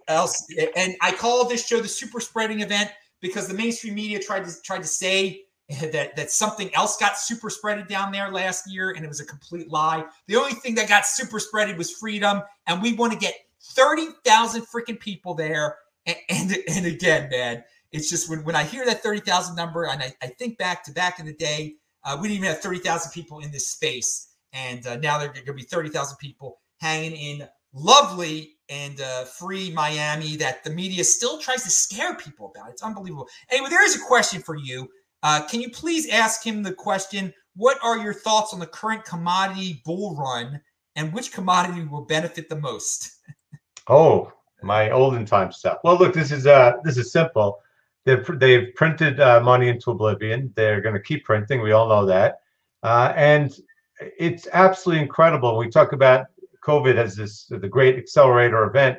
else. 0.08 0.46
And 0.76 0.96
I 1.00 1.12
call 1.12 1.48
this 1.48 1.66
show 1.66 1.80
the 1.80 1.88
super 1.88 2.20
spreading 2.20 2.60
event 2.60 2.90
because 3.20 3.48
the 3.48 3.54
mainstream 3.54 3.94
media 3.94 4.18
tried 4.18 4.44
to 4.44 4.62
tried 4.62 4.82
to 4.82 4.88
say 4.88 5.42
that 5.80 6.16
that 6.16 6.30
something 6.30 6.72
else 6.74 6.96
got 6.96 7.18
super 7.18 7.48
spreaded 7.48 7.88
down 7.88 8.12
there 8.12 8.30
last 8.30 8.70
year, 8.70 8.90
and 8.90 9.04
it 9.04 9.08
was 9.08 9.20
a 9.20 9.26
complete 9.26 9.70
lie. 9.70 10.04
The 10.26 10.36
only 10.36 10.52
thing 10.52 10.74
that 10.76 10.88
got 10.88 11.06
super 11.06 11.38
spreaded 11.38 11.76
was 11.76 11.90
freedom, 11.90 12.42
and 12.66 12.82
we 12.82 12.92
want 12.92 13.12
to 13.12 13.18
get 13.18 13.34
thirty 13.62 14.06
thousand 14.24 14.62
freaking 14.62 14.98
people 14.98 15.34
there. 15.34 15.76
And, 16.06 16.16
and 16.28 16.56
and 16.68 16.86
again, 16.86 17.28
man, 17.30 17.64
it's 17.92 18.08
just 18.08 18.30
when 18.30 18.44
when 18.44 18.56
I 18.56 18.64
hear 18.64 18.84
that 18.86 19.02
thirty 19.02 19.20
thousand 19.20 19.56
number, 19.56 19.86
and 19.86 20.02
I, 20.02 20.12
I 20.22 20.28
think 20.28 20.58
back 20.58 20.84
to 20.84 20.92
back 20.92 21.18
in 21.18 21.26
the 21.26 21.34
day, 21.34 21.74
uh, 22.04 22.16
we 22.20 22.28
didn't 22.28 22.38
even 22.38 22.50
have 22.50 22.62
thirty 22.62 22.78
thousand 22.78 23.12
people 23.12 23.40
in 23.40 23.50
this 23.50 23.68
space. 23.68 24.28
And 24.56 24.86
uh, 24.86 24.96
now 24.96 25.18
there 25.18 25.28
are 25.28 25.32
going 25.32 25.44
to 25.44 25.52
be 25.52 25.62
30,000 25.62 26.16
people 26.16 26.60
hanging 26.80 27.12
in 27.12 27.48
lovely 27.74 28.55
and 28.68 29.00
uh, 29.00 29.24
free 29.24 29.70
Miami 29.70 30.36
that 30.36 30.64
the 30.64 30.70
media 30.70 31.04
still 31.04 31.38
tries 31.38 31.62
to 31.62 31.70
scare 31.70 32.16
people 32.16 32.52
about. 32.54 32.70
It's 32.70 32.82
unbelievable. 32.82 33.28
Anyway, 33.50 33.70
there 33.70 33.84
is 33.84 33.96
a 33.96 34.04
question 34.04 34.42
for 34.42 34.56
you. 34.56 34.88
Uh, 35.22 35.46
can 35.46 35.60
you 35.60 35.70
please 35.70 36.08
ask 36.08 36.44
him 36.44 36.62
the 36.62 36.72
question? 36.72 37.32
What 37.54 37.78
are 37.82 37.98
your 37.98 38.14
thoughts 38.14 38.52
on 38.52 38.60
the 38.60 38.66
current 38.66 39.04
commodity 39.04 39.82
bull 39.84 40.16
run 40.16 40.60
and 40.94 41.12
which 41.12 41.32
commodity 41.32 41.84
will 41.84 42.04
benefit 42.04 42.48
the 42.48 42.56
most? 42.56 43.16
oh, 43.88 44.32
my 44.62 44.90
olden 44.90 45.24
time 45.24 45.52
stuff. 45.52 45.78
Well, 45.84 45.96
look, 45.96 46.12
this 46.14 46.32
is 46.32 46.46
uh 46.46 46.72
this 46.84 46.96
is 46.96 47.12
simple. 47.12 47.60
They've 48.04 48.24
they've 48.38 48.74
printed 48.74 49.20
uh, 49.20 49.40
money 49.40 49.68
into 49.68 49.90
oblivion. 49.90 50.52
They're 50.54 50.80
going 50.80 50.94
to 50.94 51.00
keep 51.00 51.24
printing. 51.24 51.60
We 51.60 51.72
all 51.72 51.88
know 51.88 52.06
that, 52.06 52.40
uh, 52.82 53.12
and 53.16 53.56
it's 54.00 54.46
absolutely 54.52 55.02
incredible. 55.02 55.56
We 55.56 55.68
talk 55.68 55.92
about 55.92 56.26
COVID 56.66 56.96
as 56.96 57.16
this 57.16 57.46
the 57.48 57.68
great 57.68 57.96
accelerator 57.96 58.64
event. 58.64 58.98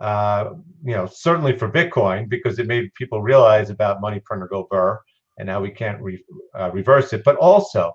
Uh, 0.00 0.54
you 0.84 0.94
know, 0.94 1.06
certainly 1.06 1.56
for 1.56 1.68
Bitcoin 1.68 2.28
because 2.28 2.58
it 2.60 2.68
made 2.68 2.94
people 2.94 3.20
realize 3.20 3.68
about 3.68 4.00
money 4.00 4.20
printer 4.24 4.46
go 4.46 4.68
burr 4.70 5.00
and 5.38 5.46
now 5.46 5.60
we 5.60 5.70
can't 5.70 6.00
re, 6.02 6.22
uh, 6.54 6.70
reverse 6.72 7.12
it. 7.12 7.24
But 7.24 7.36
also, 7.36 7.92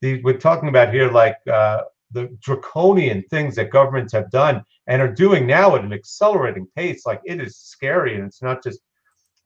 the, 0.00 0.22
we're 0.22 0.38
talking 0.38 0.68
about 0.68 0.92
here 0.92 1.10
like 1.10 1.36
uh, 1.50 1.82
the 2.10 2.36
draconian 2.42 3.22
things 3.30 3.54
that 3.56 3.70
governments 3.70 4.12
have 4.12 4.30
done 4.30 4.62
and 4.86 5.00
are 5.00 5.12
doing 5.12 5.46
now 5.46 5.76
at 5.76 5.84
an 5.84 5.92
accelerating 5.92 6.66
pace. 6.74 7.06
Like 7.06 7.20
it 7.24 7.40
is 7.40 7.58
scary, 7.58 8.16
and 8.16 8.24
it's 8.24 8.42
not 8.42 8.62
just 8.62 8.80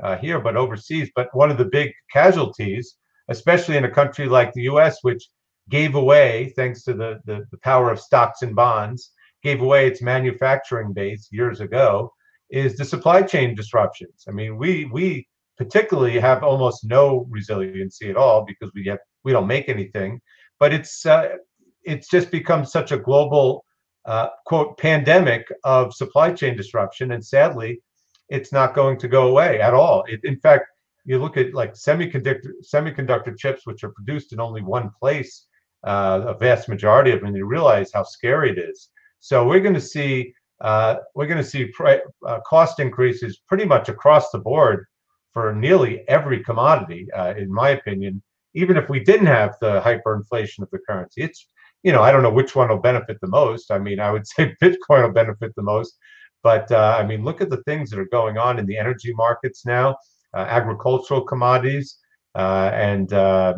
uh, 0.02 0.16
here 0.16 0.40
but 0.40 0.56
overseas. 0.56 1.10
But 1.14 1.34
one 1.34 1.50
of 1.50 1.58
the 1.58 1.66
big 1.66 1.92
casualties, 2.12 2.96
especially 3.28 3.76
in 3.76 3.84
a 3.84 3.90
country 3.90 4.26
like 4.26 4.52
the 4.52 4.62
U.S., 4.62 4.98
which 5.02 5.28
gave 5.70 5.94
away, 5.94 6.52
thanks 6.56 6.82
to 6.84 6.92
the, 6.94 7.20
the, 7.24 7.46
the 7.50 7.58
power 7.58 7.90
of 7.90 8.00
stocks 8.00 8.42
and 8.42 8.54
bonds, 8.54 9.12
gave 9.42 9.62
away 9.62 9.86
its 9.86 10.02
manufacturing 10.02 10.92
base 10.92 11.28
years 11.30 11.60
ago, 11.60 12.12
is 12.50 12.76
the 12.76 12.84
supply 12.84 13.22
chain 13.22 13.54
disruptions. 13.54 14.24
I 14.28 14.32
mean, 14.32 14.56
we 14.56 14.86
we 14.86 15.26
particularly 15.56 16.18
have 16.18 16.42
almost 16.42 16.84
no 16.84 17.26
resiliency 17.30 18.10
at 18.10 18.16
all 18.16 18.44
because 18.44 18.70
we 18.74 18.92
we 19.24 19.32
don't 19.32 19.46
make 19.46 19.68
anything. 19.68 20.20
But 20.58 20.72
it's 20.72 21.06
uh, 21.06 21.36
it's 21.84 22.08
just 22.08 22.30
become 22.30 22.64
such 22.64 22.92
a 22.92 22.98
global 22.98 23.64
uh, 24.04 24.28
quote 24.46 24.76
pandemic 24.78 25.46
of 25.64 25.94
supply 25.94 26.32
chain 26.32 26.56
disruption, 26.56 27.12
and 27.12 27.24
sadly, 27.24 27.80
it's 28.28 28.52
not 28.52 28.74
going 28.74 28.98
to 28.98 29.08
go 29.08 29.28
away 29.28 29.60
at 29.60 29.74
all. 29.74 30.04
It, 30.08 30.20
in 30.24 30.38
fact, 30.40 30.64
you 31.04 31.18
look 31.18 31.36
at 31.36 31.54
like 31.54 31.74
semiconductor 31.74 32.52
semiconductor 32.74 33.36
chips, 33.36 33.62
which 33.64 33.84
are 33.84 33.92
produced 33.92 34.32
in 34.32 34.40
only 34.40 34.62
one 34.62 34.90
place, 35.00 35.46
uh, 35.84 36.22
a 36.26 36.34
vast 36.34 36.68
majority 36.68 37.10
of 37.10 37.20
them, 37.20 37.34
you 37.34 37.46
realize 37.46 37.90
how 37.92 38.02
scary 38.02 38.50
it 38.50 38.58
is. 38.58 38.90
So 39.20 39.46
we're 39.46 39.60
going 39.60 39.74
to 39.74 39.80
see 39.80 40.34
uh, 40.60 40.96
we're 41.14 41.26
going 41.26 41.42
to 41.42 41.48
see 41.48 41.66
pri- 41.66 42.02
uh, 42.26 42.40
cost 42.40 42.80
increases 42.80 43.40
pretty 43.48 43.64
much 43.64 43.88
across 43.88 44.30
the 44.30 44.38
board 44.38 44.86
for 45.32 45.54
nearly 45.54 46.06
every 46.08 46.42
commodity, 46.42 47.08
uh, 47.16 47.34
in 47.36 47.52
my 47.52 47.70
opinion. 47.70 48.22
Even 48.54 48.76
if 48.76 48.88
we 48.90 49.00
didn't 49.00 49.26
have 49.26 49.54
the 49.60 49.80
hyperinflation 49.80 50.60
of 50.60 50.70
the 50.70 50.80
currency, 50.86 51.22
it's 51.22 51.48
you 51.82 51.92
know 51.92 52.02
I 52.02 52.12
don't 52.12 52.22
know 52.22 52.32
which 52.32 52.54
one 52.54 52.68
will 52.68 52.78
benefit 52.78 53.18
the 53.20 53.28
most. 53.28 53.70
I 53.70 53.78
mean, 53.78 54.00
I 54.00 54.10
would 54.10 54.26
say 54.34 54.54
Bitcoin 54.62 55.04
will 55.04 55.12
benefit 55.12 55.54
the 55.56 55.62
most, 55.62 55.96
but 56.42 56.70
uh, 56.72 56.98
I 57.00 57.06
mean, 57.06 57.24
look 57.24 57.40
at 57.40 57.50
the 57.50 57.62
things 57.62 57.90
that 57.90 58.00
are 58.00 58.08
going 58.10 58.38
on 58.38 58.58
in 58.58 58.66
the 58.66 58.76
energy 58.76 59.14
markets 59.14 59.64
now, 59.64 59.96
uh, 60.34 60.40
agricultural 60.40 61.22
commodities. 61.22 61.98
Uh, 62.34 62.70
and 62.74 63.12
uh, 63.12 63.54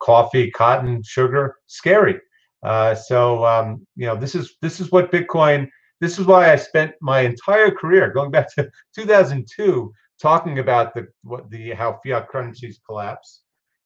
coffee, 0.00 0.50
cotton, 0.50 1.02
sugar, 1.02 1.56
scary. 1.66 2.20
Uh, 2.62 2.94
so 2.94 3.44
um, 3.44 3.86
you 3.94 4.06
know, 4.06 4.16
this 4.16 4.34
is 4.34 4.56
this 4.62 4.80
is 4.80 4.90
what 4.90 5.12
Bitcoin. 5.12 5.68
This 6.00 6.18
is 6.18 6.26
why 6.26 6.52
I 6.52 6.56
spent 6.56 6.92
my 7.00 7.20
entire 7.20 7.70
career, 7.70 8.10
going 8.10 8.30
back 8.30 8.52
to 8.54 8.68
2002, 8.94 9.92
talking 10.20 10.58
about 10.58 10.94
the 10.94 11.06
what 11.22 11.48
the 11.50 11.70
how 11.70 12.00
fiat 12.04 12.28
currencies 12.28 12.80
collapse. 12.86 13.42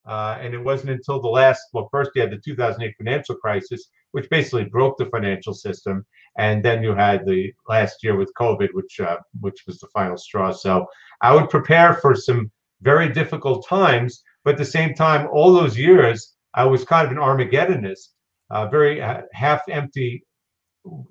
Uh, 0.07 0.39
and 0.41 0.55
it 0.55 0.59
wasn't 0.59 0.91
until 0.91 1.21
the 1.21 1.29
last, 1.29 1.61
well, 1.75 1.89
first 1.91 2.11
you 2.15 2.23
had 2.23 2.31
the 2.31 2.39
2008 2.39 2.95
financial 2.97 3.35
crisis, 3.37 3.91
which 4.13 4.31
basically 4.31 4.65
broke 4.65 4.97
the 4.97 5.07
financial 5.07 5.53
system, 5.53 6.05
and 6.39 6.65
then 6.65 6.83
you 6.83 6.95
had 6.95 7.27
the 7.27 7.53
last 7.69 8.03
year 8.03 8.17
with 8.17 8.33
COVID, 8.41 8.69
which 8.73 8.99
uh, 9.01 9.19
which 9.41 9.65
was 9.67 9.79
the 9.79 9.89
final 9.89 10.17
straw. 10.17 10.53
So 10.53 10.87
I 11.21 11.35
would 11.35 11.51
prepare 11.51 11.95
for 11.95 12.15
some 12.15 12.51
very 12.83 13.09
difficult 13.13 13.67
times, 13.69 14.23
but 14.45 14.53
at 14.53 14.59
the 14.59 14.65
same 14.65 14.95
time, 14.95 15.29
all 15.33 15.53
those 15.53 15.79
years 15.79 16.35
I 16.55 16.65
was 16.65 16.85
kind 16.85 17.07
of 17.07 17.13
an 17.13 17.19
Armageddonist 17.19 18.09
uh, 18.51 18.67
very 18.67 19.01
uh, 19.01 19.23
half 19.33 19.63
empty 19.69 20.25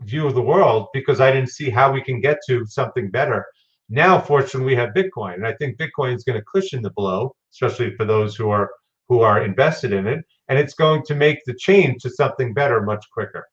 view 0.02 0.28
of 0.28 0.36
the 0.36 0.42
world 0.42 0.88
because 0.94 1.22
I 1.22 1.32
didn't 1.32 1.50
see 1.50 1.70
how 1.70 1.92
we 1.92 2.02
can 2.02 2.20
get 2.20 2.40
to 2.48 2.66
something 2.66 3.10
better. 3.10 3.46
Now, 3.90 4.20
fortunately, 4.20 4.66
we 4.66 4.76
have 4.76 4.90
Bitcoin, 4.90 5.36
and 5.36 5.48
I 5.48 5.54
think 5.54 5.78
Bitcoin 5.78 6.16
is 6.16 6.24
going 6.24 6.38
to 6.38 6.46
cushion 6.46 6.82
the 6.82 6.92
blow, 6.92 7.36
especially 7.52 7.96
for 7.96 8.06
those 8.06 8.36
who 8.36 8.50
are 8.50 8.70
who 9.08 9.22
are 9.22 9.44
invested 9.44 9.92
in 9.92 10.06
it, 10.06 10.24
and 10.50 10.60
it's 10.60 10.76
going 10.76 11.02
to 11.04 11.16
make 11.16 11.40
the 11.46 11.56
change 11.56 12.04
to 12.04 12.12
something 12.12 12.54
better 12.54 12.82
much 12.84 13.04
quicker. 13.12 13.44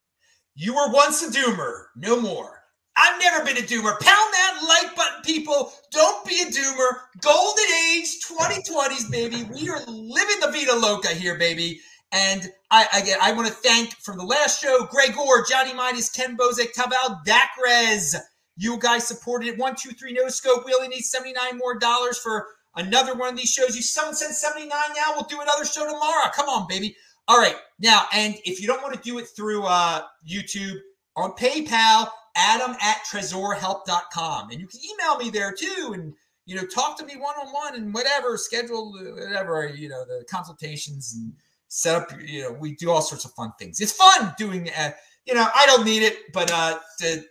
You 0.55 0.75
were 0.75 0.93
once 0.93 1.23
a 1.23 1.31
doomer, 1.31 1.87
no 1.97 2.21
more. 2.21 2.56
I've 2.97 3.21
never 3.21 3.45
been 3.45 3.59
a 3.59 3.61
doomer. 3.61 3.99
Pound 4.01 4.01
that 4.01 4.61
like 4.67 4.97
button, 4.97 5.23
people. 5.23 5.73
Don't 5.91 6.25
be 6.27 6.41
a 6.41 6.47
doomer. 6.47 6.93
Golden 7.21 7.65
age 7.91 8.21
2020s, 8.27 9.11
baby. 9.11 9.47
We 9.53 9.69
are 9.69 9.85
living 9.87 10.41
the 10.41 10.51
Vida 10.51 10.75
Loca 10.75 11.09
here, 11.09 11.37
baby. 11.39 11.81
And 12.13 12.51
I 12.71 12.87
again, 12.97 13.19
I 13.21 13.33
want 13.33 13.49
to 13.49 13.53
thank 13.53 13.95
from 13.97 14.17
the 14.17 14.25
last 14.25 14.63
show, 14.63 14.87
Gregor, 14.91 15.45
Johnny 15.49 15.75
Minus, 15.75 16.11
Ken 16.11 16.37
Bozek, 16.37 16.73
Taval, 16.75 17.21
Dakrez. 17.27 18.15
You 18.57 18.79
guys 18.79 19.07
supported 19.07 19.49
it. 19.49 19.59
One, 19.59 19.75
two, 19.77 19.91
three, 19.91 20.15
no 20.15 20.29
scope. 20.29 20.65
We 20.65 20.73
only 20.73 20.89
need 20.89 21.03
79 21.03 21.59
more 21.59 21.79
dollars 21.79 22.19
for 22.19 22.47
another 22.77 23.15
one 23.15 23.31
of 23.31 23.37
these 23.37 23.53
shows. 23.53 23.77
You 23.77 23.83
someone 23.83 24.15
sent 24.15 24.35
79 24.35 24.71
now. 24.71 25.13
We'll 25.15 25.25
do 25.25 25.41
another 25.43 25.67
show 25.67 25.85
tomorrow. 25.85 26.31
Come 26.35 26.49
on, 26.49 26.67
baby. 26.67 26.97
All 27.29 27.39
right. 27.39 27.57
Now, 27.79 28.07
and 28.15 28.37
if 28.47 28.63
you 28.63 28.67
don't 28.67 28.83
want 28.83 28.95
to 28.95 29.01
do 29.01 29.19
it 29.19 29.27
through 29.37 29.65
uh, 29.65 30.03
YouTube, 30.27 30.77
on 31.17 31.33
PayPal, 31.33 32.09
adam 32.37 32.77
at 32.81 32.99
tresorhelp.com. 33.11 34.51
And 34.51 34.61
you 34.61 34.67
can 34.67 34.81
email 34.85 35.19
me 35.19 35.31
there 35.31 35.53
too. 35.53 35.93
And, 35.95 36.13
you 36.45 36.55
know, 36.55 36.67
talk 36.67 36.99
to 36.99 37.05
me 37.05 37.17
one 37.17 37.35
on 37.37 37.53
one 37.53 37.75
and 37.75 37.93
whatever, 37.93 38.37
schedule 38.37 38.93
whatever, 38.93 39.67
you 39.75 39.89
know, 39.89 40.05
the 40.05 40.25
consultations 40.31 41.15
and 41.15 41.33
set 41.69 41.97
up 41.97 42.11
you 42.25 42.43
know 42.43 42.53
we 42.53 42.75
do 42.77 42.91
all 42.91 43.03
sorts 43.03 43.25
of 43.25 43.33
fun 43.33 43.53
things 43.59 43.81
it's 43.81 43.93
fun 43.93 44.33
doing 44.39 44.71
uh, 44.79 44.91
you 45.25 45.35
know 45.35 45.49
i 45.55 45.67
don't 45.67 45.85
need 45.85 46.03
it 46.03 46.33
but 46.33 46.51
uh 46.53 46.79
to, 46.99 47.23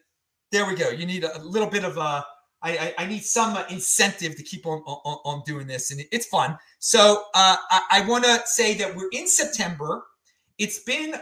there 0.52 0.66
we 0.68 0.76
go 0.76 0.90
you 0.90 1.06
need 1.06 1.24
a, 1.24 1.38
a 1.38 1.42
little 1.42 1.70
bit 1.70 1.84
of 1.84 1.98
uh 1.98 2.22
I, 2.62 2.72
I, 2.72 2.94
I 3.00 3.06
need 3.06 3.24
some 3.24 3.56
uh, 3.56 3.64
incentive 3.70 4.36
to 4.38 4.44
keep 4.44 4.66
on, 4.66 4.80
on, 4.80 5.18
on 5.24 5.44
doing 5.46 5.68
this 5.68 5.92
and 5.92 6.02
it's 6.12 6.26
fun 6.26 6.58
so 6.80 7.24
uh 7.34 7.56
i, 7.72 7.82
I 7.92 8.02
want 8.08 8.26
to 8.26 8.42
say 8.46 8.76
that 8.76 8.96
we're 8.96 9.10
in 9.14 9.28
september 9.28 10.04
it's 10.58 10.80
been 10.80 11.16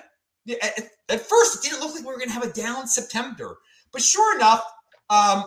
at, 0.62 0.90
at 1.10 1.22
first 1.22 1.58
it 1.58 1.70
didn't 1.70 1.82
look 1.82 1.94
like 1.94 2.04
we 2.04 2.12
were 2.12 2.18
going 2.18 2.30
to 2.30 2.34
have 2.34 2.44
a 2.44 2.54
down 2.54 2.88
september 2.88 3.60
but 3.94 4.02
sure 4.02 4.36
enough 4.36 4.64
um 5.10 5.46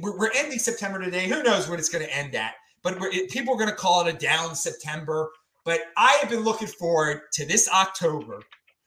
we're, 0.00 0.18
we're 0.18 0.32
ending 0.34 0.58
september 0.58 1.00
today 1.00 1.28
who 1.28 1.42
knows 1.42 1.68
when 1.68 1.78
it's 1.78 1.88
going 1.88 2.04
to 2.04 2.16
end 2.16 2.34
at 2.34 2.54
but 2.82 2.96
it, 3.00 3.30
people 3.30 3.54
are 3.54 3.58
going 3.58 3.70
to 3.70 3.76
call 3.76 4.04
it 4.06 4.14
a 4.14 4.18
down 4.18 4.54
september 4.54 5.30
but 5.64 5.80
I 5.96 6.18
have 6.20 6.30
been 6.30 6.44
looking 6.44 6.68
forward 6.68 7.22
to 7.32 7.46
this 7.46 7.68
October 7.70 8.42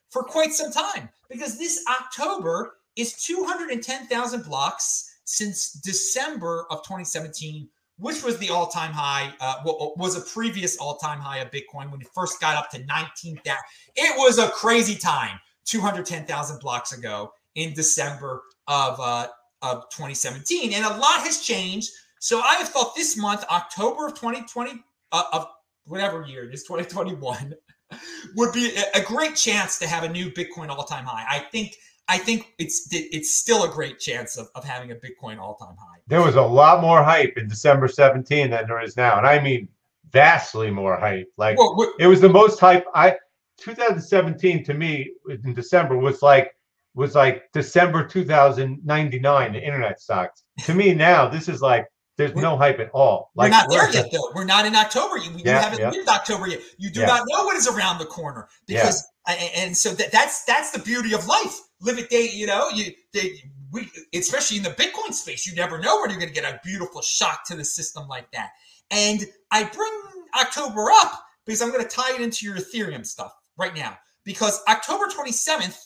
for 0.09 0.23
quite 0.23 0.53
some 0.53 0.71
time 0.71 1.09
because 1.29 1.57
this 1.57 1.83
October 1.89 2.77
is 2.95 3.13
210,000 3.23 4.43
blocks 4.43 5.17
since 5.25 5.71
December 5.71 6.67
of 6.69 6.83
2017, 6.83 7.67
which 7.97 8.23
was 8.23 8.37
the 8.37 8.49
all-time 8.49 8.93
high. 8.93 9.33
Uh, 9.41 9.55
was 9.65 10.15
a 10.15 10.21
previous 10.31 10.77
all-time 10.77 11.19
high 11.19 11.39
of 11.39 11.51
Bitcoin 11.51 11.91
when 11.91 11.99
it 11.99 12.07
first 12.13 12.39
got 12.39 12.55
up 12.55 12.69
to 12.71 12.85
19,000. 12.85 13.57
It 13.95 14.17
was 14.17 14.37
a 14.37 14.49
crazy 14.49 14.95
time, 14.95 15.39
210,000 15.65 16.59
blocks 16.59 16.95
ago 16.95 17.31
in 17.55 17.73
December 17.73 18.43
of 18.67 18.99
uh, 18.99 19.27
of 19.61 19.89
2017, 19.89 20.73
and 20.73 20.85
a 20.85 20.89
lot 20.89 21.21
has 21.21 21.41
changed. 21.41 21.91
So 22.19 22.39
I 22.39 22.55
have 22.55 22.69
thought 22.69 22.95
this 22.95 23.17
month, 23.17 23.43
October 23.49 24.07
of 24.07 24.15
2020 24.15 24.83
uh, 25.11 25.23
of 25.33 25.47
whatever 25.85 26.25
year 26.25 26.45
it 26.47 26.53
is, 26.53 26.63
2021, 26.63 27.53
would 28.35 28.53
be 28.53 28.75
a 28.93 29.01
great 29.01 29.35
chance 29.35 29.79
to 29.79 29.87
have 29.87 30.03
a 30.03 30.09
new 30.09 30.31
Bitcoin 30.31 30.69
all-time 30.69 31.05
high. 31.05 31.25
I 31.29 31.39
think 31.39 31.75
I 32.09 32.17
think 32.17 32.53
it's 32.57 32.87
it's 32.91 33.35
still 33.35 33.63
a 33.63 33.69
great 33.69 33.99
chance 33.99 34.37
of, 34.37 34.49
of 34.55 34.63
having 34.63 34.91
a 34.91 34.95
Bitcoin 34.95 35.39
all-time 35.39 35.75
high. 35.77 35.99
There 36.07 36.21
was 36.21 36.35
a 36.35 36.41
lot 36.41 36.81
more 36.81 37.03
hype 37.03 37.37
in 37.37 37.47
December 37.47 37.87
17 37.87 38.49
than 38.49 38.67
there 38.67 38.81
is 38.81 38.95
now. 38.97 39.17
And 39.17 39.27
I 39.27 39.41
mean 39.41 39.67
vastly 40.11 40.71
more 40.71 40.97
hype. 40.97 41.31
Like 41.37 41.57
well, 41.57 41.93
it 41.99 42.07
was 42.07 42.21
the 42.21 42.29
most 42.29 42.59
hype 42.59 42.85
I 42.93 43.17
2017 43.59 44.63
to 44.65 44.73
me 44.73 45.11
in 45.43 45.53
December 45.53 45.97
was 45.97 46.21
like 46.21 46.55
was 46.97 47.15
like 47.15 47.43
December 47.53 48.05
2099, 48.05 49.53
the 49.53 49.63
internet 49.63 50.01
stocks. 50.01 50.43
To 50.65 50.73
me 50.73 50.93
now, 50.93 51.29
this 51.29 51.47
is 51.47 51.61
like 51.61 51.85
there's 52.17 52.33
we're, 52.33 52.41
no 52.41 52.57
hype 52.57 52.79
at 52.79 52.89
all. 52.93 53.31
Like, 53.35 53.51
we're 53.51 53.57
not 53.57 53.69
there 53.69 53.93
yet, 53.93 54.11
though. 54.11 54.31
We're 54.33 54.43
not 54.43 54.65
in 54.65 54.75
October. 54.75 55.17
You, 55.17 55.31
you 55.31 55.43
yeah, 55.45 55.61
haven't 55.61 55.79
yeah. 55.79 55.91
lived 55.91 56.09
October 56.09 56.47
yet. 56.47 56.61
You 56.79 56.89
do 56.89 57.01
yeah. 57.01 57.05
not 57.05 57.21
know 57.27 57.45
what 57.45 57.55
is 57.55 57.67
around 57.67 57.99
the 57.99 58.05
corner 58.05 58.49
because 58.65 59.07
and 59.27 59.75
so 59.75 59.93
that, 59.93 60.11
that's 60.11 60.43
that's 60.45 60.71
the 60.71 60.79
beauty 60.79 61.13
of 61.13 61.27
life. 61.27 61.59
Live 61.79 61.99
it 61.99 62.09
day, 62.09 62.29
you 62.33 62.47
know. 62.47 62.69
You 62.69 62.91
they, 63.13 63.43
we 63.71 63.89
especially 64.15 64.57
in 64.57 64.63
the 64.63 64.71
Bitcoin 64.71 65.13
space, 65.13 65.45
you 65.45 65.55
never 65.55 65.79
know 65.79 66.01
when 66.01 66.09
you're 66.09 66.19
going 66.19 66.33
to 66.33 66.41
get 66.41 66.51
a 66.51 66.59
beautiful 66.63 67.01
shock 67.01 67.45
to 67.47 67.55
the 67.55 67.65
system 67.65 68.07
like 68.07 68.31
that. 68.31 68.49
And 68.89 69.25
I 69.51 69.63
bring 69.65 69.91
October 70.39 70.85
up 70.91 71.23
because 71.45 71.61
I'm 71.61 71.71
going 71.71 71.83
to 71.83 71.89
tie 71.89 72.15
it 72.15 72.21
into 72.21 72.45
your 72.45 72.55
Ethereum 72.55 73.05
stuff 73.05 73.33
right 73.57 73.75
now 73.75 73.97
because 74.23 74.61
October 74.67 75.05
27th, 75.05 75.77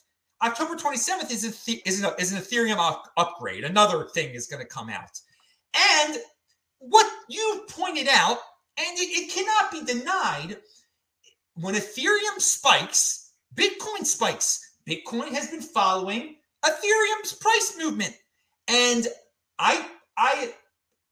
October 0.44 0.76
27th 0.76 1.32
is 1.32 1.44
a 1.46 1.88
is 1.88 2.04
an, 2.04 2.12
is 2.18 2.32
an 2.32 2.39
Ethereum 2.39 2.78
up, 2.78 3.12
upgrade. 3.18 3.64
Another 3.64 4.06
thing 4.06 4.34
is 4.34 4.48
going 4.48 4.62
to 4.62 4.68
come 4.68 4.89
out, 4.89 5.20
and 5.76 6.18
what 6.80 7.06
you 7.30 7.64
pointed 7.70 8.08
out, 8.08 8.39
and 8.78 8.98
it, 8.98 9.10
it 9.12 9.32
cannot 9.32 9.72
be 9.72 9.84
denied, 9.86 10.58
when 11.56 11.76
Ethereum 11.76 12.39
spikes, 12.39 13.34
Bitcoin 13.56 14.06
spikes. 14.06 14.68
Bitcoin 14.88 15.30
has 15.30 15.52
been 15.52 15.62
following 15.62 16.38
Ethereum's 16.66 17.34
price 17.34 17.76
movement, 17.78 18.16
and 18.68 19.08
I 19.60 19.86
I 20.18 20.54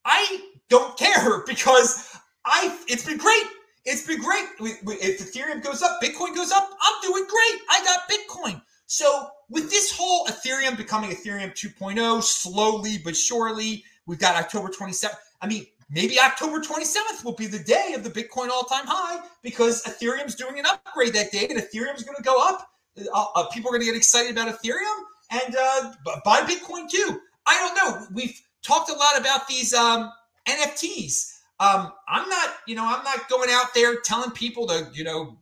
I 0.05 0.41
don't 0.69 0.97
care 0.97 1.43
because 1.47 2.17
I 2.45 2.75
it's 2.87 3.05
been 3.05 3.17
great. 3.17 3.43
It's 3.85 4.05
been 4.05 4.21
great. 4.21 4.45
If 4.59 5.19
Ethereum 5.19 5.63
goes 5.63 5.81
up, 5.81 6.01
Bitcoin 6.01 6.35
goes 6.35 6.51
up, 6.51 6.69
I'm 6.81 7.01
doing 7.01 7.25
great. 7.27 7.61
I 7.69 7.83
got 7.83 8.09
Bitcoin. 8.09 8.61
So 8.89 9.27
with 9.51 9.69
this 9.69 9.91
whole 9.91 10.25
Ethereum 10.25 10.75
becoming 10.75 11.11
Ethereum 11.11 11.51
2.0, 11.51 12.23
slowly 12.23 12.97
but 12.97 13.15
surely, 13.15 13.83
we've 14.07 14.17
got 14.17 14.35
October 14.35 14.69
27th. 14.69 15.13
I 15.41 15.47
mean, 15.47 15.67
maybe 15.91 16.19
October 16.19 16.59
27th 16.59 17.23
will 17.23 17.35
be 17.35 17.45
the 17.45 17.59
day 17.59 17.93
of 17.95 18.03
the 18.03 18.09
Bitcoin 18.09 18.49
all-time 18.49 18.87
high 18.87 19.23
because 19.43 19.83
Ethereum's 19.83 20.33
doing 20.33 20.57
an 20.57 20.65
upgrade 20.65 21.13
that 21.13 21.31
day, 21.31 21.47
and 21.47 21.59
Ethereum's 21.59 22.01
going 22.01 22.17
to 22.17 22.23
go 22.23 22.41
up. 22.41 22.67
Uh, 23.13 23.25
uh, 23.35 23.45
people 23.49 23.69
are 23.69 23.73
going 23.73 23.81
to 23.81 23.85
get 23.85 23.95
excited 23.95 24.31
about 24.31 24.47
Ethereum 24.47 25.03
and 25.29 25.55
uh, 25.55 25.93
buy 26.25 26.39
Bitcoin 26.39 26.89
too. 26.89 27.21
I 27.45 27.59
don't 27.59 27.75
know. 27.75 28.07
We've 28.11 28.41
talked 28.63 28.89
a 28.89 28.93
lot 28.93 29.19
about 29.19 29.47
these 29.47 29.71
um, 29.71 30.11
NFTs. 30.47 31.41
Um, 31.59 31.91
I'm 32.07 32.27
not, 32.27 32.55
you 32.65 32.73
know, 32.73 32.85
I'm 32.85 33.03
not 33.03 33.29
going 33.29 33.51
out 33.51 33.75
there 33.75 33.97
telling 34.01 34.31
people 34.31 34.65
to, 34.65 34.89
you 34.95 35.03
know, 35.03 35.37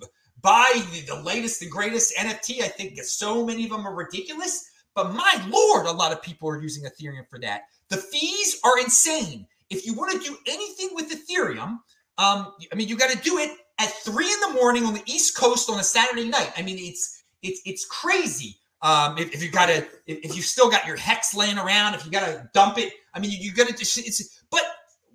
buy 0.47 0.81
the, 0.93 1.01
the 1.01 1.21
latest 1.23 1.61
and 1.61 1.69
greatest 1.69 2.15
NFT. 2.15 2.61
I 2.61 2.69
think 2.69 2.97
so 3.03 3.45
many 3.45 3.65
of 3.65 3.71
them 3.71 3.85
are 3.85 3.93
ridiculous. 3.93 4.71
But 4.95 5.13
my 5.13 5.45
lord, 5.49 5.85
a 5.85 5.91
lot 5.91 6.13
of 6.13 6.21
people 6.21 6.47
are 6.47 6.61
using 6.61 6.85
Ethereum 6.85 7.27
for 7.29 7.37
that. 7.39 7.63
The 7.89 7.97
fees 7.97 8.57
are 8.63 8.79
insane. 8.79 9.45
If 9.69 9.85
you 9.85 9.93
want 9.93 10.13
to 10.13 10.25
do 10.25 10.37
anything 10.47 10.91
with 10.93 11.11
Ethereum, 11.11 11.79
um, 12.17 12.53
I 12.71 12.75
mean, 12.75 12.87
you 12.87 12.97
got 12.97 13.11
to 13.11 13.17
do 13.17 13.37
it 13.39 13.51
at 13.77 13.89
three 13.89 14.31
in 14.31 14.39
the 14.39 14.53
morning 14.53 14.85
on 14.85 14.93
the 14.93 15.03
East 15.05 15.35
Coast 15.35 15.69
on 15.69 15.81
a 15.81 15.83
Saturday 15.83 16.29
night. 16.29 16.53
I 16.55 16.61
mean, 16.61 16.77
it's 16.79 17.23
it's 17.43 17.61
it's 17.65 17.85
crazy. 17.85 18.55
Um, 18.81 19.17
if, 19.17 19.33
if 19.33 19.43
you 19.43 19.51
got 19.51 19.65
to, 19.67 19.85
if, 20.05 20.35
you 20.35 20.41
still 20.43 20.69
got 20.69 20.85
your 20.85 20.95
hex 20.95 21.35
laying 21.35 21.57
around, 21.57 21.95
if 21.95 22.05
you 22.05 22.11
got 22.11 22.27
to 22.27 22.47
dump 22.53 22.77
it, 22.77 22.93
I 23.13 23.19
mean, 23.19 23.31
you, 23.31 23.37
you 23.39 23.53
got 23.53 23.67
to 23.67 23.73
just. 23.75 23.97
It's 23.97 24.43
but 24.49 24.61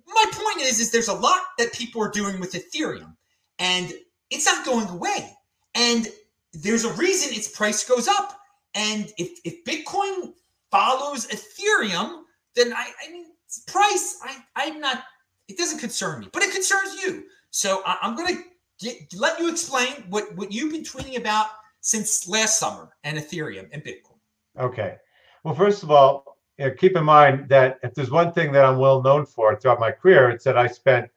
my 0.05 0.25
point 0.31 0.61
is, 0.61 0.79
is 0.79 0.91
there's 0.91 1.07
a 1.07 1.13
lot 1.13 1.41
that 1.57 1.73
people 1.73 2.03
are 2.03 2.11
doing 2.11 2.39
with 2.39 2.53
Ethereum, 2.53 3.15
and 3.57 3.93
it's 4.29 4.45
not 4.45 4.65
going 4.65 4.87
away. 4.89 5.37
And 5.75 6.07
there's 6.53 6.85
a 6.85 6.93
reason 6.93 7.33
its 7.33 7.47
price 7.47 7.83
goes 7.87 8.07
up. 8.07 8.39
And 8.75 9.11
if 9.17 9.39
if 9.43 9.63
Bitcoin 9.65 10.33
follows 10.71 11.27
Ethereum, 11.27 12.23
then 12.55 12.73
I, 12.73 12.91
I 13.05 13.11
mean, 13.11 13.27
price, 13.67 14.19
I, 14.23 14.37
I'm 14.55 14.79
not. 14.79 15.03
It 15.47 15.57
doesn't 15.57 15.79
concern 15.79 16.21
me, 16.21 16.29
but 16.31 16.41
it 16.41 16.51
concerns 16.51 17.01
you. 17.01 17.25
So 17.51 17.83
I, 17.85 17.97
am 18.01 18.15
going 18.15 18.43
to 18.79 18.91
let 19.15 19.39
you 19.39 19.49
explain 19.49 20.05
what 20.09 20.35
what 20.35 20.51
you've 20.51 20.71
been 20.71 20.83
tweeting 20.83 21.17
about 21.17 21.47
since 21.81 22.27
last 22.27 22.59
summer 22.59 22.89
and 23.03 23.17
Ethereum 23.17 23.67
and 23.71 23.83
Bitcoin. 23.83 24.17
Okay. 24.59 24.95
Well, 25.43 25.53
first 25.53 25.83
of 25.83 25.91
all, 25.91 26.37
keep 26.77 26.95
in 26.95 27.03
mind 27.03 27.49
that 27.49 27.79
if 27.83 27.93
there's 27.93 28.11
one 28.11 28.31
thing 28.31 28.51
that 28.53 28.65
I'm 28.65 28.77
well 28.77 29.01
known 29.01 29.25
for 29.25 29.55
throughout 29.55 29.79
my 29.79 29.91
career, 29.91 30.29
it's 30.29 30.45
that 30.45 30.57
I 30.57 30.67
spent 30.67 31.09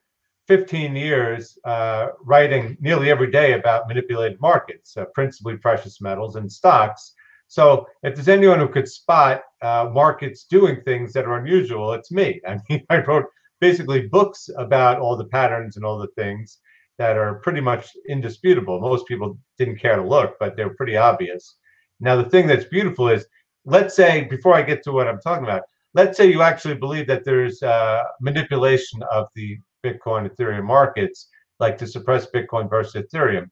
15 0.47 0.95
years 0.95 1.57
uh, 1.65 2.09
writing 2.21 2.77
nearly 2.79 3.09
every 3.09 3.29
day 3.29 3.53
about 3.53 3.87
manipulated 3.87 4.39
markets, 4.39 4.95
uh, 4.95 5.05
principally 5.13 5.57
precious 5.57 5.99
metals 6.01 6.35
and 6.35 6.51
stocks. 6.51 7.13
So 7.47 7.87
if 8.03 8.15
there's 8.15 8.27
anyone 8.29 8.59
who 8.59 8.67
could 8.67 8.87
spot 8.87 9.41
uh, 9.61 9.89
markets 9.93 10.45
doing 10.45 10.81
things 10.81 11.13
that 11.13 11.25
are 11.25 11.37
unusual, 11.37 11.93
it's 11.93 12.11
me. 12.11 12.41
I 12.47 12.59
mean, 12.69 12.83
I 12.89 12.99
wrote 12.99 13.25
basically 13.59 14.07
books 14.07 14.49
about 14.57 14.99
all 14.99 15.17
the 15.17 15.25
patterns 15.25 15.75
and 15.75 15.85
all 15.85 15.97
the 15.97 16.11
things 16.15 16.59
that 16.97 17.17
are 17.17 17.35
pretty 17.35 17.61
much 17.61 17.89
indisputable. 18.09 18.79
Most 18.79 19.07
people 19.07 19.37
didn't 19.57 19.79
care 19.79 19.97
to 19.97 20.07
look, 20.07 20.35
but 20.39 20.55
they're 20.55 20.75
pretty 20.75 20.97
obvious. 20.97 21.57
Now, 21.99 22.15
the 22.15 22.29
thing 22.29 22.47
that's 22.47 22.65
beautiful 22.65 23.09
is, 23.09 23.25
let's 23.65 23.95
say, 23.95 24.23
before 24.23 24.55
I 24.55 24.61
get 24.61 24.83
to 24.83 24.91
what 24.91 25.07
I'm 25.07 25.19
talking 25.19 25.43
about, 25.43 25.63
let's 25.93 26.17
say 26.17 26.31
you 26.31 26.41
actually 26.41 26.75
believe 26.75 27.07
that 27.07 27.23
there's 27.23 27.61
uh, 27.63 28.03
manipulation 28.21 29.01
of 29.11 29.27
the 29.35 29.57
Bitcoin, 29.87 30.29
Ethereum 30.29 30.65
markets, 30.65 31.29
like 31.59 31.77
to 31.77 31.87
suppress 31.87 32.27
Bitcoin 32.27 32.69
versus 32.69 33.03
Ethereum. 33.03 33.49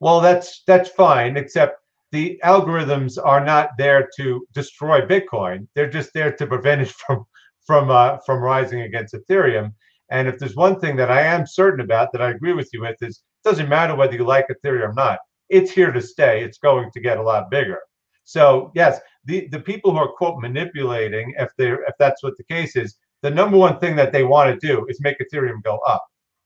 Well, 0.00 0.20
that's 0.20 0.62
that's 0.66 0.90
fine, 0.90 1.36
except 1.36 1.80
the 2.12 2.40
algorithms 2.44 3.18
are 3.22 3.44
not 3.44 3.70
there 3.78 4.08
to 4.16 4.46
destroy 4.52 5.00
Bitcoin. 5.00 5.66
They're 5.74 5.90
just 5.90 6.12
there 6.14 6.32
to 6.32 6.46
prevent 6.46 6.82
it 6.82 6.88
from 7.06 7.24
from 7.66 7.90
uh, 7.90 8.18
from 8.24 8.42
rising 8.42 8.82
against 8.82 9.14
Ethereum. 9.14 9.72
And 10.10 10.28
if 10.28 10.38
there's 10.38 10.54
one 10.54 10.78
thing 10.78 10.96
that 10.96 11.10
I 11.10 11.22
am 11.22 11.46
certain 11.46 11.80
about 11.80 12.12
that 12.12 12.22
I 12.22 12.30
agree 12.30 12.52
with 12.52 12.70
you 12.72 12.82
with 12.82 12.96
is 13.02 13.22
it 13.44 13.48
doesn't 13.48 13.68
matter 13.68 13.94
whether 13.94 14.14
you 14.14 14.24
like 14.24 14.46
Ethereum 14.48 14.90
or 14.90 14.94
not. 14.94 15.18
It's 15.48 15.70
here 15.70 15.92
to 15.92 16.00
stay. 16.00 16.44
It's 16.44 16.58
going 16.58 16.90
to 16.92 17.00
get 17.00 17.18
a 17.18 17.22
lot 17.22 17.50
bigger. 17.50 17.80
So 18.24 18.72
yes, 18.74 19.00
the, 19.24 19.48
the 19.48 19.60
people 19.60 19.92
who 19.92 19.98
are 19.98 20.08
quote 20.08 20.40
manipulating, 20.40 21.34
if 21.38 21.50
they're 21.58 21.82
if 21.84 21.94
that's 21.98 22.22
what 22.22 22.36
the 22.36 22.44
case 22.44 22.76
is, 22.76 22.96
the 23.22 23.30
number 23.30 23.56
one 23.56 23.78
thing 23.78 23.96
that 23.96 24.12
they 24.12 24.24
want 24.24 24.48
to 24.60 24.66
do 24.66 24.86
is 24.88 25.00
make 25.00 25.16
Ethereum 25.18 25.62
go 25.62 25.78
up. 25.78 26.04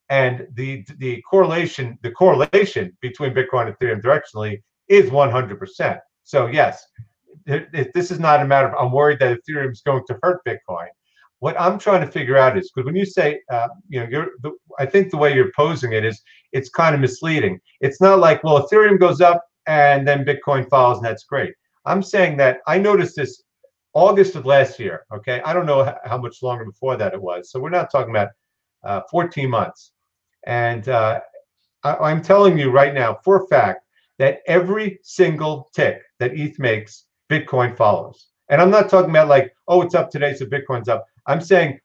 And 0.08 0.46
the 0.54 0.84
the 0.98 1.22
correlation 1.22 1.98
the 2.02 2.10
correlation 2.10 2.96
between 3.00 3.32
Bitcoin 3.32 3.66
and 3.66 3.76
Ethereum 3.78 4.02
directionally 4.02 4.60
is 4.88 5.10
100%. 5.10 5.98
So 6.24 6.46
yes, 6.46 6.84
this 7.46 8.10
is 8.10 8.18
not 8.18 8.40
a 8.40 8.44
matter 8.44 8.68
of 8.68 8.74
I'm 8.74 8.92
worried 8.92 9.20
that 9.20 9.38
Ethereum 9.38 9.72
is 9.72 9.82
going 9.82 10.04
to 10.08 10.18
hurt 10.22 10.40
Bitcoin. 10.44 10.88
What 11.38 11.58
I'm 11.58 11.78
trying 11.78 12.04
to 12.04 12.10
figure 12.10 12.36
out 12.36 12.58
is 12.58 12.70
because 12.70 12.86
when 12.86 12.96
you 12.96 13.06
say, 13.06 13.40
uh, 13.50 13.68
you 13.88 14.00
know, 14.00 14.06
you're, 14.10 14.28
the, 14.42 14.52
I 14.78 14.84
think 14.84 15.10
the 15.10 15.16
way 15.16 15.34
you're 15.34 15.52
posing 15.56 15.92
it 15.92 16.04
is 16.04 16.20
it's 16.52 16.68
kind 16.68 16.94
of 16.94 17.00
misleading. 17.00 17.60
It's 17.80 18.00
not 18.00 18.18
like, 18.18 18.44
well, 18.44 18.66
Ethereum 18.66 18.98
goes 18.98 19.20
up 19.20 19.42
and 19.66 20.06
then 20.06 20.24
Bitcoin 20.24 20.68
falls 20.68 20.98
and 20.98 21.06
that's 21.06 21.24
great. 21.24 21.54
I'm 21.86 22.02
saying 22.02 22.36
that 22.38 22.58
I 22.66 22.78
noticed 22.78 23.16
this 23.16 23.42
August 23.92 24.36
of 24.36 24.46
last 24.46 24.78
year. 24.78 25.04
Okay, 25.12 25.40
I 25.44 25.52
don't 25.52 25.66
know 25.66 25.94
how 26.04 26.18
much 26.18 26.42
longer 26.42 26.64
before 26.64 26.96
that 26.96 27.14
it 27.14 27.20
was. 27.20 27.50
So 27.50 27.60
we're 27.60 27.70
not 27.70 27.90
talking 27.90 28.10
about 28.10 28.28
uh, 28.84 29.02
14 29.10 29.50
months. 29.50 29.92
And 30.46 30.88
uh, 30.88 31.20
I, 31.82 31.96
I'm 31.96 32.22
telling 32.22 32.58
you 32.58 32.70
right 32.70 32.94
now, 32.94 33.18
for 33.24 33.42
a 33.42 33.46
fact, 33.48 33.84
that 34.18 34.40
every 34.46 34.98
single 35.02 35.70
tick 35.74 36.02
that 36.18 36.38
ETH 36.38 36.58
makes, 36.58 37.06
Bitcoin 37.30 37.76
follows. 37.76 38.28
And 38.48 38.60
I'm 38.60 38.70
not 38.70 38.88
talking 38.90 39.10
about 39.10 39.28
like, 39.28 39.54
oh, 39.68 39.82
it's 39.82 39.94
up 39.94 40.10
today, 40.10 40.34
so 40.34 40.44
Bitcoin's 40.44 40.88
up. 40.88 41.06
I'm 41.26 41.40
saying 41.40 41.78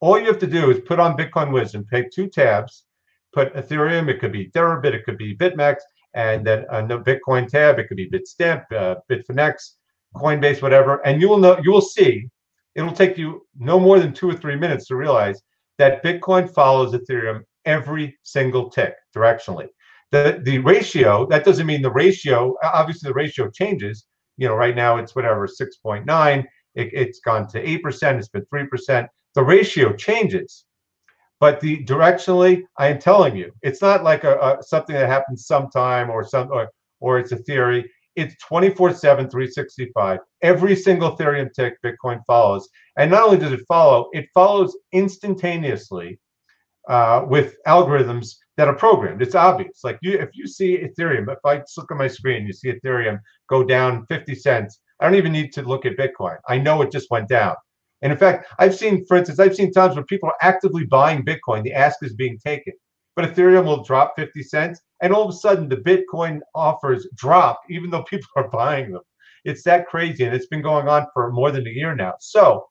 all 0.00 0.18
you 0.18 0.26
have 0.26 0.38
to 0.38 0.46
do 0.46 0.70
is 0.70 0.80
put 0.80 1.00
on 1.00 1.16
Bitcoin 1.16 1.52
Wisdom, 1.52 1.86
take 1.92 2.10
two 2.10 2.28
tabs, 2.28 2.84
put 3.32 3.54
Ethereum, 3.54 4.08
it 4.08 4.20
could 4.20 4.32
be 4.32 4.50
Deribit, 4.50 4.94
it 4.94 5.04
could 5.04 5.18
be 5.18 5.36
BitMEX, 5.36 5.76
and 6.14 6.46
then 6.46 6.64
a 6.70 6.82
Bitcoin 6.82 7.48
tab, 7.48 7.78
it 7.78 7.88
could 7.88 7.96
be 7.96 8.10
Bitstamp, 8.10 8.64
uh, 8.72 8.96
Bitfinex, 9.10 9.76
Coinbase, 10.16 10.62
whatever, 10.62 11.04
and 11.06 11.20
you 11.20 11.28
will 11.28 11.38
know, 11.38 11.58
you 11.62 11.72
will 11.72 11.80
see, 11.80 12.28
it'll 12.74 12.92
take 12.92 13.18
you 13.18 13.46
no 13.58 13.78
more 13.78 13.98
than 13.98 14.12
two 14.12 14.28
or 14.28 14.34
three 14.34 14.56
minutes 14.56 14.86
to 14.86 14.96
realize 14.96 15.40
that 15.78 16.02
Bitcoin 16.02 16.52
follows 16.52 16.92
Ethereum 16.92 17.42
every 17.64 18.16
single 18.22 18.70
tick 18.70 18.94
directionally. 19.14 19.68
The 20.10 20.40
the 20.44 20.58
ratio 20.58 21.26
that 21.26 21.44
doesn't 21.44 21.66
mean 21.66 21.82
the 21.82 21.90
ratio 21.90 22.54
obviously 22.62 23.08
the 23.08 23.14
ratio 23.14 23.50
changes. 23.50 24.06
You 24.36 24.48
know 24.48 24.54
right 24.54 24.76
now 24.76 24.98
it's 24.98 25.14
whatever 25.14 25.46
6.9 25.46 26.44
it, 26.74 27.06
has 27.08 27.20
gone 27.20 27.46
to 27.48 27.62
8% 27.62 28.18
it's 28.18 28.28
been 28.28 28.44
3% 28.52 29.08
the 29.34 29.42
ratio 29.42 29.92
changes. 29.94 30.64
But 31.40 31.60
the 31.60 31.84
directionally 31.84 32.62
i 32.78 32.88
am 32.88 32.98
telling 32.98 33.36
you 33.36 33.52
it's 33.62 33.82
not 33.82 34.04
like 34.04 34.24
a, 34.24 34.38
a 34.38 34.62
something 34.62 34.94
that 34.94 35.08
happens 35.08 35.46
sometime 35.46 36.10
or 36.10 36.24
some 36.24 36.50
or, 36.52 36.68
or 37.00 37.18
it's 37.18 37.32
a 37.32 37.36
theory 37.36 37.90
it's 38.16 38.36
24 38.42 38.94
7 38.94 39.28
365 39.28 40.18
every 40.42 40.76
single 40.76 41.16
ethereum 41.16 41.52
tick 41.52 41.74
bitcoin 41.84 42.20
follows 42.26 42.68
and 42.96 43.10
not 43.10 43.24
only 43.24 43.38
does 43.38 43.52
it 43.52 43.60
follow 43.66 44.08
it 44.12 44.26
follows 44.34 44.76
instantaneously 44.92 46.18
uh, 46.88 47.24
with 47.28 47.56
algorithms 47.66 48.36
that 48.56 48.68
are 48.68 48.74
programmed. 48.74 49.22
It's 49.22 49.34
obvious. 49.34 49.80
Like 49.84 49.98
you, 50.02 50.18
if 50.18 50.30
you 50.34 50.46
see 50.46 50.78
Ethereum, 50.78 51.30
if 51.32 51.38
I 51.44 51.62
look 51.76 51.90
at 51.90 51.96
my 51.96 52.08
screen, 52.08 52.46
you 52.46 52.52
see 52.52 52.72
Ethereum 52.72 53.20
go 53.48 53.64
down 53.64 54.06
50 54.06 54.34
cents. 54.34 54.80
I 55.00 55.06
don't 55.06 55.14
even 55.14 55.32
need 55.32 55.52
to 55.54 55.62
look 55.62 55.86
at 55.86 55.96
Bitcoin. 55.96 56.36
I 56.48 56.58
know 56.58 56.82
it 56.82 56.92
just 56.92 57.10
went 57.10 57.28
down. 57.28 57.54
And 58.02 58.12
in 58.12 58.18
fact, 58.18 58.46
I've 58.58 58.74
seen, 58.74 59.06
for 59.06 59.16
instance, 59.16 59.38
I've 59.38 59.54
seen 59.54 59.72
times 59.72 59.94
where 59.94 60.04
people 60.04 60.28
are 60.28 60.36
actively 60.40 60.84
buying 60.84 61.24
Bitcoin. 61.24 61.62
The 61.62 61.72
ask 61.72 62.02
is 62.02 62.14
being 62.14 62.38
taken. 62.38 62.74
But 63.16 63.32
Ethereum 63.32 63.64
will 63.64 63.82
drop 63.82 64.14
50 64.16 64.42
cents. 64.42 64.80
And 65.02 65.12
all 65.12 65.24
of 65.24 65.34
a 65.34 65.36
sudden, 65.36 65.68
the 65.68 65.76
Bitcoin 65.76 66.40
offers 66.54 67.06
drop, 67.14 67.60
even 67.68 67.90
though 67.90 68.02
people 68.10 68.28
are 68.36 68.48
buying 68.48 68.92
them. 68.92 69.02
It's 69.44 69.62
that 69.64 69.86
crazy. 69.86 70.24
And 70.24 70.34
it's 70.34 70.46
been 70.46 70.62
going 70.62 70.88
on 70.88 71.06
for 71.12 71.32
more 71.32 71.50
than 71.50 71.66
a 71.66 71.70
year 71.70 71.94
now. 71.94 72.14
So, 72.20 72.66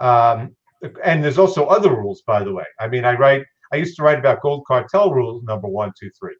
um, 0.00 0.54
and 1.02 1.24
there's 1.24 1.38
also 1.38 1.66
other 1.66 1.90
rules, 1.90 2.22
by 2.26 2.44
the 2.44 2.52
way. 2.52 2.64
I 2.78 2.88
mean, 2.88 3.04
I 3.04 3.14
write, 3.14 3.44
I 3.72 3.76
used 3.76 3.96
to 3.96 4.02
write 4.02 4.18
about 4.18 4.42
gold 4.42 4.64
cartel 4.66 5.12
rule 5.12 5.40
number 5.44 5.68
one, 5.68 5.92
two, 5.98 6.10
three. 6.18 6.36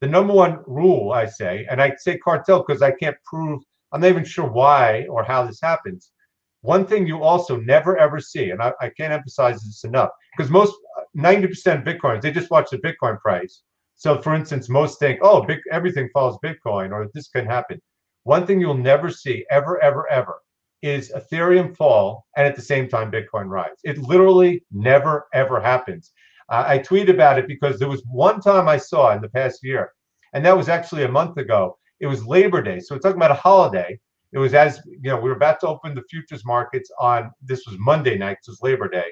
The 0.00 0.06
number 0.06 0.34
one 0.34 0.62
rule, 0.66 1.12
I 1.12 1.26
say, 1.26 1.66
and 1.70 1.82
I 1.82 1.94
say 1.96 2.18
cartel 2.18 2.64
because 2.64 2.82
I 2.82 2.92
can't 2.92 3.16
prove, 3.24 3.62
I'm 3.92 4.00
not 4.00 4.08
even 4.08 4.24
sure 4.24 4.46
why 4.46 5.06
or 5.10 5.24
how 5.24 5.44
this 5.44 5.60
happens. 5.60 6.12
One 6.60 6.86
thing 6.86 7.06
you 7.06 7.22
also 7.22 7.56
never 7.56 7.96
ever 7.96 8.20
see, 8.20 8.50
and 8.50 8.62
I, 8.62 8.72
I 8.80 8.90
can't 8.90 9.12
emphasize 9.12 9.62
this 9.62 9.84
enough, 9.84 10.10
because 10.36 10.50
most 10.50 10.74
90% 11.16 11.84
Bitcoins, 11.84 12.22
they 12.22 12.30
just 12.30 12.50
watch 12.50 12.70
the 12.70 12.78
Bitcoin 12.78 13.20
price. 13.20 13.62
So, 13.96 14.20
for 14.20 14.34
instance, 14.34 14.68
most 14.68 14.98
think, 14.98 15.18
oh, 15.22 15.42
big, 15.42 15.60
everything 15.72 16.08
follows 16.12 16.38
Bitcoin 16.44 16.92
or 16.92 17.08
this 17.14 17.28
can 17.28 17.46
happen. 17.46 17.80
One 18.24 18.46
thing 18.46 18.60
you'll 18.60 18.74
never 18.74 19.10
see, 19.10 19.44
ever, 19.50 19.82
ever, 19.82 20.08
ever, 20.08 20.40
is 20.82 21.12
Ethereum 21.12 21.76
fall 21.76 22.26
and 22.36 22.46
at 22.46 22.54
the 22.54 22.62
same 22.62 22.88
time 22.88 23.10
Bitcoin 23.10 23.48
rise. 23.48 23.78
It 23.84 23.98
literally 23.98 24.64
never, 24.70 25.26
ever 25.34 25.60
happens. 25.60 26.12
Uh, 26.48 26.64
I 26.66 26.78
tweet 26.78 27.10
about 27.10 27.38
it 27.38 27.48
because 27.48 27.78
there 27.78 27.88
was 27.88 28.02
one 28.10 28.40
time 28.40 28.68
I 28.68 28.76
saw 28.76 29.12
in 29.12 29.20
the 29.20 29.28
past 29.28 29.64
year, 29.64 29.92
and 30.32 30.44
that 30.46 30.56
was 30.56 30.68
actually 30.68 31.04
a 31.04 31.10
month 31.10 31.36
ago. 31.36 31.76
It 32.00 32.06
was 32.06 32.24
Labor 32.24 32.62
Day. 32.62 32.78
So 32.78 32.94
we're 32.94 33.00
talking 33.00 33.16
about 33.16 33.32
a 33.32 33.34
holiday. 33.34 33.98
It 34.32 34.38
was 34.38 34.54
as, 34.54 34.80
you 34.86 35.10
know, 35.10 35.16
we 35.16 35.28
were 35.28 35.36
about 35.36 35.58
to 35.60 35.66
open 35.68 35.94
the 35.94 36.04
futures 36.08 36.44
markets 36.44 36.90
on, 37.00 37.32
this 37.42 37.66
was 37.66 37.76
Monday 37.80 38.16
night, 38.16 38.38
so 38.42 38.50
it 38.50 38.52
was 38.52 38.62
Labor 38.62 38.88
Day 38.88 39.10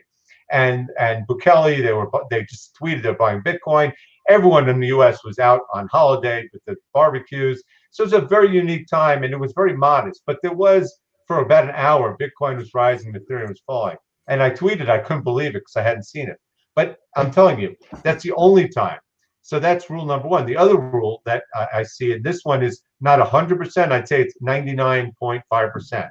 and 0.51 0.89
and 0.99 1.27
Bukele, 1.27 1.83
they 1.83 1.93
were 1.93 2.09
they 2.31 2.43
just 2.45 2.77
tweeted 2.81 3.03
they're 3.03 3.15
buying 3.15 3.43
Bitcoin. 3.43 3.93
Everyone 4.29 4.69
in 4.69 4.81
the 4.81 4.89
U.S. 4.89 5.23
was 5.25 5.39
out 5.39 5.61
on 5.73 5.89
holiday 5.89 6.49
with 6.53 6.65
the 6.67 6.77
barbecues, 6.93 7.63
so 7.91 8.03
it 8.03 8.07
was 8.07 8.13
a 8.13 8.21
very 8.21 8.51
unique 8.51 8.87
time, 8.89 9.23
and 9.23 9.33
it 9.33 9.39
was 9.39 9.53
very 9.55 9.77
modest. 9.77 10.23
But 10.27 10.39
there 10.43 10.55
was 10.55 10.99
for 11.27 11.41
about 11.41 11.65
an 11.65 11.75
hour, 11.75 12.17
Bitcoin 12.21 12.57
was 12.57 12.75
rising, 12.75 13.13
Ethereum 13.13 13.49
was 13.49 13.63
falling, 13.67 13.97
and 14.29 14.43
I 14.43 14.51
tweeted 14.51 14.89
I 14.89 14.99
couldn't 14.99 15.25
believe 15.25 15.51
it 15.51 15.61
because 15.61 15.77
I 15.77 15.83
hadn't 15.83 16.05
seen 16.05 16.29
it. 16.29 16.39
But 16.75 16.99
I'm 17.17 17.31
telling 17.31 17.59
you, 17.59 17.75
that's 18.03 18.23
the 18.23 18.33
only 18.33 18.69
time. 18.69 18.99
So 19.43 19.59
that's 19.59 19.91
rule 19.91 20.05
number 20.05 20.29
one. 20.29 20.45
The 20.45 20.57
other 20.57 20.77
rule 20.77 21.23
that 21.25 21.45
I, 21.55 21.67
I 21.75 21.83
see, 21.85 22.13
and 22.13 22.25
this 22.25 22.41
one 22.45 22.63
is 22.63 22.83
not 23.01 23.21
100%, 23.21 23.93
I'd 23.93 24.09
say 24.09 24.21
it's 24.21 24.35
99.5%. 24.43 26.11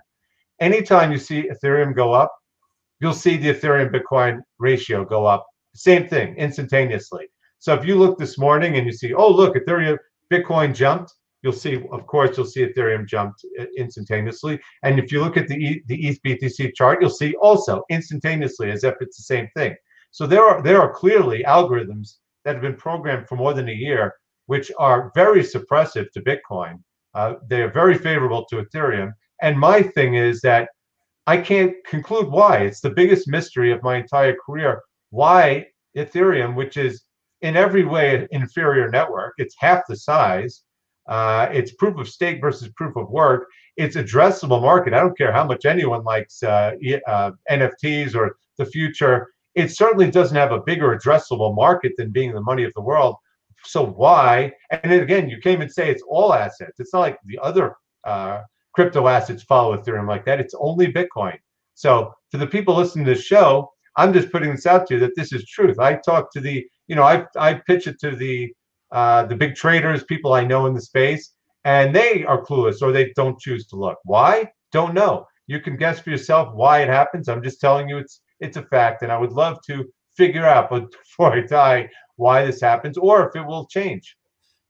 Anytime 0.62 1.12
you 1.12 1.18
see 1.18 1.50
Ethereum 1.50 1.94
go 1.94 2.14
up, 2.14 2.34
you'll 3.00 3.14
see 3.14 3.38
the 3.38 3.54
Ethereum 3.54 3.92
Bitcoin 3.94 4.42
ratio 4.60 5.06
go 5.06 5.26
up. 5.26 5.46
Same 5.74 6.08
thing, 6.08 6.36
instantaneously. 6.38 7.28
So 7.60 7.74
if 7.74 7.86
you 7.86 7.96
look 7.96 8.18
this 8.18 8.38
morning 8.38 8.78
and 8.78 8.86
you 8.86 8.94
see, 8.94 9.14
oh, 9.14 9.30
look, 9.30 9.56
Ethereum 9.56 9.98
Bitcoin 10.32 10.74
jumped, 10.74 11.14
you'll 11.42 11.54
see, 11.54 11.84
of 11.92 12.08
course, 12.08 12.38
you'll 12.38 12.46
see 12.46 12.66
Ethereum 12.66 13.08
jumped 13.08 13.46
instantaneously. 13.78 14.60
And 14.84 15.00
if 15.00 15.12
you 15.12 15.22
look 15.22 15.38
at 15.38 15.48
the, 15.48 15.82
the 15.88 16.08
ETH 16.08 16.20
BTC 16.24 16.74
chart, 16.76 17.00
you'll 17.02 17.10
see 17.10 17.36
also 17.36 17.84
instantaneously 17.90 18.72
as 18.72 18.84
if 18.84 18.96
it's 19.02 19.18
the 19.18 19.24
same 19.24 19.48
thing. 19.56 19.76
So 20.12 20.26
there 20.26 20.44
are 20.44 20.62
there 20.64 20.82
are 20.82 20.94
clearly 20.94 21.44
algorithms 21.46 22.16
that 22.46 22.56
have 22.56 22.62
been 22.62 22.78
programmed 22.78 23.28
for 23.28 23.36
more 23.36 23.54
than 23.54 23.68
a 23.70 23.74
year, 23.74 24.14
which 24.46 24.72
are 24.78 25.12
very 25.14 25.42
suppressive 25.42 26.10
to 26.12 26.22
Bitcoin. 26.22 26.82
Uh, 27.14 27.36
they 27.48 27.62
are 27.62 27.72
very 27.72 27.98
favorable 27.98 28.46
to 28.46 28.64
Ethereum. 28.64 29.12
And 29.42 29.60
my 29.60 29.82
thing 29.82 30.16
is 30.16 30.42
that 30.42 30.70
I 31.28 31.38
can't 31.38 31.76
conclude 31.86 32.28
why. 32.30 32.58
It's 32.60 32.82
the 32.82 32.90
biggest 32.90 33.28
mystery 33.28 33.72
of 33.72 33.82
my 33.82 33.98
entire 33.98 34.36
career. 34.46 34.82
Why 35.10 35.68
Ethereum, 35.98 36.56
which 36.56 36.78
is 36.78 37.04
in 37.42 37.56
every 37.56 37.84
way 37.86 38.16
an 38.16 38.28
inferior 38.32 38.90
network, 38.90 39.34
it's 39.38 39.56
half 39.58 39.84
the 39.88 39.96
size. 39.96 40.62
Uh, 41.08 41.48
it's 41.52 41.74
proof 41.74 41.98
of 41.98 42.10
stake 42.10 42.42
versus 42.42 42.70
proof 42.76 42.96
of 42.96 43.10
work. 43.10 43.48
It's 43.78 43.96
addressable 43.96 44.62
market. 44.62 44.94
I 44.94 45.00
don't 45.00 45.18
care 45.18 45.32
how 45.32 45.46
much 45.46 45.66
anyone 45.66 46.04
likes 46.04 46.42
uh, 46.44 46.74
uh, 47.08 47.32
NFTs 47.50 48.16
or 48.16 48.38
the 48.58 48.66
future. 48.66 49.28
It 49.56 49.72
certainly 49.72 50.12
doesn't 50.12 50.36
have 50.36 50.52
a 50.52 50.62
bigger 50.62 50.98
addressable 50.98 51.56
market 51.56 51.94
than 51.98 52.12
being 52.12 52.34
the 52.34 52.42
money 52.42 52.64
of 52.64 52.74
the 52.74 52.82
world. 52.82 53.16
So 53.64 53.86
why? 53.86 54.52
And 54.70 54.92
then 54.92 55.02
again, 55.02 55.30
you 55.30 55.40
came 55.40 55.62
and 55.62 55.72
say 55.72 55.90
it's 55.90 56.04
all 56.08 56.34
assets. 56.34 56.80
It's 56.80 56.94
not 56.94 57.00
like 57.00 57.20
the 57.26 57.40
other 57.40 57.76
uh, 58.04 58.42
crypto 58.76 59.08
assets 59.08 59.44
follow 59.44 59.76
Ethereum 59.76 60.08
like 60.08 60.26
that. 60.26 60.40
It's 60.40 60.54
only 60.60 60.92
Bitcoin. 60.92 61.38
So 61.74 62.14
for 62.30 62.38
the 62.38 62.48
people 62.48 62.76
listening 62.76 63.06
to 63.06 63.14
this 63.14 63.24
show, 63.24 63.72
I'm 63.98 64.14
just 64.14 64.32
putting 64.32 64.52
this 64.52 64.66
out 64.66 64.88
to 64.88 64.96
you 64.96 65.00
that 65.00 65.16
this 65.16 65.32
is 65.32 65.46
truth. 65.46 65.80
I 65.80 65.96
talk 65.96 66.32
to 66.34 66.42
the, 66.42 66.66
you 66.88 66.96
know, 66.96 67.04
I 67.04 67.26
I 67.38 67.56
pitch 67.56 67.88
it 67.88 68.00
to 68.02 68.16
the 68.16 68.54
uh, 68.92 69.26
the 69.26 69.36
big 69.36 69.56
traders, 69.56 70.04
people 70.04 70.34
I 70.34 70.46
know 70.46 70.66
in 70.68 70.74
the 70.74 70.82
space, 70.82 71.32
and 71.64 71.96
they 71.96 72.24
are 72.26 72.46
clueless 72.46 72.82
or 72.82 72.92
they 72.92 73.12
don't 73.16 73.40
choose 73.40 73.66
to 73.68 73.76
look. 73.78 73.98
Why? 74.04 74.52
Don't 74.72 74.94
know. 74.94 75.26
You 75.48 75.60
can 75.60 75.78
guess 75.78 76.00
for 76.00 76.10
yourself 76.10 76.54
why 76.54 76.82
it 76.82 76.90
happens. 76.90 77.30
I'm 77.30 77.44
just 77.44 77.62
telling 77.62 77.88
you 77.90 77.98
it's 77.98 78.22
it's 78.40 78.58
a 78.58 78.64
fact, 78.64 79.02
and 79.02 79.12
I 79.12 79.18
would 79.18 79.32
love 79.32 79.60
to 79.68 79.86
figure 80.18 80.46
out, 80.46 80.70
before 80.92 81.34
I 81.34 81.42
die, 81.42 81.90
why 82.18 82.46
this 82.46 82.62
happens 82.62 82.98
or 82.98 83.28
if 83.28 83.36
it 83.36 83.46
will 83.46 83.66
change. 83.68 84.16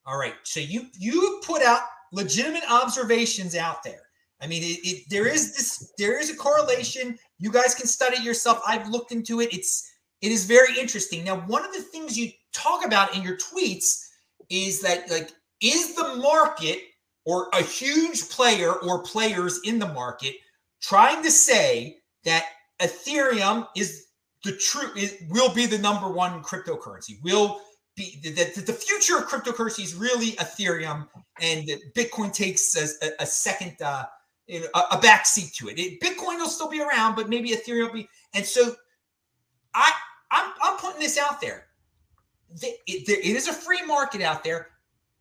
All 0.06 0.18
right. 0.18 0.36
So 0.44 0.60
you 0.60 0.88
you 1.00 1.42
put 1.44 1.64
out 1.64 1.82
legitimate 2.16 2.64
observations 2.70 3.56
out 3.56 3.84
there. 3.84 4.02
I 4.42 4.48
mean, 4.48 4.64
it, 4.64 4.80
it, 4.84 5.04
there 5.10 5.28
is 5.28 5.56
this, 5.56 5.94
there 5.98 6.20
is 6.20 6.30
a 6.30 6.36
correlation. 6.36 7.18
You 7.40 7.52
guys 7.52 7.76
can 7.76 7.88
study 7.88 8.22
yourself. 8.24 8.62
I've 8.66 8.90
looked 8.90 9.12
into 9.12 9.42
it. 9.42 9.54
It's, 9.54 9.92
it 10.22 10.32
is 10.32 10.46
very 10.46 10.80
interesting. 10.80 11.24
Now, 11.24 11.38
one 11.42 11.66
of 11.66 11.74
the 11.74 11.82
things 11.82 12.18
you 12.18 12.32
talk 12.54 12.86
about 12.86 13.16
in 13.16 13.22
your 13.22 13.38
tweets 13.38 14.08
is 14.50 14.82
that, 14.82 15.10
like, 15.12 15.32
is 15.62 15.96
the 15.96 16.16
market 16.16 16.80
or 17.26 17.50
a 17.54 17.62
huge 17.62 18.30
player 18.30 18.74
or 18.74 19.04
players 19.04 19.60
in 19.66 19.80
the 19.80 19.88
market 19.88 20.36
trying 20.82 21.24
to 21.24 21.32
say 21.32 21.98
that 22.24 22.46
Ethereum 22.80 23.68
is 23.76 24.08
the 24.44 24.54
true, 24.54 24.90
it 24.96 25.22
will 25.30 25.54
be 25.54 25.66
the 25.66 25.78
number 25.78 26.10
one 26.10 26.44
cryptocurrency, 26.44 27.22
will 27.24 27.62
be 27.96 28.20
the, 28.22 28.62
the 28.62 28.74
future 28.74 29.18
of 29.18 29.26
cryptocurrency 29.26 29.84
is 29.84 29.96
really 29.96 30.32
Ethereum, 30.34 31.08
and 31.40 31.70
Bitcoin 31.94 32.34
takes 32.34 32.76
a, 32.76 33.10
a 33.20 33.26
second 33.26 33.82
uh, 33.82 34.06
a, 34.50 34.80
a 34.92 35.00
back 35.00 35.26
seat 35.26 35.54
to 35.56 35.70
it. 35.70 35.80
it. 35.80 36.00
Bitcoin 36.02 36.38
will 36.38 36.50
still 36.50 36.70
be 36.70 36.82
around, 36.82 37.16
but 37.16 37.30
maybe 37.30 37.52
Ethereum 37.52 37.88
will 37.88 37.94
be. 37.94 38.10
And 38.34 38.46
so, 38.46 38.76
I 39.74 39.92
I'm, 40.32 40.52
I'm 40.62 40.78
putting 40.78 41.00
this 41.00 41.18
out 41.18 41.42
there. 41.42 41.68
It, 42.62 42.80
it, 42.88 43.10
it 43.10 43.36
is 43.36 43.48
a 43.48 43.54
free 43.54 43.86
market 43.86 44.22
out 44.22 44.44
there. 44.44 44.70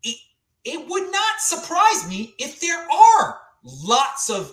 It, 0.03 0.17
it 0.65 0.89
would 0.89 1.11
not 1.11 1.41
surprise 1.41 2.09
me 2.09 2.35
if 2.39 2.61
there 2.61 2.87
are 2.91 3.39
lots 3.63 4.31
of 4.31 4.53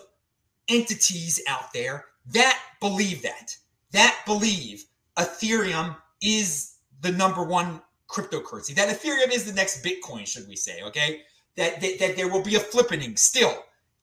entities 0.69 1.41
out 1.47 1.73
there 1.73 2.05
that 2.31 2.59
believe 2.79 3.21
that 3.23 3.55
that 3.91 4.17
believe 4.25 4.85
Ethereum 5.17 5.95
is 6.21 6.75
the 7.01 7.11
number 7.11 7.43
one 7.43 7.81
cryptocurrency. 8.11 8.75
That 8.75 8.89
Ethereum 8.89 9.33
is 9.33 9.45
the 9.45 9.53
next 9.53 9.83
Bitcoin, 9.83 10.27
should 10.27 10.47
we 10.47 10.55
say? 10.55 10.81
Okay, 10.83 11.21
that 11.57 11.81
that, 11.81 11.99
that 11.99 12.15
there 12.15 12.27
will 12.27 12.43
be 12.43 12.55
a 12.55 12.59
flippening 12.59 13.17
still, 13.17 13.55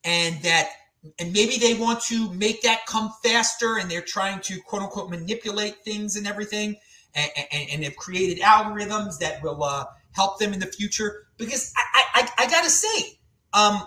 and 0.04 0.40
that 0.42 0.70
and 1.18 1.32
maybe 1.32 1.56
they 1.58 1.74
want 1.74 2.00
to 2.04 2.32
make 2.32 2.62
that 2.62 2.86
come 2.86 3.12
faster, 3.22 3.78
and 3.78 3.90
they're 3.90 4.00
trying 4.00 4.40
to 4.40 4.60
quote 4.62 4.82
unquote 4.82 5.10
manipulate 5.10 5.76
things 5.84 6.16
and 6.16 6.26
everything, 6.26 6.76
and, 7.14 7.30
and, 7.52 7.70
and 7.70 7.84
have 7.84 7.96
created 7.96 8.42
algorithms 8.42 9.18
that 9.18 9.42
will 9.42 9.62
uh, 9.62 9.84
help 10.12 10.38
them 10.38 10.52
in 10.52 10.58
the 10.58 10.66
future. 10.66 11.26
Because 11.36 11.72
I 11.76 12.04
I, 12.14 12.28
I 12.38 12.50
gotta 12.50 12.70
say, 12.70 13.18
um, 13.52 13.86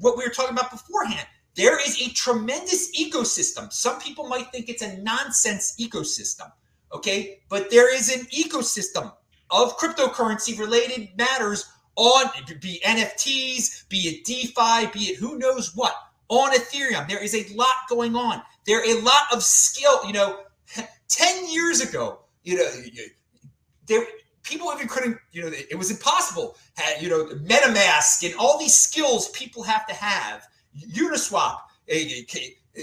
what 0.00 0.18
we 0.18 0.24
were 0.24 0.32
talking 0.32 0.52
about 0.56 0.70
beforehand. 0.70 1.26
There 1.54 1.80
is 1.80 1.98
a 2.02 2.12
tremendous 2.12 2.94
ecosystem. 3.00 3.72
Some 3.72 3.98
people 3.98 4.28
might 4.28 4.52
think 4.52 4.68
it's 4.68 4.82
a 4.82 4.98
nonsense 4.98 5.74
ecosystem 5.80 6.52
okay? 6.92 7.40
But 7.48 7.70
there 7.70 7.94
is 7.94 8.14
an 8.14 8.26
ecosystem 8.26 9.12
of 9.50 9.76
cryptocurrency 9.78 10.58
related 10.58 11.10
matters 11.16 11.66
on 11.96 12.26
be 12.60 12.80
NFTs, 12.84 13.88
be 13.88 13.98
it 13.98 14.24
DeFi, 14.24 14.90
be 14.92 15.10
it 15.10 15.16
who 15.16 15.38
knows 15.38 15.74
what 15.74 15.94
on 16.28 16.52
Ethereum. 16.52 17.08
There 17.08 17.22
is 17.22 17.34
a 17.34 17.46
lot 17.54 17.74
going 17.88 18.14
on. 18.14 18.42
There 18.66 18.80
are 18.80 18.84
a 18.84 19.00
lot 19.00 19.32
of 19.32 19.42
skill. 19.42 20.04
You 20.06 20.12
know, 20.12 20.40
ten 21.08 21.50
years 21.50 21.80
ago, 21.80 22.20
you 22.44 22.56
know, 22.56 22.70
there 23.86 24.04
people 24.42 24.70
even 24.74 24.88
couldn't. 24.88 25.18
You 25.32 25.42
know, 25.42 25.50
it 25.52 25.76
was 25.76 25.90
impossible. 25.90 26.56
You 27.00 27.08
know, 27.08 27.24
MetaMask 27.26 28.24
and 28.24 28.34
all 28.38 28.58
these 28.58 28.74
skills 28.74 29.28
people 29.30 29.62
have 29.62 29.86
to 29.86 29.94
have. 29.94 30.46
Uniswap. 30.92 31.58
Eh, 31.88 32.22
eh, 32.34 32.82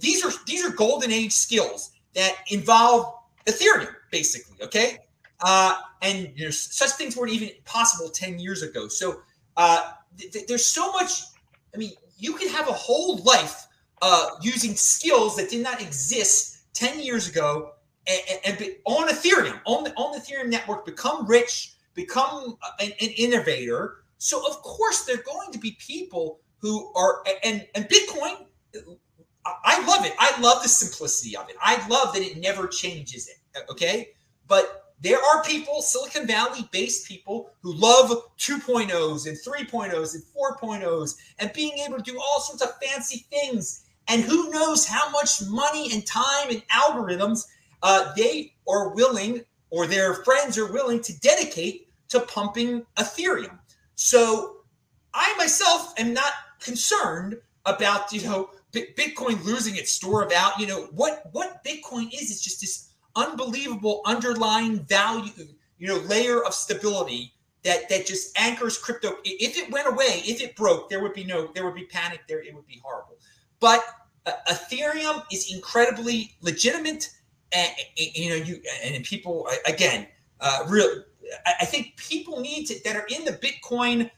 these 0.00 0.24
are 0.24 0.32
these 0.46 0.64
are 0.64 0.70
golden 0.70 1.10
age 1.10 1.32
skills 1.32 1.92
that 2.14 2.36
involve 2.48 3.14
Ethereum, 3.46 3.88
basically. 4.10 4.56
Okay, 4.62 4.98
uh, 5.40 5.76
and 6.02 6.32
you 6.34 6.46
know, 6.46 6.50
such 6.50 6.90
things 6.92 7.16
weren't 7.16 7.32
even 7.32 7.50
possible 7.64 8.08
10 8.08 8.38
years 8.38 8.62
ago. 8.62 8.88
So 8.88 9.20
uh, 9.56 9.92
th- 10.18 10.46
there's 10.46 10.66
so 10.66 10.92
much. 10.92 11.22
I 11.74 11.78
mean, 11.78 11.92
you 12.18 12.34
can 12.34 12.48
have 12.48 12.68
a 12.68 12.72
whole 12.72 13.18
life 13.18 13.66
uh, 14.02 14.30
using 14.40 14.74
skills 14.74 15.36
that 15.36 15.50
did 15.50 15.62
not 15.62 15.80
exist 15.80 16.58
10 16.74 17.00
years 17.00 17.28
ago 17.28 17.72
and, 18.06 18.60
and 18.60 18.72
on 18.84 19.08
Ethereum, 19.08 19.60
on 19.64 19.84
the 19.84 19.92
on 19.94 20.12
the 20.12 20.18
Ethereum 20.18 20.48
network, 20.48 20.84
become 20.86 21.26
rich, 21.26 21.74
become 21.94 22.56
an, 22.80 22.92
an 23.00 23.08
innovator. 23.16 24.04
So 24.18 24.46
of 24.46 24.62
course 24.62 25.04
there 25.04 25.16
are 25.16 25.22
going 25.22 25.52
to 25.52 25.58
be 25.58 25.76
people 25.78 26.40
who 26.58 26.92
are 26.94 27.22
and 27.44 27.66
and 27.74 27.88
Bitcoin. 27.88 28.46
I 29.64 29.84
love 29.86 30.04
it. 30.04 30.12
I 30.18 30.38
love 30.40 30.62
the 30.62 30.68
simplicity 30.68 31.36
of 31.36 31.48
it. 31.48 31.56
I 31.60 31.86
love 31.88 32.12
that 32.14 32.22
it 32.22 32.38
never 32.38 32.66
changes 32.66 33.28
it. 33.28 33.36
Okay, 33.70 34.10
but 34.48 34.85
there 35.00 35.18
are 35.22 35.42
people, 35.44 35.82
Silicon 35.82 36.26
Valley 36.26 36.68
based 36.72 37.06
people, 37.06 37.50
who 37.62 37.74
love 37.74 38.10
2.0s 38.38 39.26
and 39.26 39.36
3.0s 39.36 40.14
and 40.14 40.24
4.0s 40.34 41.16
and 41.38 41.52
being 41.52 41.78
able 41.78 41.98
to 41.98 42.02
do 42.02 42.18
all 42.18 42.40
sorts 42.40 42.62
of 42.62 42.70
fancy 42.82 43.26
things. 43.30 43.84
And 44.08 44.22
who 44.22 44.50
knows 44.50 44.86
how 44.86 45.10
much 45.10 45.42
money 45.48 45.92
and 45.92 46.06
time 46.06 46.50
and 46.50 46.62
algorithms 46.68 47.46
uh, 47.82 48.12
they 48.16 48.54
are 48.68 48.94
willing 48.94 49.44
or 49.70 49.86
their 49.86 50.14
friends 50.14 50.56
are 50.56 50.72
willing 50.72 51.02
to 51.02 51.18
dedicate 51.20 51.88
to 52.08 52.20
pumping 52.20 52.86
Ethereum. 52.96 53.58
So 53.96 54.58
I 55.12 55.34
myself 55.36 55.92
am 55.98 56.14
not 56.14 56.32
concerned 56.60 57.36
about, 57.66 58.12
you 58.12 58.22
know, 58.22 58.50
Bitcoin 58.72 59.42
losing 59.44 59.76
its 59.76 59.92
store 59.92 60.22
of 60.22 60.30
value. 60.30 60.66
You 60.66 60.66
know, 60.66 60.82
what, 60.92 61.28
what 61.32 61.64
Bitcoin 61.64 62.12
is, 62.14 62.30
is 62.30 62.42
just 62.42 62.60
this 62.60 62.85
unbelievable 63.16 64.02
underlying 64.04 64.80
value, 64.84 65.32
you 65.78 65.88
know, 65.88 65.98
layer 66.06 66.44
of 66.44 66.54
stability 66.54 67.32
that 67.64 67.88
that 67.88 68.06
just 68.06 68.38
anchors 68.38 68.78
crypto. 68.78 69.16
If 69.24 69.58
it 69.58 69.70
went 69.70 69.88
away, 69.88 70.22
if 70.24 70.40
it 70.40 70.54
broke, 70.56 70.88
there 70.88 71.02
would 71.02 71.14
be 71.14 71.24
no, 71.24 71.50
there 71.54 71.64
would 71.64 71.74
be 71.74 71.84
panic. 71.84 72.20
There, 72.28 72.40
it 72.40 72.54
would 72.54 72.66
be 72.66 72.80
horrible. 72.82 73.18
But 73.58 73.84
uh, 74.24 74.32
Ethereum 74.48 75.24
is 75.32 75.52
incredibly 75.52 76.36
legitimate, 76.40 77.10
and 77.52 77.70
you 77.96 78.30
know, 78.30 78.36
you 78.36 78.62
and 78.84 79.02
people 79.04 79.48
again, 79.66 80.06
uh, 80.40 80.64
real. 80.68 81.02
I 81.60 81.64
think 81.64 81.96
people 81.96 82.40
need 82.40 82.66
to 82.66 82.82
that 82.84 82.94
are 82.96 83.06
in 83.08 83.24
the 83.24 83.32
Bitcoin 83.32 84.10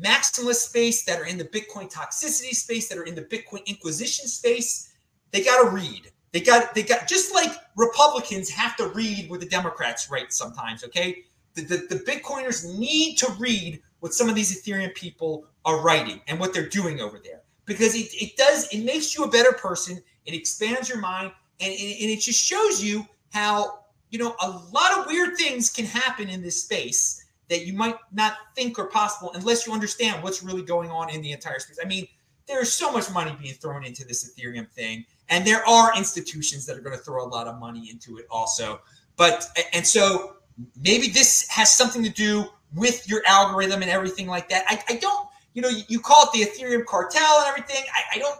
maximalist 0.00 0.68
space, 0.68 1.04
that 1.04 1.20
are 1.20 1.26
in 1.26 1.36
the 1.36 1.44
Bitcoin 1.44 1.92
toxicity 1.92 2.54
space, 2.54 2.88
that 2.88 2.98
are 2.98 3.04
in 3.04 3.14
the 3.14 3.22
Bitcoin 3.22 3.66
inquisition 3.66 4.28
space. 4.28 4.92
They 5.32 5.42
got 5.42 5.64
to 5.64 5.70
read 5.70 6.12
they 6.34 6.40
got 6.40 6.74
they 6.74 6.82
got 6.82 7.06
just 7.06 7.32
like 7.32 7.52
Republicans 7.76 8.50
have 8.50 8.76
to 8.76 8.88
read 8.88 9.30
what 9.30 9.38
the 9.38 9.46
Democrats 9.46 10.10
write 10.10 10.32
sometimes. 10.32 10.82
Okay, 10.82 11.22
the, 11.54 11.62
the, 11.62 11.76
the 11.88 12.00
Bitcoiners 12.00 12.76
need 12.76 13.16
to 13.18 13.32
read 13.38 13.80
what 14.00 14.12
some 14.12 14.28
of 14.28 14.34
these 14.34 14.60
Ethereum 14.60 14.92
people 14.96 15.46
are 15.64 15.80
writing 15.80 16.20
and 16.26 16.40
what 16.40 16.52
they're 16.52 16.68
doing 16.68 17.00
over 17.00 17.20
there 17.22 17.40
because 17.66 17.94
it, 17.94 18.12
it 18.14 18.36
does 18.36 18.68
it 18.72 18.84
makes 18.84 19.16
you 19.16 19.22
a 19.22 19.30
better 19.30 19.52
person. 19.52 20.02
It 20.26 20.34
expands 20.34 20.88
your 20.88 20.98
mind 20.98 21.30
and, 21.60 21.72
and, 21.72 21.80
and 21.80 22.10
it 22.10 22.20
just 22.20 22.44
shows 22.44 22.82
you 22.82 23.06
how 23.32 23.84
you 24.10 24.18
know 24.18 24.34
a 24.42 24.50
lot 24.72 24.98
of 24.98 25.06
weird 25.06 25.36
things 25.36 25.70
can 25.70 25.84
happen 25.84 26.28
in 26.28 26.42
this 26.42 26.60
space 26.64 27.24
that 27.48 27.64
you 27.64 27.74
might 27.74 27.96
not 28.12 28.38
think 28.56 28.76
are 28.80 28.86
possible 28.86 29.30
unless 29.34 29.68
you 29.68 29.72
understand 29.72 30.20
what's 30.20 30.42
really 30.42 30.62
going 30.62 30.90
on 30.90 31.10
in 31.10 31.22
the 31.22 31.30
entire 31.30 31.60
space. 31.60 31.78
I 31.80 31.86
mean, 31.86 32.08
there's 32.48 32.72
so 32.72 32.90
much 32.90 33.08
money 33.12 33.36
being 33.40 33.54
thrown 33.54 33.84
into 33.84 34.04
this 34.04 34.28
Ethereum 34.28 34.68
thing. 34.70 35.04
And 35.28 35.46
there 35.46 35.66
are 35.68 35.96
institutions 35.96 36.66
that 36.66 36.76
are 36.76 36.80
going 36.80 36.96
to 36.96 37.02
throw 37.02 37.24
a 37.24 37.28
lot 37.28 37.46
of 37.46 37.58
money 37.58 37.90
into 37.90 38.18
it 38.18 38.26
also. 38.30 38.80
But, 39.16 39.46
and 39.72 39.86
so 39.86 40.36
maybe 40.82 41.08
this 41.08 41.48
has 41.48 41.72
something 41.72 42.02
to 42.02 42.10
do 42.10 42.46
with 42.74 43.08
your 43.08 43.22
algorithm 43.26 43.82
and 43.82 43.90
everything 43.90 44.26
like 44.26 44.48
that. 44.48 44.64
I, 44.68 44.82
I 44.88 44.96
don't, 44.96 45.28
you 45.54 45.62
know, 45.62 45.70
you, 45.88 46.00
call 46.00 46.24
it 46.24 46.32
the 46.32 46.44
Ethereum 46.44 46.84
cartel 46.84 47.40
and 47.40 47.48
everything. 47.48 47.84
I, 47.94 48.16
I 48.16 48.18
don't. 48.18 48.38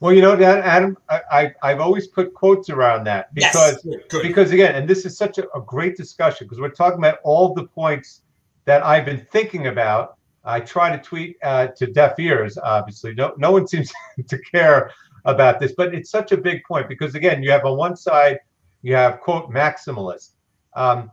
Well, 0.00 0.12
you 0.12 0.20
know, 0.20 0.34
Adam, 0.34 0.96
I, 1.08 1.54
I, 1.62 1.70
have 1.70 1.80
always 1.80 2.06
put 2.06 2.34
quotes 2.34 2.68
around 2.68 3.04
that 3.04 3.32
because, 3.34 3.82
yes, 3.84 4.02
good. 4.10 4.22
because 4.22 4.52
again, 4.52 4.74
and 4.74 4.88
this 4.88 5.06
is 5.06 5.16
such 5.16 5.38
a, 5.38 5.50
a 5.52 5.60
great 5.60 5.96
discussion 5.96 6.46
because 6.46 6.60
we're 6.60 6.68
talking 6.68 6.98
about 6.98 7.18
all 7.24 7.54
the 7.54 7.64
points 7.64 8.20
that 8.66 8.84
I've 8.84 9.06
been 9.06 9.26
thinking 9.32 9.68
about. 9.68 10.18
I 10.44 10.60
try 10.60 10.94
to 10.94 11.02
tweet 11.02 11.38
uh, 11.42 11.68
to 11.68 11.86
deaf 11.86 12.20
ears, 12.20 12.58
obviously. 12.58 13.14
No, 13.14 13.34
no 13.38 13.50
one 13.50 13.66
seems 13.66 13.90
to 14.28 14.38
care 14.38 14.92
about 15.26 15.60
this, 15.60 15.72
but 15.76 15.94
it's 15.94 16.10
such 16.10 16.32
a 16.32 16.36
big 16.36 16.62
point 16.64 16.88
because 16.88 17.14
again, 17.14 17.42
you 17.42 17.50
have 17.50 17.64
on 17.64 17.76
one 17.76 17.96
side, 17.96 18.38
you 18.82 18.94
have 18.94 19.20
quote 19.20 19.50
maximalist, 19.50 20.30
um, 20.74 21.10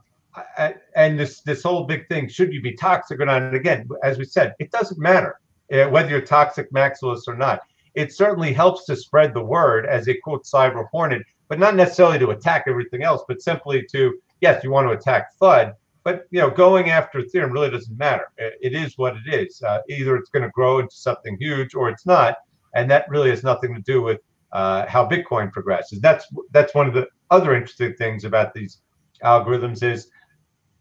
and 0.95 1.19
this 1.19 1.41
this 1.41 1.63
whole 1.63 1.83
big 1.83 2.07
thing: 2.07 2.29
should 2.29 2.53
you 2.53 2.61
be 2.61 2.73
toxic 2.73 3.19
or 3.19 3.25
not? 3.25 3.41
And 3.41 3.55
again, 3.55 3.89
as 4.03 4.17
we 4.17 4.25
said, 4.25 4.53
it 4.59 4.71
doesn't 4.71 4.99
matter 4.99 5.39
uh, 5.73 5.85
whether 5.89 6.09
you're 6.09 6.21
toxic 6.21 6.71
maximalist 6.71 7.27
or 7.27 7.35
not. 7.35 7.61
It 7.95 8.13
certainly 8.13 8.53
helps 8.53 8.85
to 8.85 8.95
spread 8.95 9.33
the 9.33 9.43
word 9.43 9.85
as 9.85 10.07
a 10.07 10.15
quote 10.15 10.45
cyber 10.45 10.87
hornet, 10.91 11.23
but 11.47 11.59
not 11.59 11.75
necessarily 11.75 12.19
to 12.19 12.29
attack 12.29 12.65
everything 12.67 13.03
else, 13.03 13.23
but 13.27 13.41
simply 13.41 13.85
to 13.91 14.19
yes, 14.41 14.63
you 14.63 14.71
want 14.71 14.87
to 14.87 14.93
attack 14.93 15.37
FUD, 15.41 15.73
but 16.03 16.27
you 16.31 16.39
know, 16.39 16.49
going 16.49 16.89
after 16.89 17.21
Ethereum 17.21 17.51
really 17.51 17.69
doesn't 17.69 17.97
matter. 17.97 18.25
It 18.37 18.73
is 18.75 18.97
what 18.97 19.15
it 19.17 19.33
is. 19.33 19.61
Uh, 19.61 19.79
either 19.89 20.17
it's 20.17 20.29
going 20.29 20.43
to 20.43 20.49
grow 20.49 20.79
into 20.79 20.95
something 20.95 21.37
huge 21.39 21.75
or 21.75 21.89
it's 21.89 22.05
not 22.05 22.37
and 22.73 22.89
that 22.89 23.07
really 23.09 23.29
has 23.29 23.43
nothing 23.43 23.73
to 23.75 23.81
do 23.81 24.01
with 24.01 24.19
uh, 24.51 24.85
how 24.87 25.07
Bitcoin 25.07 25.51
progresses. 25.51 25.99
That's 25.99 26.25
that's 26.51 26.73
one 26.73 26.87
of 26.87 26.93
the 26.93 27.07
other 27.31 27.55
interesting 27.55 27.95
things 27.95 28.23
about 28.23 28.53
these 28.53 28.81
algorithms 29.23 29.83
is 29.83 30.09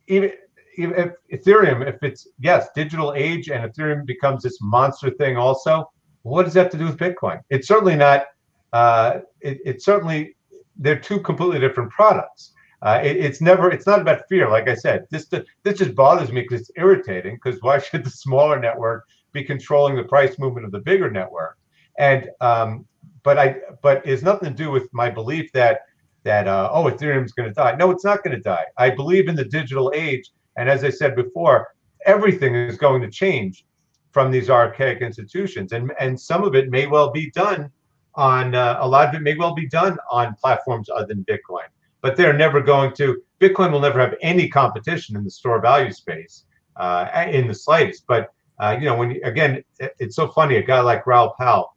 even, 0.09 0.32
if 0.76 1.12
Ethereum, 1.32 1.86
if 1.86 2.03
it's 2.03 2.28
yes, 2.38 2.68
digital 2.74 3.12
age, 3.14 3.49
and 3.49 3.70
Ethereum 3.70 4.07
becomes 4.07 4.43
this 4.43 4.59
monster 4.61 5.11
thing, 5.11 5.36
also, 5.36 5.90
what 6.22 6.45
does 6.45 6.55
that 6.55 6.64
have 6.64 6.72
to 6.72 6.78
do 6.78 6.86
with 6.86 6.97
Bitcoin? 6.97 7.40
It's 7.51 7.68
certainly 7.68 7.97
not. 7.97 8.26
Uh, 8.72 9.20
it, 9.40 9.59
it's 9.64 9.84
certainly 9.84 10.36
they're 10.76 10.99
two 10.99 11.20
completely 11.20 11.61
different 11.61 11.90
products. 11.90 12.53
Uh, 12.80 13.01
it, 13.03 13.16
it's 13.16 13.40
never. 13.40 13.70
It's 13.70 13.86
not 13.86 14.01
about 14.01 14.22
fear. 14.28 14.49
Like 14.49 14.68
I 14.68 14.74
said, 14.74 15.07
this 15.11 15.26
this 15.26 15.78
just 15.78 15.95
bothers 15.95 16.32
me 16.32 16.43
because 16.43 16.62
it's 16.62 16.70
irritating. 16.76 17.36
Because 17.43 17.61
why 17.62 17.78
should 17.78 18.05
the 18.05 18.11
smaller 18.11 18.59
network 18.59 19.07
be 19.32 19.45
controlling 19.45 19.97
the 19.97 20.05
price 20.05 20.38
movement 20.38 20.66
of 20.66 20.72
the 20.72 20.80
bigger 20.80 21.11
network? 21.11 21.59
And 21.99 22.30
um, 22.40 22.86
but 23.22 23.38
I 23.38 23.57
but 23.82 24.07
it's 24.07 24.22
nothing 24.22 24.49
to 24.49 24.55
do 24.55 24.70
with 24.70 24.88
my 24.93 25.11
belief 25.11 25.53
that 25.53 25.80
that 26.24 26.49
uh, 26.49 26.70
oh 26.72 26.84
Ethereum's 26.84 27.32
going 27.32 27.49
to 27.49 27.55
die. 27.55 27.74
No, 27.76 27.90
it's 27.90 28.05
not 28.05 28.22
going 28.22 28.36
to 28.36 28.43
die. 28.43 28.64
I 28.78 28.90
believe 28.90 29.28
in 29.28 29.34
the 29.36 29.45
digital 29.45 29.93
age, 29.95 30.30
and 30.57 30.68
as 30.68 30.84
I 30.84 30.90
said 30.90 31.14
before, 31.14 31.68
everything 32.07 32.55
is 32.55 32.76
going 32.76 33.03
to 33.03 33.11
change 33.11 33.64
from 34.12 34.30
these 34.30 34.51
archaic 34.51 35.01
institutions, 35.01 35.72
and 35.72 35.93
and 35.99 36.20
some 36.20 36.45
of 36.45 36.55
it 36.55 36.70
may 36.70 36.86
well 36.86 37.11
be 37.11 37.30
done 37.30 37.70
on 38.14 38.55
uh, 38.55 38.78
a 38.80 38.88
lot 38.88 39.09
of 39.09 39.14
it 39.14 39.22
may 39.22 39.34
well 39.34 39.55
be 39.55 39.68
done 39.68 39.97
on 40.11 40.34
platforms 40.34 40.88
other 40.90 41.07
than 41.07 41.24
Bitcoin, 41.24 41.66
but 42.01 42.16
they're 42.16 42.32
never 42.32 42.61
going 42.61 42.93
to. 42.95 43.22
Bitcoin 43.40 43.72
will 43.72 43.80
never 43.80 43.99
have 43.99 44.14
any 44.20 44.49
competition 44.49 45.16
in 45.16 45.24
the 45.24 45.30
store 45.30 45.61
value 45.61 45.93
space 45.93 46.45
uh, 46.76 47.26
in 47.28 47.49
the 47.49 47.55
slightest. 47.55 48.05
But 48.07 48.30
uh, 48.61 48.76
you 48.78 48.86
know, 48.86 48.97
when 48.97 49.18
again, 49.24 49.64
it's 49.99 50.16
so 50.16 50.28
funny. 50.28 50.57
A 50.57 50.62
guy 50.62 50.80
like 50.80 51.07
Raoul 51.07 51.34
Pal, 51.38 51.74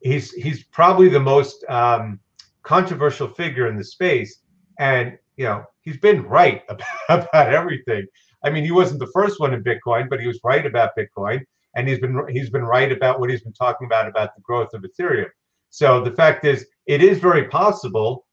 he's 0.00 0.32
he's 0.32 0.64
probably 0.64 1.08
the 1.08 1.20
most 1.20 1.64
um, 1.68 2.20
controversial 2.62 3.28
figure 3.28 3.68
in 3.68 3.76
the 3.76 3.84
space, 3.84 4.40
and 4.78 5.18
you 5.36 5.44
know 5.44 5.64
he's 5.82 5.98
been 5.98 6.22
right 6.24 6.62
about, 6.68 6.88
about 7.08 7.52
everything. 7.52 8.06
I 8.44 8.50
mean, 8.50 8.64
he 8.64 8.70
wasn't 8.70 9.00
the 9.00 9.10
first 9.12 9.38
one 9.38 9.52
in 9.52 9.62
Bitcoin, 9.62 10.08
but 10.08 10.20
he 10.20 10.26
was 10.26 10.40
right 10.42 10.64
about 10.64 10.90
Bitcoin, 10.98 11.40
and 11.74 11.88
he's 11.88 11.98
been 11.98 12.26
he's 12.28 12.50
been 12.50 12.64
right 12.64 12.90
about 12.90 13.20
what 13.20 13.30
he's 13.30 13.42
been 13.42 13.52
talking 13.52 13.86
about 13.86 14.08
about 14.08 14.34
the 14.34 14.42
growth 14.42 14.70
of 14.74 14.82
Ethereum. 14.82 15.28
So 15.70 16.02
the 16.02 16.12
fact 16.12 16.44
is, 16.44 16.66
it 16.86 17.02
is 17.02 17.18
very 17.18 17.48
possible 17.48 18.26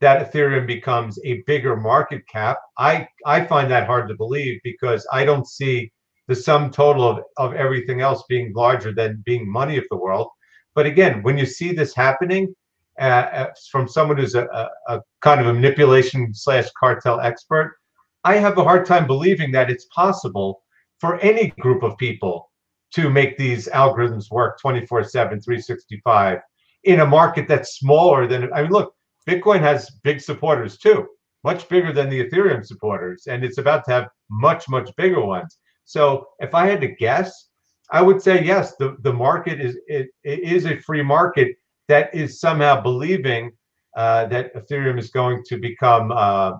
that 0.00 0.30
Ethereum 0.30 0.66
becomes 0.66 1.18
a 1.24 1.42
bigger 1.46 1.76
market 1.76 2.22
cap. 2.28 2.58
I 2.78 3.08
I 3.26 3.44
find 3.46 3.70
that 3.70 3.86
hard 3.86 4.08
to 4.08 4.14
believe 4.14 4.60
because 4.62 5.06
I 5.12 5.24
don't 5.24 5.48
see 5.48 5.90
the 6.26 6.34
sum 6.34 6.70
total 6.70 7.04
of, 7.08 7.18
of 7.36 7.54
everything 7.54 8.00
else 8.00 8.22
being 8.28 8.52
larger 8.54 8.92
than 8.92 9.22
being 9.26 9.50
money 9.50 9.76
of 9.76 9.84
the 9.90 9.96
world. 9.96 10.28
But 10.74 10.86
again, 10.86 11.22
when 11.22 11.38
you 11.38 11.46
see 11.46 11.72
this 11.72 11.94
happening 11.94 12.54
uh, 13.00 13.04
uh, 13.04 13.52
from 13.70 13.88
someone 13.88 14.18
who's 14.18 14.34
a, 14.34 14.44
a, 14.46 14.94
a 14.94 15.02
kind 15.20 15.40
of 15.40 15.46
a 15.46 15.54
manipulation 15.54 16.34
slash 16.34 16.68
cartel 16.78 17.20
expert, 17.20 17.76
I 18.24 18.36
have 18.36 18.58
a 18.58 18.64
hard 18.64 18.86
time 18.86 19.06
believing 19.06 19.52
that 19.52 19.70
it's 19.70 19.86
possible 19.94 20.62
for 20.98 21.18
any 21.20 21.48
group 21.60 21.82
of 21.82 21.96
people 21.98 22.50
to 22.92 23.10
make 23.10 23.36
these 23.36 23.68
algorithms 23.68 24.30
work 24.30 24.60
24 24.60 25.04
7, 25.04 25.40
365 25.40 26.38
in 26.84 27.00
a 27.00 27.06
market 27.06 27.48
that's 27.48 27.76
smaller 27.76 28.26
than, 28.26 28.52
I 28.52 28.62
mean, 28.62 28.70
look, 28.70 28.94
Bitcoin 29.28 29.60
has 29.60 29.90
big 30.02 30.20
supporters 30.20 30.78
too, 30.78 31.06
much 31.42 31.68
bigger 31.68 31.92
than 31.92 32.08
the 32.08 32.24
Ethereum 32.24 32.64
supporters, 32.64 33.26
and 33.26 33.42
it's 33.44 33.58
about 33.58 33.84
to 33.86 33.90
have 33.90 34.08
much, 34.30 34.68
much 34.68 34.94
bigger 34.96 35.24
ones. 35.24 35.58
So 35.84 36.28
if 36.40 36.54
I 36.54 36.66
had 36.66 36.80
to 36.82 36.88
guess, 36.88 37.48
I 37.94 38.02
would 38.02 38.20
say 38.20 38.44
yes. 38.44 38.74
The 38.80 38.96
the 39.06 39.12
market 39.12 39.60
is 39.60 39.78
it, 39.86 40.08
it 40.24 40.40
is 40.40 40.66
a 40.66 40.80
free 40.86 41.02
market 41.16 41.48
that 41.88 42.14
is 42.14 42.40
somehow 42.40 42.80
believing 42.82 43.52
uh, 43.96 44.26
that 44.26 44.52
Ethereum 44.54 44.98
is 44.98 45.10
going 45.10 45.42
to 45.50 45.56
become. 45.58 46.10
Uh, 46.10 46.52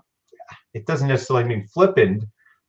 it 0.74 0.87
doesn't 0.87 1.09
necessarily 1.09 1.49
mean 1.49 1.66
flippant, 1.74 2.24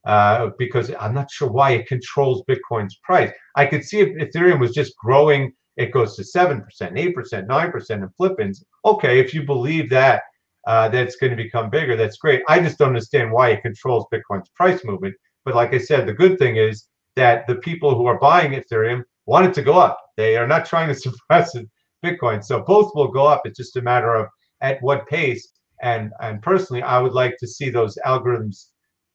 uh, 0.05 0.49
because 0.57 0.91
I'm 0.99 1.13
not 1.13 1.29
sure 1.29 1.49
why 1.49 1.71
it 1.71 1.87
controls 1.87 2.43
Bitcoin's 2.49 2.97
price. 3.03 3.31
I 3.55 3.65
could 3.67 3.83
see 3.83 3.99
if 3.99 4.09
Ethereum 4.23 4.59
was 4.59 4.71
just 4.71 4.93
growing, 4.97 5.53
it 5.77 5.91
goes 5.91 6.15
to 6.15 6.23
seven 6.23 6.61
percent, 6.61 6.97
eight 6.97 7.13
percent, 7.13 7.47
nine 7.47 7.71
percent, 7.71 8.01
and 8.01 8.15
flippins. 8.15 8.63
Okay, 8.83 9.19
if 9.19 9.33
you 9.33 9.43
believe 9.43 9.89
that 9.91 10.23
uh, 10.65 10.89
that's 10.89 11.17
going 11.17 11.35
to 11.35 11.43
become 11.45 11.69
bigger. 11.69 11.95
That's 11.95 12.17
great. 12.17 12.41
I 12.47 12.59
just 12.59 12.79
don't 12.79 12.89
understand 12.89 13.31
why 13.31 13.49
it 13.49 13.61
controls 13.61 14.05
Bitcoin's 14.11 14.49
price 14.55 14.83
movement. 14.83 15.15
But 15.43 15.53
like 15.53 15.73
I 15.73 15.77
said, 15.77 16.07
the 16.07 16.13
good 16.13 16.39
thing 16.39 16.55
is 16.55 16.87
that 17.15 17.47
the 17.47 17.55
people 17.55 17.95
who 17.95 18.05
are 18.05 18.19
buying 18.19 18.51
Ethereum 18.51 19.03
want 19.25 19.45
it 19.45 19.53
to 19.55 19.61
go 19.61 19.73
up. 19.73 19.99
They 20.17 20.37
are 20.37 20.47
not 20.47 20.65
trying 20.65 20.87
to 20.87 20.95
suppress 20.99 21.55
Bitcoin. 22.03 22.43
So 22.43 22.61
both 22.61 22.91
will 22.95 23.07
go 23.07 23.25
up. 23.25 23.41
It's 23.45 23.57
just 23.57 23.77
a 23.77 23.81
matter 23.81 24.15
of 24.15 24.27
at 24.61 24.81
what 24.81 25.07
pace. 25.07 25.51
And 25.81 26.11
and 26.21 26.41
personally, 26.41 26.81
I 26.81 26.99
would 26.99 27.13
like 27.13 27.37
to 27.39 27.47
see 27.47 27.69
those 27.69 27.97
algorithms. 28.05 28.67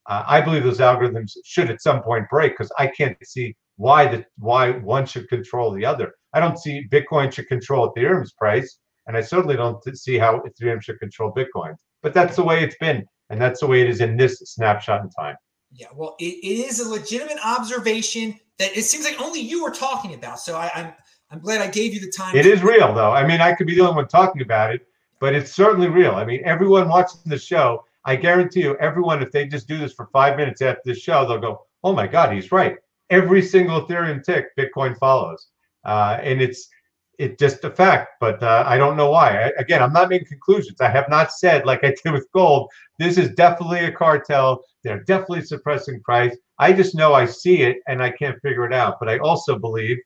Uh, 0.07 0.25
I 0.27 0.41
believe 0.41 0.65
those 0.65 0.79
algorithms 0.79 1.33
should 1.45 1.71
at 1.71 1.83
some 1.83 2.03
point 2.03 2.29
break 2.29 2.53
because 2.53 2.73
I 2.79 2.87
can't 2.89 3.17
see 3.25 3.57
why 3.77 4.07
the 4.07 4.25
why 4.39 4.73
one 4.73 5.07
should 5.07 5.29
control 5.29 5.73
the 5.73 5.87
other. 5.87 6.13
I 6.35 6.41
don't 6.41 6.59
see 6.59 6.87
Bitcoin 6.89 7.33
should 7.33 7.49
control 7.49 7.93
Ethereum's 7.93 8.33
price, 8.33 8.79
and 9.07 9.17
I 9.17 9.23
certainly 9.23 9.57
don't 9.57 9.83
see 9.97 10.19
how 10.19 10.41
Ethereum 10.41 10.83
should 10.83 11.01
control 11.01 11.33
Bitcoin. 11.33 11.75
But 12.03 12.15
that's 12.15 12.37
the 12.37 12.45
way 12.45 12.63
it's 12.63 12.77
been, 12.77 13.05
and 13.31 13.41
that's 13.41 13.61
the 13.61 13.67
way 13.67 13.81
it 13.81 13.89
is 13.89 14.01
in 14.01 14.17
this 14.17 14.39
snapshot 14.45 15.03
in 15.03 15.11
time. 15.11 15.37
Yeah, 15.73 15.87
well, 15.95 16.17
it, 16.19 16.25
it 16.25 16.67
is 16.69 16.81
a 16.81 16.89
legitimate 16.89 17.39
observation 17.45 18.39
that 18.59 18.77
it 18.77 18.83
seems 18.83 19.05
like 19.05 19.21
only 19.21 19.41
you 19.41 19.63
were 19.63 19.71
talking 19.71 20.15
about. 20.15 20.41
So 20.41 20.57
I, 20.57 20.71
I'm 20.75 20.93
I'm 21.31 21.39
glad 21.39 21.61
I 21.61 21.69
gave 21.69 21.95
you 21.95 22.01
the 22.01 22.11
time. 22.11 22.35
It 22.35 22.47
is 22.47 22.63
real, 22.63 22.93
though. 22.93 23.13
I 23.13 23.27
mean, 23.27 23.41
I 23.41 23.55
could 23.55 23.67
be 23.67 23.77
the 23.77 23.83
only 23.83 23.95
one 23.95 24.09
talking 24.09 24.43
about 24.43 24.75
it, 24.75 24.87
but 25.21 25.35
it's 25.35 25.53
certainly 25.53 25.89
real. 25.89 26.13
I 26.13 26.25
mean, 26.25 26.43
everyone 26.45 26.89
watching 26.89 27.21
the 27.25 27.39
show, 27.39 27.85
I 28.05 28.17
guarantee 28.17 28.63
you, 28.63 28.77
everyone, 28.79 29.23
if 29.23 29.31
they 29.31 29.47
just 29.47 29.69
do 29.69 29.79
this 29.79 29.93
for 29.93 30.07
five 30.13 30.37
minutes 30.37 30.61
after 30.61 30.83
the 30.85 30.95
show, 30.95 31.27
they'll 31.27 31.39
go, 31.39 31.67
"Oh 31.85 31.93
my 31.93 32.07
God, 32.07 32.33
he's 32.33 32.51
right." 32.51 32.77
Every 33.11 33.43
single 33.43 33.87
Ethereum 33.87 34.25
tick, 34.25 34.57
Bitcoin 34.57 34.99
follows, 34.99 35.49
uh, 35.85 36.19
and 36.21 36.41
it's 36.41 36.69
it's 37.21 37.39
just 37.39 37.65
a 37.65 37.71
fact. 37.71 38.15
But 38.19 38.43
uh, 38.43 38.65
I 38.67 38.79
don't 38.79 38.97
know 38.97 39.11
why. 39.11 39.45
I, 39.45 39.53
again, 39.59 39.83
I'm 39.83 39.93
not 39.93 40.09
making 40.09 40.29
conclusions. 40.29 40.81
I 40.81 40.89
have 40.89 41.09
not 41.09 41.33
said 41.33 41.67
like 41.67 41.85
I 41.85 41.95
did 42.03 42.13
with 42.13 42.27
gold. 42.33 42.71
This 42.99 43.19
is 43.19 43.35
definitely 43.35 43.85
a 43.85 43.93
cartel. 43.93 44.65
They're 44.83 45.05
definitely 45.05 45.43
suppressing 45.43 46.01
price. 46.03 46.35
I 46.59 46.73
just 46.73 46.95
know 46.95 47.13
I 47.13 47.27
see 47.27 47.63
it 47.63 47.77
and 47.87 48.03
I 48.03 48.11
can't 48.11 48.41
figure 48.41 48.65
it 48.65 48.73
out. 48.73 48.97
But 48.99 49.11
I 49.11 49.19
also 49.19 49.59
believe 49.59 49.99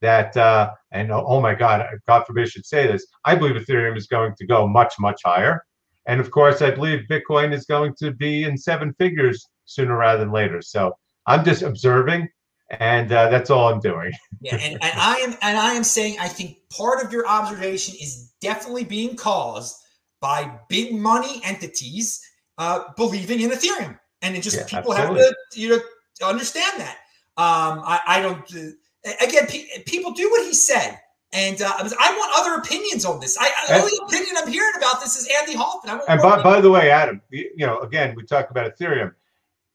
that, 0.00 0.34
uh, 0.36 0.72
and 0.90 1.12
oh 1.12 1.40
my 1.40 1.54
God, 1.54 1.86
God 2.06 2.24
forbid 2.26 2.46
I 2.46 2.48
should 2.48 2.66
say 2.66 2.86
this, 2.86 3.06
I 3.24 3.34
believe 3.34 3.54
Ethereum 3.54 3.96
is 3.96 4.06
going 4.06 4.34
to 4.36 4.46
go 4.46 4.66
much, 4.66 4.94
much 4.98 5.20
higher. 5.24 5.64
And 6.06 6.20
of 6.20 6.30
course, 6.30 6.62
I 6.62 6.70
believe 6.70 7.06
Bitcoin 7.08 7.52
is 7.52 7.66
going 7.66 7.94
to 7.98 8.10
be 8.12 8.44
in 8.44 8.56
seven 8.56 8.94
figures 8.94 9.46
sooner 9.66 9.96
rather 9.96 10.20
than 10.20 10.32
later. 10.32 10.60
So 10.62 10.92
I'm 11.26 11.44
just 11.44 11.62
observing, 11.62 12.28
and 12.72 13.12
uh, 13.12 13.28
that's 13.28 13.50
all 13.50 13.72
I'm 13.72 13.80
doing. 13.80 14.12
yeah, 14.40 14.56
and, 14.56 14.74
and 14.82 14.92
I 14.96 15.16
am 15.16 15.36
and 15.42 15.58
I 15.58 15.74
am 15.74 15.84
saying 15.84 16.16
I 16.20 16.28
think 16.28 16.58
part 16.70 17.04
of 17.04 17.12
your 17.12 17.26
observation 17.26 17.94
is 18.00 18.32
definitely 18.40 18.84
being 18.84 19.16
caused 19.16 19.76
by 20.20 20.58
big 20.68 20.94
money 20.94 21.40
entities 21.44 22.20
uh, 22.58 22.84
believing 22.96 23.40
in 23.40 23.50
Ethereum, 23.50 23.98
and 24.22 24.36
it 24.36 24.42
just 24.42 24.56
yeah, 24.56 24.80
people 24.80 24.94
absolutely. 24.94 25.24
have 25.24 25.34
to 25.52 25.60
you 25.60 25.68
know 25.68 26.28
understand 26.28 26.80
that. 26.80 26.96
Um, 27.36 27.82
I, 27.84 28.00
I 28.06 28.20
don't. 28.20 28.54
Uh, 28.54 29.10
again, 29.20 29.46
pe- 29.46 29.82
people 29.86 30.12
do 30.12 30.30
what 30.30 30.46
he 30.46 30.54
said. 30.54 30.98
And 31.34 31.62
uh, 31.62 31.72
I 31.74 32.14
want 32.18 32.32
other 32.36 32.60
opinions 32.60 33.06
on 33.06 33.18
this. 33.18 33.38
I, 33.40 33.50
the 33.66 33.80
only 33.80 33.92
opinion 34.06 34.36
I'm 34.36 34.52
hearing 34.52 34.74
about 34.76 35.00
this 35.00 35.16
is 35.16 35.26
Andy 35.40 35.54
Hoffman. 35.54 35.98
and 36.06 36.20
by, 36.20 36.42
by, 36.42 36.60
the 36.60 36.70
way, 36.70 36.90
Adam, 36.90 37.22
you 37.30 37.66
know, 37.66 37.78
again, 37.80 38.14
we 38.14 38.22
talk 38.24 38.50
about 38.50 38.70
Ethereum 38.76 39.14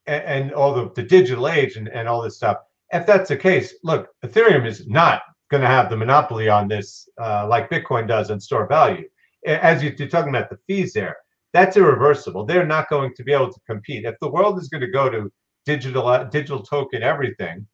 and, 0.06 0.24
and 0.24 0.54
all 0.54 0.72
the, 0.74 0.92
the 0.94 1.02
digital 1.02 1.48
age 1.48 1.76
and, 1.76 1.88
and 1.90 2.08
all 2.08 2.22
this 2.22 2.36
stuff. 2.36 2.58
If 2.92 3.06
that's 3.06 3.30
the 3.30 3.38
case, 3.38 3.76
look, 3.84 4.10
Ethereum 4.24 4.66
is 4.66 4.88
not 4.88 5.22
going 5.50 5.62
to 5.62 5.68
have 5.68 5.90
the 5.90 5.98
monopoly 5.98 6.50
on 6.50 6.68
this 6.68 7.08
uh, 7.22 7.48
like 7.48 7.70
Bitcoin 7.70 8.08
does 8.08 8.32
on 8.32 8.40
store 8.40 8.68
value. 8.68 9.08
As 9.46 9.84
you, 9.84 9.94
you're 9.98 10.08
talking 10.08 10.30
about 10.30 10.50
the 10.50 10.60
fees 10.68 10.94
there, 10.94 11.18
that's 11.54 11.78
irreversible. 11.78 12.46
They're 12.46 12.66
not 12.66 12.90
going 12.90 13.14
to 13.16 13.24
be 13.24 13.34
able 13.34 13.52
to 13.54 13.60
compete. 13.66 14.06
If 14.06 14.16
the 14.20 14.30
world 14.30 14.60
is 14.60 14.70
going 14.70 14.82
to 14.82 14.92
go 14.92 15.10
to 15.10 15.32
digital 15.66 16.08
uh, 16.08 16.26
digital 16.26 16.62
token 16.62 17.04
everything, 17.04 17.66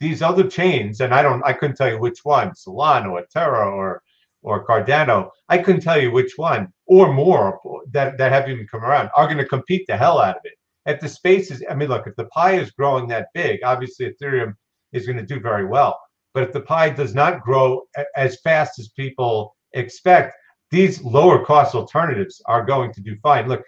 these 0.00 0.22
other 0.22 0.48
chains, 0.48 1.00
and 1.00 1.14
I 1.14 1.22
don't, 1.22 1.42
I 1.44 1.52
couldn't 1.52 1.76
tell 1.76 1.90
you 1.90 1.98
which 1.98 2.24
one, 2.24 2.50
Solana 2.50 3.10
or 3.10 3.24
Terra 3.32 3.70
or 3.70 4.02
or 4.42 4.66
Cardano, 4.66 5.30
I 5.48 5.58
couldn't 5.58 5.82
tell 5.82 6.00
you 6.00 6.10
which 6.10 6.32
one 6.36 6.72
or 6.86 7.12
more 7.12 7.60
that 7.92 8.18
that 8.18 8.32
have 8.32 8.48
even 8.48 8.66
come 8.66 8.84
around 8.84 9.10
are 9.16 9.26
going 9.26 9.38
to 9.38 9.44
compete 9.44 9.86
the 9.86 9.96
hell 9.96 10.18
out 10.20 10.36
of 10.36 10.42
it. 10.44 10.54
If 10.86 11.00
the 11.00 11.08
space 11.08 11.50
is, 11.50 11.62
I 11.70 11.74
mean, 11.74 11.88
look, 11.88 12.06
if 12.06 12.16
the 12.16 12.26
pie 12.26 12.58
is 12.58 12.70
growing 12.72 13.06
that 13.08 13.28
big, 13.34 13.60
obviously 13.64 14.06
Ethereum 14.10 14.54
is 14.92 15.06
going 15.06 15.18
to 15.18 15.24
do 15.26 15.40
very 15.40 15.64
well. 15.64 16.00
But 16.34 16.44
if 16.44 16.52
the 16.52 16.60
pie 16.60 16.90
does 16.90 17.14
not 17.14 17.42
grow 17.42 17.82
as 18.16 18.40
fast 18.40 18.78
as 18.78 18.88
people 18.88 19.54
expect, 19.74 20.34
these 20.70 21.02
lower 21.02 21.44
cost 21.44 21.74
alternatives 21.74 22.40
are 22.46 22.64
going 22.64 22.92
to 22.94 23.00
do 23.00 23.16
fine. 23.22 23.48
Look, 23.48 23.62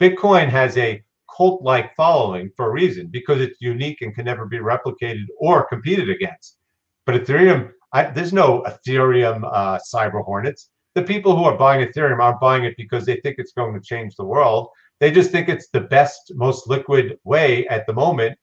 Bitcoin 0.00 0.48
has 0.48 0.76
a 0.78 1.02
cult 1.36 1.62
like 1.62 1.94
following 1.94 2.50
for 2.56 2.66
a 2.66 2.70
reason 2.70 3.08
because 3.08 3.40
it's 3.40 3.60
unique 3.60 4.00
and 4.00 4.14
can 4.14 4.24
never 4.24 4.46
be 4.46 4.58
replicated 4.58 5.26
or 5.38 5.68
competed 5.68 6.08
against. 6.08 6.56
But 7.04 7.22
Ethereum, 7.22 7.70
I, 7.92 8.04
there's 8.04 8.32
no 8.32 8.62
Ethereum 8.62 9.48
uh, 9.52 9.78
cyber 9.94 10.24
hornets. 10.24 10.70
The 10.94 11.02
people 11.02 11.36
who 11.36 11.44
are 11.44 11.56
buying 11.56 11.86
Ethereum 11.86 12.20
aren't 12.20 12.40
buying 12.40 12.64
it 12.64 12.74
because 12.76 13.04
they 13.04 13.16
think 13.20 13.36
it's 13.38 13.52
going 13.52 13.74
to 13.74 13.80
change 13.80 14.16
the 14.16 14.24
world. 14.24 14.68
They 15.00 15.10
just 15.10 15.30
think 15.30 15.48
it's 15.48 15.68
the 15.72 15.82
best, 15.82 16.32
most 16.34 16.68
liquid 16.68 17.18
way 17.24 17.66
at 17.68 17.86
the 17.86 17.92
moment 17.92 18.36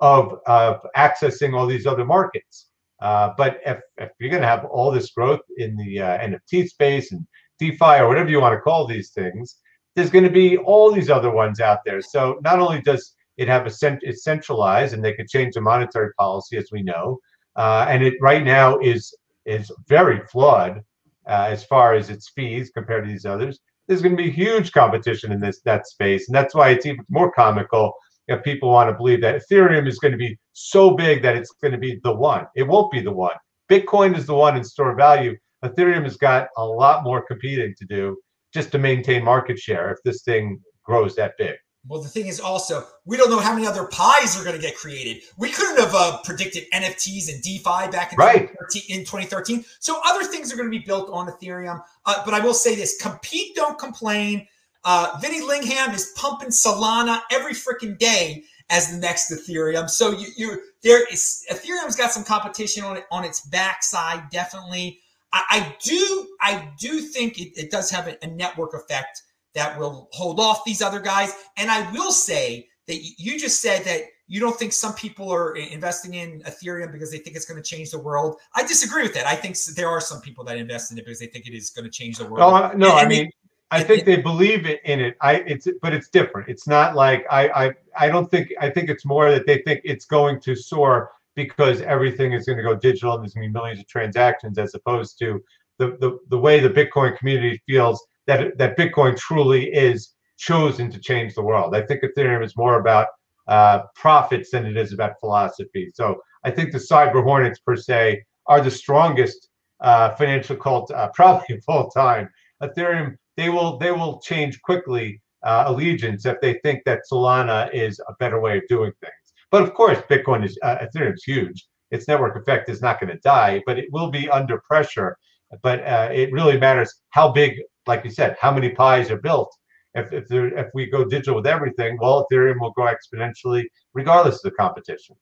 of, 0.00 0.38
of 0.46 0.80
accessing 0.96 1.56
all 1.56 1.66
these 1.66 1.86
other 1.86 2.04
markets. 2.04 2.66
Uh, 3.00 3.30
but 3.36 3.60
if, 3.64 3.78
if 3.98 4.10
you're 4.18 4.30
going 4.30 4.42
to 4.42 4.48
have 4.48 4.64
all 4.66 4.90
this 4.90 5.10
growth 5.10 5.40
in 5.56 5.76
the 5.76 6.00
uh, 6.00 6.18
NFT 6.18 6.68
space 6.68 7.12
and 7.12 7.26
DeFi 7.58 8.00
or 8.00 8.08
whatever 8.08 8.28
you 8.28 8.40
want 8.40 8.54
to 8.54 8.60
call 8.60 8.86
these 8.86 9.10
things, 9.10 9.56
there's 9.94 10.10
going 10.10 10.24
to 10.24 10.30
be 10.30 10.56
all 10.58 10.92
these 10.92 11.10
other 11.10 11.30
ones 11.30 11.60
out 11.60 11.80
there. 11.84 12.00
So 12.00 12.38
not 12.42 12.58
only 12.58 12.80
does 12.82 13.14
it 13.36 13.48
have 13.48 13.66
a 13.66 13.70
cent- 13.70 14.02
it's 14.02 14.24
centralized 14.24 14.94
and 14.94 15.04
they 15.04 15.14
could 15.14 15.28
change 15.28 15.54
the 15.54 15.60
monetary 15.60 16.12
policy 16.18 16.56
as 16.56 16.70
we 16.70 16.82
know, 16.82 17.18
uh, 17.56 17.86
and 17.88 18.02
it 18.02 18.14
right 18.20 18.44
now 18.44 18.78
is 18.78 19.14
is 19.46 19.72
very 19.88 20.20
flawed 20.26 20.82
uh, 21.26 21.46
as 21.48 21.64
far 21.64 21.94
as 21.94 22.10
its 22.10 22.28
fees 22.30 22.70
compared 22.70 23.04
to 23.04 23.10
these 23.10 23.24
others. 23.24 23.58
There's 23.90 24.02
going 24.02 24.16
to 24.16 24.22
be 24.22 24.30
huge 24.30 24.70
competition 24.70 25.32
in 25.32 25.40
this 25.40 25.62
that 25.62 25.84
space, 25.84 26.28
and 26.28 26.34
that's 26.36 26.54
why 26.54 26.68
it's 26.68 26.86
even 26.86 27.04
more 27.08 27.32
comical 27.32 27.92
if 28.28 28.40
people 28.44 28.70
want 28.70 28.88
to 28.88 28.96
believe 28.96 29.20
that 29.22 29.42
Ethereum 29.42 29.88
is 29.88 29.98
going 29.98 30.12
to 30.12 30.16
be 30.16 30.38
so 30.52 30.92
big 30.92 31.22
that 31.22 31.34
it's 31.34 31.50
going 31.60 31.72
to 31.72 31.78
be 31.78 31.98
the 32.04 32.14
one. 32.14 32.46
It 32.54 32.62
won't 32.62 32.92
be 32.92 33.00
the 33.00 33.10
one. 33.10 33.34
Bitcoin 33.68 34.16
is 34.16 34.26
the 34.26 34.34
one 34.34 34.56
in 34.56 34.62
store 34.62 34.94
value. 34.94 35.36
Ethereum 35.64 36.04
has 36.04 36.16
got 36.16 36.46
a 36.56 36.64
lot 36.64 37.02
more 37.02 37.26
competing 37.26 37.74
to 37.78 37.84
do 37.84 38.16
just 38.54 38.70
to 38.70 38.78
maintain 38.78 39.24
market 39.24 39.58
share 39.58 39.90
if 39.90 39.98
this 40.04 40.22
thing 40.22 40.60
grows 40.84 41.16
that 41.16 41.32
big. 41.36 41.56
Well, 41.88 42.02
the 42.02 42.08
thing 42.08 42.26
is 42.26 42.40
also, 42.40 42.86
we 43.06 43.16
don't 43.16 43.30
know 43.30 43.38
how 43.38 43.54
many 43.54 43.66
other 43.66 43.84
pies 43.86 44.38
are 44.38 44.44
going 44.44 44.54
to 44.54 44.60
get 44.60 44.76
created. 44.76 45.22
We 45.38 45.50
couldn't 45.50 45.78
have 45.78 45.94
uh, 45.94 46.18
predicted 46.24 46.64
NFTs 46.74 47.32
and 47.32 47.42
DeFi 47.42 47.90
back 47.90 48.12
in, 48.12 48.18
right. 48.18 48.48
2013, 48.70 48.98
in 48.98 49.04
2013. 49.04 49.64
So 49.78 49.98
other 50.04 50.24
things 50.24 50.52
are 50.52 50.56
going 50.56 50.70
to 50.70 50.78
be 50.78 50.84
built 50.84 51.08
on 51.10 51.28
Ethereum. 51.28 51.82
Uh, 52.04 52.22
but 52.24 52.34
I 52.34 52.40
will 52.40 52.54
say 52.54 52.74
this 52.74 53.00
compete, 53.00 53.56
don't 53.56 53.78
complain. 53.78 54.46
Uh, 54.84 55.18
Vinny 55.22 55.40
Lingham 55.40 55.94
is 55.94 56.12
pumping 56.16 56.50
Solana 56.50 57.20
every 57.30 57.52
freaking 57.52 57.98
day 57.98 58.44
as 58.70 58.90
the 58.90 58.98
next 58.98 59.30
Ethereum. 59.30 59.90
So 59.90 60.12
you, 60.12 60.28
you 60.36 60.62
there 60.82 61.06
is 61.12 61.44
Ethereum's 61.50 61.96
got 61.96 62.12
some 62.12 62.24
competition 62.24 62.84
on 62.84 62.96
it 62.96 63.04
on 63.10 63.24
its 63.24 63.46
backside, 63.46 64.30
definitely. 64.30 65.00
I, 65.32 65.44
I 65.50 65.76
do 65.82 66.28
I 66.40 66.72
do 66.78 67.00
think 67.00 67.38
it, 67.38 67.58
it 67.58 67.70
does 67.70 67.90
have 67.90 68.08
a, 68.08 68.16
a, 68.24 68.28
network 68.28 68.74
effect 68.74 69.22
that 69.54 69.78
will 69.78 70.08
hold 70.12 70.40
off 70.40 70.64
these 70.64 70.82
other 70.82 71.00
guys. 71.00 71.32
And 71.56 71.70
I 71.70 71.90
will 71.92 72.12
say 72.12 72.68
that 72.86 72.98
you 73.18 73.38
just 73.38 73.60
said 73.60 73.84
that 73.84 74.02
you 74.26 74.38
don't 74.38 74.56
think 74.56 74.72
some 74.72 74.94
people 74.94 75.32
are 75.32 75.56
investing 75.56 76.14
in 76.14 76.40
Ethereum 76.42 76.92
because 76.92 77.10
they 77.10 77.18
think 77.18 77.34
it's 77.34 77.46
going 77.46 77.60
to 77.60 77.68
change 77.68 77.90
the 77.90 77.98
world. 77.98 78.36
I 78.54 78.62
disagree 78.62 79.02
with 79.02 79.14
that. 79.14 79.26
I 79.26 79.34
think 79.34 79.56
there 79.76 79.88
are 79.88 80.00
some 80.00 80.20
people 80.20 80.44
that 80.44 80.56
invest 80.56 80.92
in 80.92 80.98
it 80.98 81.04
because 81.04 81.18
they 81.18 81.26
think 81.26 81.46
it 81.46 81.54
is 81.54 81.70
going 81.70 81.84
to 81.84 81.90
change 81.90 82.18
the 82.18 82.26
world. 82.26 82.40
Oh, 82.40 82.68
no, 82.68 82.88
no, 82.88 82.96
and, 82.96 83.06
I 83.06 83.08
mean. 83.08 83.30
I 83.72 83.84
think 83.84 84.04
they 84.04 84.16
believe 84.16 84.66
in 84.66 85.00
it. 85.00 85.16
I 85.20 85.44
it's 85.46 85.68
but 85.80 85.94
it's 85.94 86.08
different. 86.08 86.48
It's 86.48 86.66
not 86.66 86.96
like 86.96 87.24
I 87.30 87.48
I 87.48 87.74
I 87.96 88.08
don't 88.08 88.28
think 88.28 88.52
I 88.60 88.68
think 88.68 88.90
it's 88.90 89.04
more 89.04 89.30
that 89.30 89.46
they 89.46 89.58
think 89.58 89.82
it's 89.84 90.06
going 90.06 90.40
to 90.40 90.56
soar 90.56 91.12
because 91.36 91.80
everything 91.82 92.32
is 92.32 92.46
going 92.46 92.58
to 92.58 92.64
go 92.64 92.74
digital 92.74 93.14
and 93.14 93.22
there's 93.22 93.34
going 93.34 93.46
to 93.46 93.48
be 93.48 93.52
millions 93.52 93.78
of 93.78 93.86
transactions 93.86 94.58
as 94.58 94.74
opposed 94.74 95.18
to 95.20 95.42
the, 95.78 95.96
the, 96.00 96.18
the 96.28 96.38
way 96.38 96.60
the 96.60 96.68
Bitcoin 96.68 97.16
community 97.16 97.60
feels 97.66 98.04
that, 98.30 98.56
that 98.58 98.76
Bitcoin 98.76 99.16
truly 99.16 99.64
is 99.72 100.14
chosen 100.38 100.90
to 100.90 101.00
change 101.00 101.34
the 101.34 101.42
world. 101.42 101.74
I 101.74 101.82
think 101.82 102.02
Ethereum 102.02 102.44
is 102.44 102.56
more 102.56 102.78
about 102.78 103.08
uh, 103.48 103.82
profits 103.96 104.52
than 104.52 104.66
it 104.66 104.76
is 104.76 104.92
about 104.92 105.18
philosophy. 105.18 105.90
So 105.92 106.22
I 106.44 106.50
think 106.52 106.70
the 106.70 106.78
cyber 106.78 107.22
hornets 107.24 107.58
per 107.58 107.76
se 107.76 108.22
are 108.46 108.60
the 108.60 108.70
strongest 108.70 109.48
uh, 109.80 110.10
financial 110.14 110.56
cult 110.56 110.90
uh, 110.92 111.08
probably 111.14 111.56
of 111.56 111.64
all 111.66 111.90
time. 111.90 112.30
Ethereum, 112.62 113.16
they 113.36 113.48
will 113.48 113.78
they 113.78 113.90
will 113.90 114.20
change 114.20 114.60
quickly 114.62 115.20
uh, 115.42 115.64
allegiance 115.66 116.24
if 116.24 116.40
they 116.40 116.54
think 116.62 116.84
that 116.84 117.00
Solana 117.10 117.72
is 117.74 118.00
a 118.08 118.14
better 118.20 118.40
way 118.40 118.58
of 118.58 118.64
doing 118.68 118.92
things. 119.00 119.26
But 119.50 119.62
of 119.62 119.74
course, 119.74 119.98
Bitcoin 120.08 120.44
is 120.44 120.56
uh, 120.62 120.76
Ethereum 120.84 121.14
is 121.14 121.24
huge. 121.24 121.66
Its 121.90 122.06
network 122.06 122.36
effect 122.36 122.68
is 122.68 122.80
not 122.80 123.00
going 123.00 123.12
to 123.12 123.18
die, 123.20 123.62
but 123.66 123.78
it 123.78 123.88
will 123.90 124.10
be 124.10 124.30
under 124.30 124.58
pressure. 124.60 125.16
But 125.62 125.80
uh, 125.84 126.10
it 126.12 126.32
really 126.32 126.58
matters 126.58 126.94
how 127.10 127.32
big, 127.32 127.60
like 127.90 128.04
you 128.04 128.10
said, 128.10 128.36
how 128.40 128.52
many 128.52 128.70
pies 128.70 129.10
are 129.10 129.18
built. 129.18 129.54
if 129.94 130.12
if, 130.12 130.28
there, 130.28 130.46
if 130.56 130.68
we 130.72 130.86
go 130.86 131.04
digital 131.04 131.34
with 131.36 131.46
everything, 131.46 131.98
well, 132.00 132.26
Ethereum 132.30 132.60
will 132.60 132.70
grow 132.70 132.92
exponentially 132.94 133.64
regardless 133.92 134.36
of 134.36 134.42
the 134.42 134.52
competition. 134.52 135.16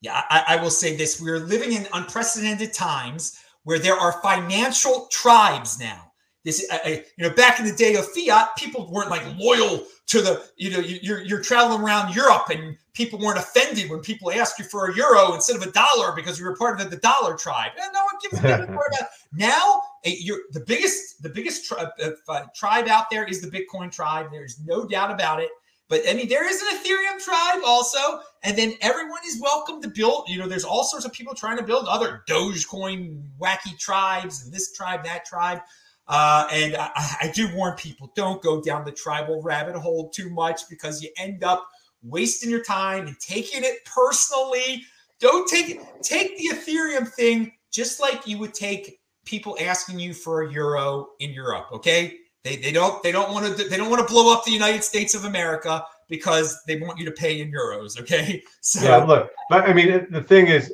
Yeah, 0.00 0.22
I, 0.30 0.44
I 0.52 0.56
will 0.62 0.70
say 0.70 0.96
this: 0.96 1.20
we're 1.20 1.40
living 1.40 1.72
in 1.72 1.86
unprecedented 1.92 2.72
times 2.72 3.38
where 3.64 3.78
there 3.78 3.96
are 3.96 4.20
financial 4.22 5.08
tribes 5.10 5.78
now. 5.80 6.12
This, 6.44 6.66
uh, 6.70 6.78
you 6.86 7.24
know, 7.24 7.30
back 7.30 7.58
in 7.58 7.64
the 7.64 7.72
day 7.72 7.94
of 7.94 8.06
fiat, 8.12 8.48
people 8.56 8.90
weren't 8.92 9.10
like 9.10 9.22
loyal 9.38 9.84
to 10.08 10.20
the, 10.20 10.44
you 10.56 10.70
know, 10.70 10.78
you're 10.78 11.22
you're 11.22 11.40
traveling 11.40 11.80
around 11.80 12.14
Europe 12.14 12.50
and 12.50 12.76
people 12.92 13.18
weren't 13.18 13.38
offended 13.38 13.90
when 13.90 14.00
people 14.00 14.30
asked 14.30 14.58
you 14.58 14.64
for 14.66 14.90
a 14.90 14.94
euro 14.94 15.34
instead 15.34 15.56
of 15.56 15.62
a 15.62 15.72
dollar 15.72 16.14
because 16.14 16.38
you 16.38 16.44
were 16.44 16.54
part 16.56 16.78
of 16.78 16.84
the, 16.84 16.96
the 16.96 17.00
dollar 17.00 17.34
tribe. 17.34 17.72
And 17.80 17.92
no 17.92 18.00
one 18.00 18.14
gives 18.22 18.44
a 18.44 18.72
about 18.72 19.08
now. 19.32 19.82
You're 20.04 20.40
the 20.52 20.60
biggest, 20.60 21.22
the 21.22 21.30
biggest 21.30 21.66
tri- 21.66 21.86
uh, 22.02 22.10
uh, 22.28 22.44
tribe 22.54 22.88
out 22.88 23.10
there 23.10 23.24
is 23.24 23.40
the 23.40 23.48
Bitcoin 23.48 23.90
tribe. 23.90 24.28
There's 24.30 24.60
no 24.64 24.86
doubt 24.86 25.10
about 25.10 25.40
it. 25.40 25.48
But 25.88 26.02
I 26.08 26.14
mean, 26.14 26.28
there 26.28 26.48
is 26.48 26.62
an 26.62 26.78
Ethereum 26.78 27.22
tribe 27.22 27.60
also, 27.64 28.20
and 28.42 28.56
then 28.56 28.74
everyone 28.80 29.20
is 29.26 29.38
welcome 29.40 29.82
to 29.82 29.88
build. 29.88 30.28
You 30.28 30.38
know, 30.38 30.48
there's 30.48 30.64
all 30.64 30.84
sorts 30.84 31.04
of 31.04 31.12
people 31.12 31.34
trying 31.34 31.58
to 31.58 31.62
build 31.62 31.86
other 31.88 32.22
Dogecoin 32.28 33.22
wacky 33.38 33.78
tribes 33.78 34.44
and 34.44 34.52
this 34.52 34.72
tribe, 34.72 35.04
that 35.04 35.26
tribe. 35.26 35.60
Uh, 36.06 36.46
and 36.52 36.76
I, 36.76 36.90
I, 37.22 37.32
do 37.34 37.54
warn 37.54 37.76
people: 37.76 38.12
don't 38.14 38.42
go 38.42 38.62
down 38.62 38.84
the 38.84 38.92
tribal 38.92 39.42
rabbit 39.42 39.76
hole 39.76 40.10
too 40.10 40.30
much 40.30 40.62
because 40.68 41.02
you 41.02 41.10
end 41.18 41.44
up 41.44 41.66
wasting 42.02 42.50
your 42.50 42.62
time 42.62 43.06
and 43.06 43.18
taking 43.20 43.62
it 43.62 43.84
personally. 43.84 44.82
Don't 45.20 45.48
take. 45.48 45.80
Take 46.02 46.36
the 46.38 46.56
Ethereum 46.56 47.08
thing 47.08 47.52
just 47.70 48.00
like 48.00 48.26
you 48.26 48.38
would 48.38 48.54
take 48.54 49.00
people 49.24 49.56
asking 49.60 49.98
you 49.98 50.14
for 50.14 50.42
a 50.42 50.52
euro 50.52 51.08
in 51.20 51.30
Europe. 51.30 51.66
Okay, 51.72 52.18
they 52.42 52.56
they 52.56 52.72
don't 52.72 53.02
they 53.02 53.12
don't 53.12 53.32
want 53.32 53.56
to 53.56 53.68
they 53.68 53.76
don't 53.76 53.90
want 53.90 54.06
to 54.06 54.12
blow 54.12 54.32
up 54.32 54.44
the 54.44 54.52
United 54.52 54.84
States 54.84 55.14
of 55.14 55.24
America 55.24 55.84
because 56.08 56.62
they 56.66 56.76
want 56.76 56.98
you 56.98 57.04
to 57.04 57.12
pay 57.12 57.40
in 57.40 57.50
euros. 57.50 58.00
Okay, 58.00 58.42
so 58.60 58.84
yeah, 58.84 58.96
look, 58.98 59.30
but 59.50 59.68
I 59.68 59.72
mean 59.72 60.06
the 60.10 60.22
thing 60.22 60.48
is 60.48 60.72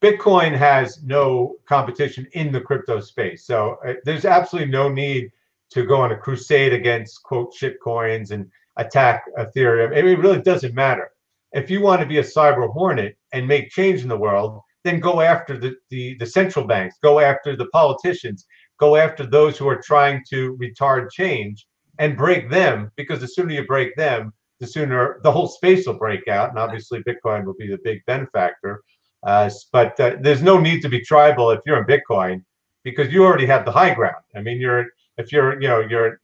Bitcoin 0.00 0.56
has 0.56 1.02
no 1.02 1.56
competition 1.66 2.26
in 2.32 2.52
the 2.52 2.60
crypto 2.60 3.00
space. 3.00 3.44
So 3.44 3.76
uh, 3.86 3.94
there's 4.04 4.24
absolutely 4.24 4.70
no 4.72 4.88
need 4.88 5.30
to 5.70 5.84
go 5.84 6.00
on 6.00 6.12
a 6.12 6.16
crusade 6.16 6.72
against 6.72 7.22
quote 7.22 7.54
shit 7.54 7.80
coins 7.80 8.30
and 8.30 8.50
attack 8.76 9.24
Ethereum. 9.38 9.96
I 9.96 10.02
mean, 10.02 10.14
it 10.14 10.18
really 10.18 10.40
doesn't 10.40 10.74
matter. 10.74 11.10
If 11.52 11.70
you 11.70 11.80
want 11.80 12.00
to 12.00 12.06
be 12.06 12.18
a 12.18 12.22
cyber 12.22 12.72
hornet 12.72 13.16
and 13.32 13.46
make 13.46 13.70
change 13.70 14.02
in 14.02 14.08
the 14.08 14.16
world, 14.16 14.62
then 14.84 15.00
go 15.00 15.20
after 15.20 15.58
the, 15.58 15.74
the, 15.90 16.16
the 16.18 16.26
central 16.26 16.66
banks, 16.66 16.96
go 17.02 17.20
after 17.20 17.56
the 17.56 17.66
politicians, 17.66 18.46
go 18.78 18.96
after 18.96 19.26
those 19.26 19.58
who 19.58 19.68
are 19.68 19.80
trying 19.80 20.22
to 20.30 20.56
retard 20.56 21.10
change 21.10 21.66
and 21.98 22.16
break 22.16 22.50
them 22.50 22.90
because 22.96 23.20
the 23.20 23.28
sooner 23.28 23.52
you 23.52 23.66
break 23.66 23.94
them, 23.96 24.32
the 24.58 24.66
sooner 24.66 25.20
the 25.22 25.30
whole 25.30 25.48
space 25.48 25.86
will 25.86 25.94
break 25.98 26.28
out. 26.28 26.50
And 26.50 26.58
obviously, 26.58 27.02
Bitcoin 27.02 27.44
will 27.44 27.54
be 27.58 27.68
the 27.68 27.78
big 27.84 28.04
benefactor. 28.06 28.82
Uh, 29.22 29.50
but 29.72 30.00
uh, 30.00 30.16
there's 30.20 30.42
no 30.42 30.58
need 30.58 30.80
to 30.80 30.88
be 30.88 31.00
tribal 31.00 31.50
if 31.50 31.60
you're 31.66 31.78
in 31.78 31.84
Bitcoin 31.84 32.42
because 32.84 33.12
you 33.12 33.24
already 33.24 33.46
have 33.46 33.64
the 33.66 33.72
high 33.72 33.92
ground. 33.94 34.22
I 34.34 34.40
mean, 34.40 34.58
you're 34.58 34.86
if 35.18 35.30
you're 35.30 35.60
you 35.60 35.68
know 35.68 35.80
you're 35.80 36.20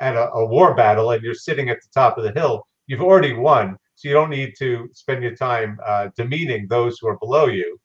at 0.00 0.16
a, 0.16 0.30
a, 0.32 0.46
war 0.46 0.74
battle 0.74 1.10
and 1.10 1.22
you're 1.22 1.34
sitting 1.34 1.68
at 1.68 1.78
the 1.82 1.88
top 1.92 2.16
of 2.16 2.24
the 2.24 2.32
hill, 2.32 2.66
you've 2.86 3.02
already 3.02 3.32
won. 3.32 3.76
So 3.96 4.08
you 4.08 4.14
don't 4.14 4.30
need 4.30 4.54
to 4.60 4.88
spend 4.92 5.22
your 5.22 5.34
time 5.34 5.78
uh, 5.84 6.08
demeaning 6.16 6.68
those 6.68 6.98
who 6.98 7.08
are 7.08 7.18
below 7.18 7.46
you. 7.46 7.78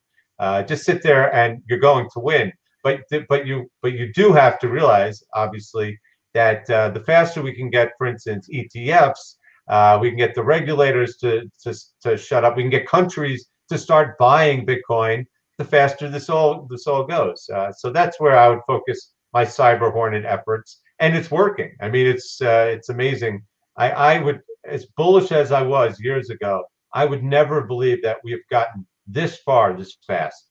Uh, 0.44 0.62
just 0.62 0.84
sit 0.84 1.02
there 1.02 1.34
and 1.34 1.62
you're 1.70 1.80
going 1.80 2.10
to 2.14 2.20
win. 2.20 2.52
But 2.84 3.00
but 3.30 3.48
you 3.48 3.72
but 3.82 3.94
you 3.94 4.12
do 4.12 4.34
have 4.34 4.60
to 4.60 4.68
realize, 4.68 5.24
obviously, 5.34 5.98
that 6.34 6.70
uh, 6.70 6.90
the 6.90 7.00
faster 7.00 7.42
we 7.42 7.54
can 7.54 7.70
get, 7.70 7.94
for 7.98 8.08
instance, 8.08 8.50
ETFs, 8.54 9.36
uh, 9.70 9.98
we 10.02 10.10
can 10.10 10.18
get 10.18 10.36
the 10.36 10.44
regulators 10.44 11.16
to, 11.22 11.50
to 11.64 11.74
to 12.02 12.18
shut 12.18 12.44
up. 12.44 12.58
We 12.58 12.64
can 12.64 12.70
get 12.78 12.86
countries 12.98 13.48
to 13.70 13.78
start 13.78 14.18
buying 14.18 14.66
Bitcoin, 14.66 15.26
the 15.60 15.64
faster 15.64 16.10
this 16.10 16.30
all 16.30 16.68
this 16.70 16.88
all 16.88 17.06
goes. 17.06 17.50
Uh, 17.56 17.72
so 17.72 17.90
that's 17.90 18.20
where 18.20 18.38
I 18.38 18.50
would 18.50 18.66
focus 18.68 19.14
my 19.32 19.46
cyber 19.46 19.94
hornet 19.94 20.26
efforts, 20.26 20.82
and 21.00 21.16
it's 21.16 21.32
working. 21.32 21.72
I 21.80 21.88
mean, 21.88 22.06
it's 22.06 22.42
uh, 22.42 22.68
it's 22.76 22.90
amazing. 22.90 23.44
I, 23.78 23.92
I 23.92 24.20
would, 24.20 24.42
as 24.66 24.88
bullish 24.98 25.32
as 25.32 25.54
I 25.54 25.62
was 25.62 26.02
years 26.02 26.30
ago, 26.30 26.66
I 26.94 27.06
would 27.06 27.24
never 27.24 27.62
believe 27.62 28.04
that 28.04 28.18
we 28.26 28.32
have 28.32 28.48
gotten 28.52 28.86
this 29.08 29.38
far 29.38 29.76
this 29.76 29.98
fast. 30.06 30.50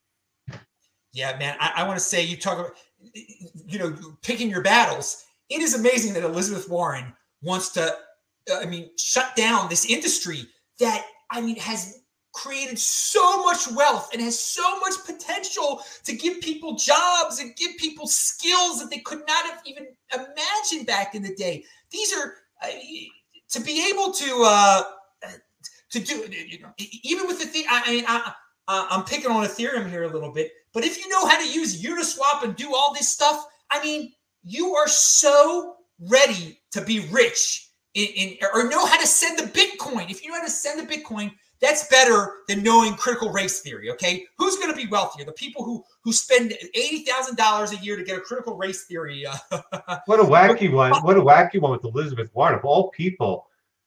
Yeah, 1.12 1.36
man. 1.38 1.56
I, 1.60 1.72
I 1.76 1.86
want 1.86 1.98
to 1.98 2.04
say 2.04 2.22
you 2.22 2.36
talk 2.36 2.58
about 2.58 2.72
you 3.12 3.78
know 3.78 3.96
picking 4.22 4.50
your 4.50 4.62
battles. 4.62 5.24
It 5.48 5.60
is 5.60 5.74
amazing 5.74 6.14
that 6.14 6.22
Elizabeth 6.22 6.68
Warren 6.68 7.12
wants 7.42 7.70
to. 7.70 7.96
I 8.52 8.66
mean, 8.66 8.90
shut 8.98 9.36
down 9.36 9.68
this 9.68 9.88
industry 9.88 10.46
that 10.80 11.04
I 11.30 11.40
mean 11.40 11.56
has 11.56 12.02
created 12.32 12.78
so 12.78 13.44
much 13.44 13.70
wealth 13.72 14.08
and 14.12 14.22
has 14.22 14.38
so 14.38 14.80
much 14.80 14.94
potential 15.04 15.82
to 16.02 16.14
give 16.14 16.40
people 16.40 16.76
jobs 16.76 17.40
and 17.40 17.54
give 17.56 17.76
people 17.76 18.06
skills 18.06 18.80
that 18.80 18.88
they 18.90 18.98
could 19.00 19.20
not 19.28 19.44
have 19.44 19.60
even 19.66 19.86
imagined 20.14 20.86
back 20.86 21.14
in 21.14 21.22
the 21.22 21.34
day. 21.34 21.62
These 21.90 22.14
are 22.14 22.36
uh, 22.62 22.68
to 23.50 23.60
be 23.60 23.86
able 23.90 24.12
to 24.12 24.42
uh, 24.46 24.82
to 25.90 26.00
do 26.00 26.26
you 26.30 26.60
know, 26.60 26.72
even 27.02 27.26
with 27.26 27.38
the 27.38 27.46
thing. 27.46 27.64
I, 27.68 27.82
I 27.84 27.90
mean, 27.90 28.04
I, 28.08 28.32
I'm 28.90 29.04
picking 29.04 29.30
on 29.30 29.44
Ethereum 29.44 29.88
here 29.88 30.04
a 30.04 30.08
little 30.08 30.32
bit, 30.32 30.52
but 30.72 30.84
if 30.84 30.98
you 30.98 31.08
know 31.08 31.26
how 31.26 31.38
to 31.38 31.48
use 31.48 31.82
Uniswap 31.82 32.44
and 32.44 32.56
do 32.56 32.74
all 32.74 32.94
this 32.94 33.08
stuff, 33.08 33.44
I 33.70 33.82
mean, 33.82 34.12
you 34.42 34.74
are 34.74 34.88
so 34.88 35.76
ready 36.08 36.60
to 36.72 36.80
be 36.80 37.06
rich 37.10 37.70
in, 37.94 38.06
in 38.16 38.36
or 38.54 38.68
know 38.68 38.84
how 38.86 39.00
to 39.00 39.06
send 39.06 39.38
the 39.38 39.44
Bitcoin. 39.44 40.10
If 40.10 40.24
you 40.24 40.30
know 40.30 40.38
how 40.38 40.44
to 40.44 40.50
send 40.50 40.80
the 40.80 40.94
Bitcoin, 40.94 41.32
that's 41.60 41.86
better 41.88 42.38
than 42.48 42.62
knowing 42.62 42.94
critical 42.94 43.30
race 43.30 43.60
theory. 43.60 43.90
Okay, 43.90 44.26
who's 44.36 44.56
going 44.56 44.70
to 44.70 44.76
be 44.76 44.88
wealthier? 44.88 45.24
The 45.24 45.32
people 45.32 45.64
who 45.64 45.84
who 46.02 46.12
spend 46.12 46.52
eighty 46.74 47.04
thousand 47.04 47.36
dollars 47.36 47.72
a 47.72 47.76
year 47.76 47.96
to 47.96 48.04
get 48.04 48.18
a 48.18 48.20
critical 48.20 48.56
race 48.56 48.84
theory. 48.86 49.24
Uh, 49.24 49.36
what 50.06 50.18
a 50.18 50.24
wacky 50.24 50.72
one! 50.72 50.92
What 51.02 51.16
a 51.16 51.20
wacky 51.20 51.60
one 51.60 51.70
with 51.72 51.84
Elizabeth 51.84 52.30
Warren 52.34 52.58
of 52.58 52.64
all 52.64 52.90
people. 52.90 53.46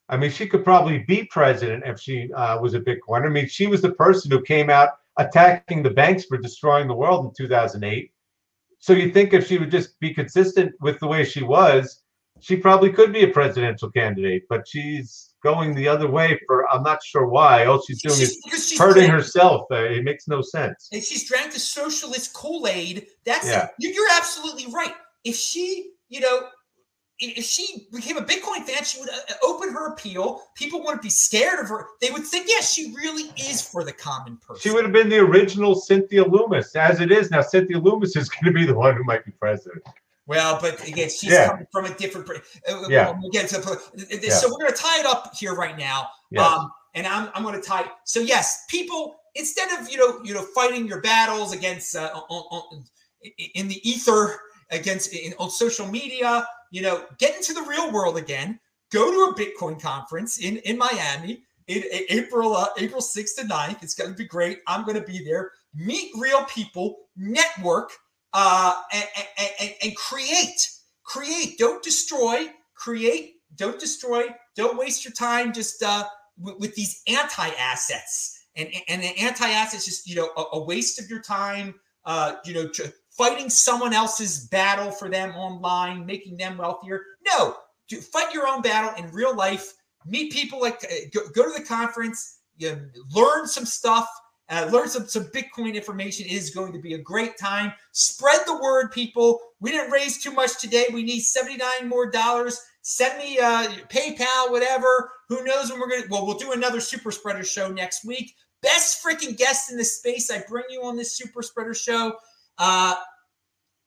I 0.10 0.18
mean, 0.18 0.30
she 0.30 0.48
could 0.48 0.64
probably 0.64 1.00
be 1.00 1.26
president 1.26 1.84
if 1.86 2.00
she 2.00 2.32
uh, 2.34 2.60
was 2.60 2.74
a 2.74 2.80
Bitcoin. 2.80 3.26
I 3.26 3.30
mean, 3.30 3.48
she 3.48 3.68
was 3.68 3.82
the 3.82 3.94
person 3.94 4.30
who 4.30 4.42
came 4.42 4.70
out 4.70 4.90
attacking 5.18 5.82
the 5.82 5.90
banks 5.90 6.26
for 6.26 6.38
destroying 6.38 6.88
the 6.88 6.94
world 6.94 7.26
in 7.26 7.32
2008. 7.36 8.12
So 8.80 8.94
you 8.94 9.12
think 9.12 9.34
if 9.34 9.48
she 9.48 9.58
would 9.58 9.72
just 9.72 10.00
be 10.00 10.14
consistent 10.14 10.74
with 10.80 11.00
the 11.00 11.08
way 11.08 11.24
she 11.24 11.44
was, 11.44 12.04
she 12.40 12.58
probably 12.58 12.92
could 12.92 13.14
be 13.14 13.24
a 13.24 13.30
presidential 13.30 13.90
candidate, 13.90 14.44
but 14.50 14.68
she's 14.68 15.34
going 15.42 15.74
the 15.74 15.88
other 15.88 16.10
way 16.10 16.40
for 16.46 16.70
I'm 16.70 16.84
not 16.84 17.04
sure 17.04 17.28
why. 17.28 17.66
All 17.66 17.82
she's 17.82 18.02
doing 18.02 18.18
she's, 18.18 18.38
is 18.54 18.68
she's 18.68 18.78
hurting 18.78 19.08
drank, 19.08 19.14
herself. 19.14 19.66
Uh, 19.72 19.86
it 19.86 20.04
makes 20.04 20.28
no 20.28 20.42
sense. 20.42 20.90
And 20.92 21.04
she's 21.04 21.28
drank 21.28 21.54
the 21.54 21.60
socialist 21.60 22.34
Kool 22.34 22.68
Aid. 22.68 23.08
That's 23.26 23.48
yeah. 23.48 23.70
you're 23.80 24.10
absolutely 24.18 24.72
right. 24.72 24.94
If 25.24 25.36
she, 25.36 25.92
you 26.10 26.20
know, 26.20 26.48
if 27.20 27.46
she 27.46 27.88
became 27.94 28.18
a 28.18 28.22
Bitcoin 28.22 28.64
fan, 28.64 28.84
she 28.84 29.00
would 29.00 29.10
uh, 29.10 29.34
open 29.44 29.72
her 29.72 29.94
appeal. 29.94 30.42
People 30.56 30.84
wouldn't 30.84 31.02
be 31.02 31.10
scared 31.10 31.60
of 31.60 31.70
her. 31.70 31.88
They 32.02 32.12
would 32.12 32.26
think, 32.26 32.48
yes, 32.48 32.74
she 32.74 32.94
really 32.94 33.32
is 33.38 33.62
for 33.62 33.84
the 33.84 33.94
common 33.94 34.38
person. 34.38 34.62
She 34.62 34.74
would 34.74 34.84
have 34.84 34.94
been 34.94 35.10
the 35.10 35.20
original 35.20 35.76
Cynthia 35.76 36.24
Lummis. 36.26 36.76
As 36.76 37.00
it 37.00 37.12
is 37.12 37.32
now, 37.32 37.42
Cynthia 37.42 37.80
Lummis 37.80 38.16
is 38.16 38.30
going 38.30 38.46
to 38.46 38.52
be 38.52 38.66
the 38.66 38.76
one 38.76 38.96
who 38.96 39.04
might 39.04 39.26
be 39.26 39.32
president. 39.32 39.84
Well, 40.28 40.58
but 40.60 40.86
again, 40.88 41.10
she's 41.10 41.32
yeah. 41.32 41.50
coming 41.50 41.68
from 41.72 41.86
a 41.86 41.94
different. 41.94 42.30
Uh, 42.30 42.88
yeah. 42.90 43.14
We'll 43.22 43.30
get 43.30 43.48
to 43.50 43.80
yeah. 43.96 44.34
so 44.34 44.50
we're 44.50 44.58
going 44.58 44.74
to 44.74 44.78
tie 44.78 45.00
it 45.00 45.06
up 45.06 45.34
here 45.36 45.54
right 45.54 45.78
now. 45.78 46.08
Um, 46.38 46.72
and 46.96 47.06
I'm, 47.06 47.30
I'm 47.36 47.44
going 47.44 47.60
to 47.60 47.66
tie. 47.66 47.86
So 48.06 48.20
yes, 48.20 48.66
people 48.68 49.18
instead 49.36 49.70
of 49.80 49.90
you 49.90 49.98
know 49.98 50.20
you 50.24 50.34
know 50.34 50.42
fighting 50.42 50.88
your 50.88 51.02
battles 51.02 51.54
against 51.54 51.96
uh, 51.96 52.10
on, 52.30 52.44
on, 52.52 52.84
in 53.54 53.68
the 53.68 53.88
ether 53.88 54.40
against 54.72 55.14
in, 55.14 55.34
on 55.40 55.50
social 55.50 55.88
media, 55.88 56.48
you 56.72 56.82
know, 56.82 57.06
get 57.18 57.36
into 57.36 57.54
the 57.54 57.62
real 57.62 57.92
world 57.92 58.18
again. 58.18 58.60
Go 58.92 59.12
to 59.12 59.32
a 59.32 59.36
Bitcoin 59.36 59.82
conference 59.82 60.40
in 60.40 60.58
in 60.58 60.78
Miami 60.78 61.44
in, 61.68 61.84
in 61.92 62.04
April 62.10 62.56
uh, 62.56 62.68
April 62.78 63.02
6th 63.02 63.36
to 63.38 63.44
9th. 63.44 63.84
It's 63.84 63.96
going 63.96 64.12
to 64.12 64.16
be 64.16 64.26
great. 64.26 64.60
I'm 64.68 64.86
going 64.86 65.00
to 65.00 65.06
be 65.06 65.24
there. 65.24 65.52
Meet 65.74 66.12
real 66.18 66.44
people, 66.46 66.98
network 67.18 67.92
uh, 68.34 68.76
and, 68.94 69.06
and, 69.60 69.74
and 69.82 69.96
create, 69.96 70.70
create. 71.04 71.58
Don't 71.58 71.82
destroy. 71.82 72.48
Create. 72.76 73.36
Don't 73.56 73.80
destroy. 73.80 74.26
Don't 74.56 74.78
waste 74.78 75.06
your 75.06 75.14
time 75.14 75.54
just 75.54 75.82
uh, 75.82 76.06
with, 76.38 76.60
with 76.60 76.76
these 76.76 77.02
anti-assets. 77.08 78.34
And 78.58 78.70
and 78.88 79.02
an 79.02 79.14
anti-assets 79.20 79.86
just 79.86 80.08
you 80.08 80.16
know 80.16 80.30
a, 80.38 80.58
a, 80.58 80.64
waste 80.64 80.98
of 81.00 81.10
your 81.10 81.22
time. 81.22 81.76
Uh, 82.06 82.36
you 82.46 82.54
know, 82.54 82.70
fighting 83.18 83.50
someone 83.50 83.94
else's 83.94 84.48
battle 84.48 84.92
for 84.92 85.10
them 85.10 85.32
online, 85.36 86.06
making 86.06 86.38
them 86.38 86.58
wealthier. 86.58 87.02
No, 87.26 87.56
do, 87.88 88.02
fight 88.02 88.34
your 88.34 88.48
own 88.48 88.62
battle 88.62 88.92
in 89.04 89.12
real 89.12 89.36
life. 89.36 89.74
Meet 90.06 90.32
people 90.32 90.60
like 90.62 90.84
uh, 90.84 91.08
go, 91.14 91.22
go 91.34 91.44
to 91.44 91.60
the 91.60 91.66
conference. 91.66 92.40
You 92.58 92.72
know, 92.72 92.82
learn 93.14 93.48
some 93.48 93.66
stuff 93.66 94.08
uh, 94.50 94.70
learn 94.72 94.88
some, 94.88 95.08
some 95.08 95.26
Bitcoin 95.26 95.74
information. 95.74 96.26
It 96.26 96.34
is 96.34 96.52
going 96.52 96.72
to 96.74 96.80
be 96.80 96.94
a 96.94 97.00
great 97.00 97.38
time. 97.38 97.74
Spread 97.94 98.42
the 98.46 98.60
word, 98.62 98.92
people. 98.92 99.40
We 99.60 99.72
didn't 99.72 99.92
raise 99.92 100.22
too 100.22 100.32
much 100.32 100.60
today. 100.60 100.86
We 100.94 101.04
need 101.04 101.22
79 101.22 101.88
more 101.88 102.12
dollars. 102.12 102.62
Send 102.82 103.18
me 103.18 103.40
uh, 103.40 103.68
PayPal, 103.90 104.52
whatever. 104.52 105.12
Who 105.30 105.44
knows 105.44 105.72
when 105.72 105.80
we're 105.80 105.90
gonna? 105.90 106.04
Well, 106.10 106.28
we'll 106.28 106.38
do 106.38 106.52
another 106.52 106.80
super 106.80 107.12
spreader 107.12 107.44
show 107.44 107.70
next 107.70 108.06
week. 108.06 108.36
Best 108.62 109.04
freaking 109.04 109.36
guest 109.36 109.72
in 109.72 109.78
the 109.78 109.84
space. 109.84 110.30
I 110.30 110.44
bring 110.48 110.66
you 110.70 110.84
on 110.84 110.96
this 110.96 111.18
super 111.18 111.42
spreader 111.42 111.74
show. 111.74 112.16
Uh, 112.58 112.96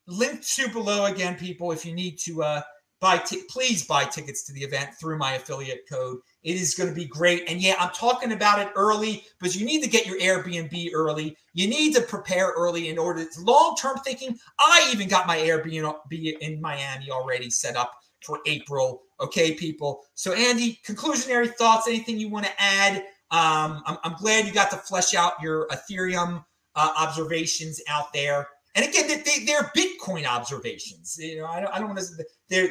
link 0.06 0.42
to 0.42 0.68
below 0.70 1.06
again, 1.06 1.36
people. 1.36 1.72
If 1.72 1.84
you 1.84 1.92
need 1.92 2.18
to 2.20 2.42
uh, 2.42 2.62
buy, 3.00 3.18
t- 3.18 3.42
please 3.48 3.86
buy 3.86 4.04
tickets 4.04 4.44
to 4.44 4.52
the 4.52 4.62
event 4.62 4.90
through 5.00 5.18
my 5.18 5.34
affiliate 5.34 5.88
code. 5.88 6.18
It 6.42 6.56
is 6.56 6.74
going 6.74 6.88
to 6.88 6.94
be 6.94 7.06
great. 7.06 7.44
And 7.48 7.60
yeah, 7.60 7.74
I'm 7.78 7.90
talking 7.90 8.32
about 8.32 8.60
it 8.60 8.72
early 8.74 9.24
but 9.40 9.54
you 9.54 9.64
need 9.64 9.82
to 9.82 9.88
get 9.88 10.06
your 10.06 10.18
Airbnb 10.18 10.90
early. 10.94 11.36
You 11.54 11.68
need 11.68 11.94
to 11.94 12.02
prepare 12.02 12.52
early 12.56 12.88
in 12.88 12.98
order 12.98 13.24
to 13.24 13.40
long 13.40 13.76
term 13.80 13.98
thinking. 14.04 14.38
I 14.58 14.88
even 14.92 15.08
got 15.08 15.26
my 15.26 15.38
Airbnb 15.38 16.38
in 16.40 16.60
Miami 16.60 17.10
already 17.10 17.50
set 17.50 17.76
up 17.76 17.92
for 18.24 18.40
April. 18.46 19.02
Okay, 19.20 19.52
people. 19.54 20.04
So, 20.14 20.32
Andy, 20.32 20.80
conclusionary 20.86 21.52
thoughts, 21.54 21.88
anything 21.88 22.18
you 22.18 22.28
want 22.28 22.46
to 22.46 22.52
add? 22.58 22.96
Um, 23.30 23.82
I'm, 23.86 23.98
I'm, 24.04 24.14
glad 24.14 24.46
you 24.46 24.52
got 24.52 24.70
to 24.70 24.76
flesh 24.76 25.14
out 25.14 25.34
your 25.42 25.68
Ethereum 25.68 26.44
uh, 26.74 26.92
observations 26.98 27.80
out 27.88 28.12
there. 28.12 28.48
And 28.78 28.88
again, 28.88 29.08
they, 29.08 29.44
they're 29.44 29.72
Bitcoin 29.76 30.24
observations. 30.24 31.18
You 31.20 31.38
know, 31.38 31.46
I 31.46 31.60
don't, 31.60 31.74
I 31.74 31.78
don't 31.80 31.88
want 31.88 31.98
to. 31.98 32.24
There, 32.48 32.68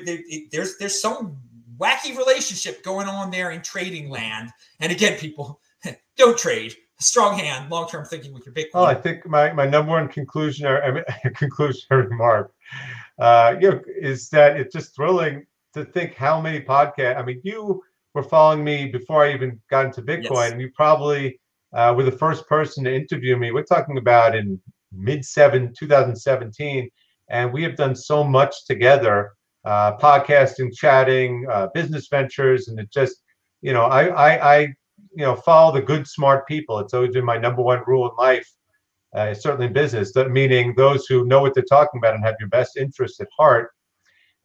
there's 0.54 0.78
there's 0.78 1.02
some 1.02 1.38
wacky 1.78 2.18
relationship 2.18 2.82
going 2.82 3.10
on 3.10 3.30
there 3.30 3.52
in 3.52 3.62
trading 3.62 4.10
land. 4.10 4.52
And 4.80 4.90
again, 4.90 5.20
people 5.20 5.60
don't 6.18 6.38
trade. 6.38 6.78
Strong 7.00 7.40
hand, 7.40 7.70
long 7.70 7.90
term 7.90 8.06
thinking 8.06 8.34
with 8.34 8.46
your 8.46 8.56
Bitcoin. 8.56 8.70
Oh, 8.76 8.86
I 8.86 8.96
think 8.96 9.28
my, 9.28 9.52
my 9.52 9.68
number 9.68 9.92
one 9.92 10.08
conclusion 10.08 10.66
or 10.66 10.82
I 10.82 10.92
mean, 10.92 11.04
conclusionary 11.26 12.10
remark, 12.10 12.54
uh, 13.20 13.56
you 13.60 13.70
know, 13.70 13.82
is 14.00 14.30
that 14.30 14.58
it's 14.58 14.74
just 14.74 14.96
thrilling 14.96 15.46
to 15.74 15.84
think 15.84 16.16
how 16.16 16.40
many 16.40 16.62
podcasts. 16.62 17.18
I 17.18 17.22
mean, 17.22 17.42
you 17.44 17.84
were 18.14 18.24
following 18.24 18.64
me 18.64 18.88
before 18.88 19.26
I 19.26 19.34
even 19.34 19.60
got 19.70 19.86
into 19.86 20.02
Bitcoin, 20.02 20.46
yes. 20.46 20.52
and 20.54 20.62
you 20.62 20.72
probably 20.74 21.38
uh, 21.74 21.94
were 21.96 22.04
the 22.04 22.12
first 22.12 22.48
person 22.48 22.86
to 22.86 22.96
interview 22.96 23.36
me. 23.36 23.52
We're 23.52 23.64
talking 23.64 23.98
about 23.98 24.36
in 24.36 24.60
mid 24.98 25.24
seven 25.24 25.74
2017, 25.78 26.90
and 27.30 27.54
we 27.54 27.64
have 27.64 27.76
done 27.76 27.96
so 27.96 28.24
much 28.24 28.66
together 28.66 29.32
uh, 29.68 29.98
podcasting, 29.98 30.74
chatting, 30.74 31.46
uh, 31.52 31.68
business 31.74 32.08
ventures, 32.08 32.70
and 32.70 32.80
it 32.80 32.90
just, 32.90 33.24
you 33.62 33.74
know, 33.74 33.84
I, 33.84 34.06
I, 34.06 34.56
I, 34.56 34.60
you 34.60 35.26
know, 35.26 35.36
follow 35.36 35.74
the 35.74 35.82
good, 35.82 36.08
smart 36.08 36.48
people. 36.48 36.80
It's 36.80 36.94
always 36.94 37.12
been 37.12 37.26
my 37.26 37.38
number 37.38 37.62
one 37.62 37.84
rule 37.86 38.10
in 38.10 38.16
life, 38.18 38.50
uh, 39.14 39.34
certainly 39.34 39.68
in 39.68 39.74
business. 39.74 40.14
That 40.14 40.32
meaning 40.32 40.74
those 40.78 41.06
who 41.06 41.26
know 41.26 41.42
what 41.42 41.54
they're 41.54 41.66
talking 41.66 41.98
about 41.98 42.16
and 42.16 42.24
have 42.24 42.38
your 42.40 42.48
best 42.48 42.78
interest 42.78 43.20
at 43.20 43.28
heart. 43.38 43.72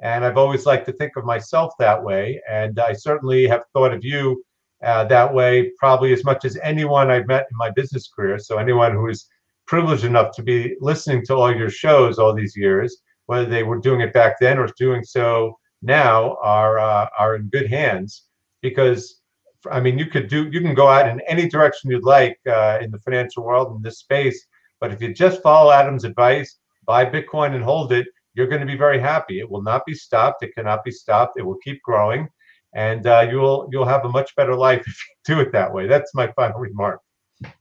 And 0.01 0.25
I've 0.25 0.39
always 0.39 0.67
liked 0.67 0.87
to 0.87 0.93
think 0.93 1.13
of 1.17 1.25
myself 1.25 1.73
that 1.79 2.03
way, 2.03 2.41
and 2.51 2.81
I 2.81 2.93
certainly 2.93 3.47
have 3.47 3.63
thought 3.73 3.95
of 3.95 4.05
you 4.05 4.45
uh, 4.83 5.05
that 5.05 5.33
way, 5.33 5.71
probably 5.79 6.13
as 6.13 6.25
much 6.25 6.45
as 6.45 6.59
anyone 6.65 7.13
I've 7.13 7.29
met 7.29 7.47
in 7.49 7.57
my 7.57 7.71
business 7.71 8.09
career. 8.09 8.41
So 8.41 8.59
anyone 8.59 8.93
who 8.95 9.09
is 9.09 9.29
privileged 9.67 10.05
enough 10.05 10.35
to 10.37 10.43
be 10.43 10.77
listening 10.81 11.25
to 11.25 11.35
all 11.35 11.55
your 11.55 11.71
shows 11.71 12.19
all 12.19 12.35
these 12.35 12.57
years 12.57 13.03
whether 13.27 13.47
they 13.47 13.63
were 13.63 13.79
doing 13.79 14.01
it 14.01 14.13
back 14.13 14.39
then 14.41 14.59
or 14.59 14.69
doing 14.77 15.05
so 15.05 15.57
now, 15.83 16.37
are 16.43 16.79
uh, 16.79 17.09
are 17.19 17.37
in 17.37 17.49
good 17.49 17.69
hands 17.69 18.27
because 18.63 19.21
I 19.71 19.81
mean 19.81 19.99
you 19.99 20.07
could 20.07 20.29
do 20.29 20.49
you 20.51 20.61
can 20.61 20.75
go 20.75 20.89
out 20.89 21.09
in 21.09 21.21
any 21.29 21.49
direction 21.49 21.91
you'd 21.91 22.05
like 22.05 22.39
uh, 22.49 22.79
in 22.81 22.91
the 22.91 23.01
financial 23.01 23.45
world 23.45 23.77
in 23.77 23.83
this 23.83 23.99
space, 23.99 24.47
but 24.81 24.93
if 24.93 25.03
you 25.03 25.13
just 25.13 25.43
follow 25.43 25.73
Adam's 25.73 26.05
advice, 26.05 26.59
buy 26.87 27.05
Bitcoin 27.05 27.55
and 27.55 27.65
hold 27.65 27.93
it, 27.93 28.07
you're 28.35 28.47
going 28.47 28.61
to 28.61 28.67
be 28.67 28.77
very 28.77 29.01
happy. 29.01 29.41
It 29.41 29.51
will 29.51 29.63
not 29.63 29.85
be 29.85 29.95
stopped. 29.95 30.43
It 30.45 30.55
cannot 30.55 30.85
be 30.85 30.93
stopped. 30.93 31.39
It 31.39 31.43
will 31.43 31.59
keep 31.65 31.83
growing, 31.83 32.29
and 32.75 33.07
uh, 33.07 33.27
you'll 33.29 33.69
you'll 33.73 33.85
have 33.85 34.05
a 34.05 34.09
much 34.09 34.35
better 34.37 34.55
life 34.55 34.81
if 34.87 34.97
you 35.09 35.35
do 35.35 35.41
it 35.41 35.53
that 35.53 35.73
way. 35.73 35.89
That's 35.89 36.15
my 36.15 36.31
final 36.33 36.61
remark. 36.61 37.01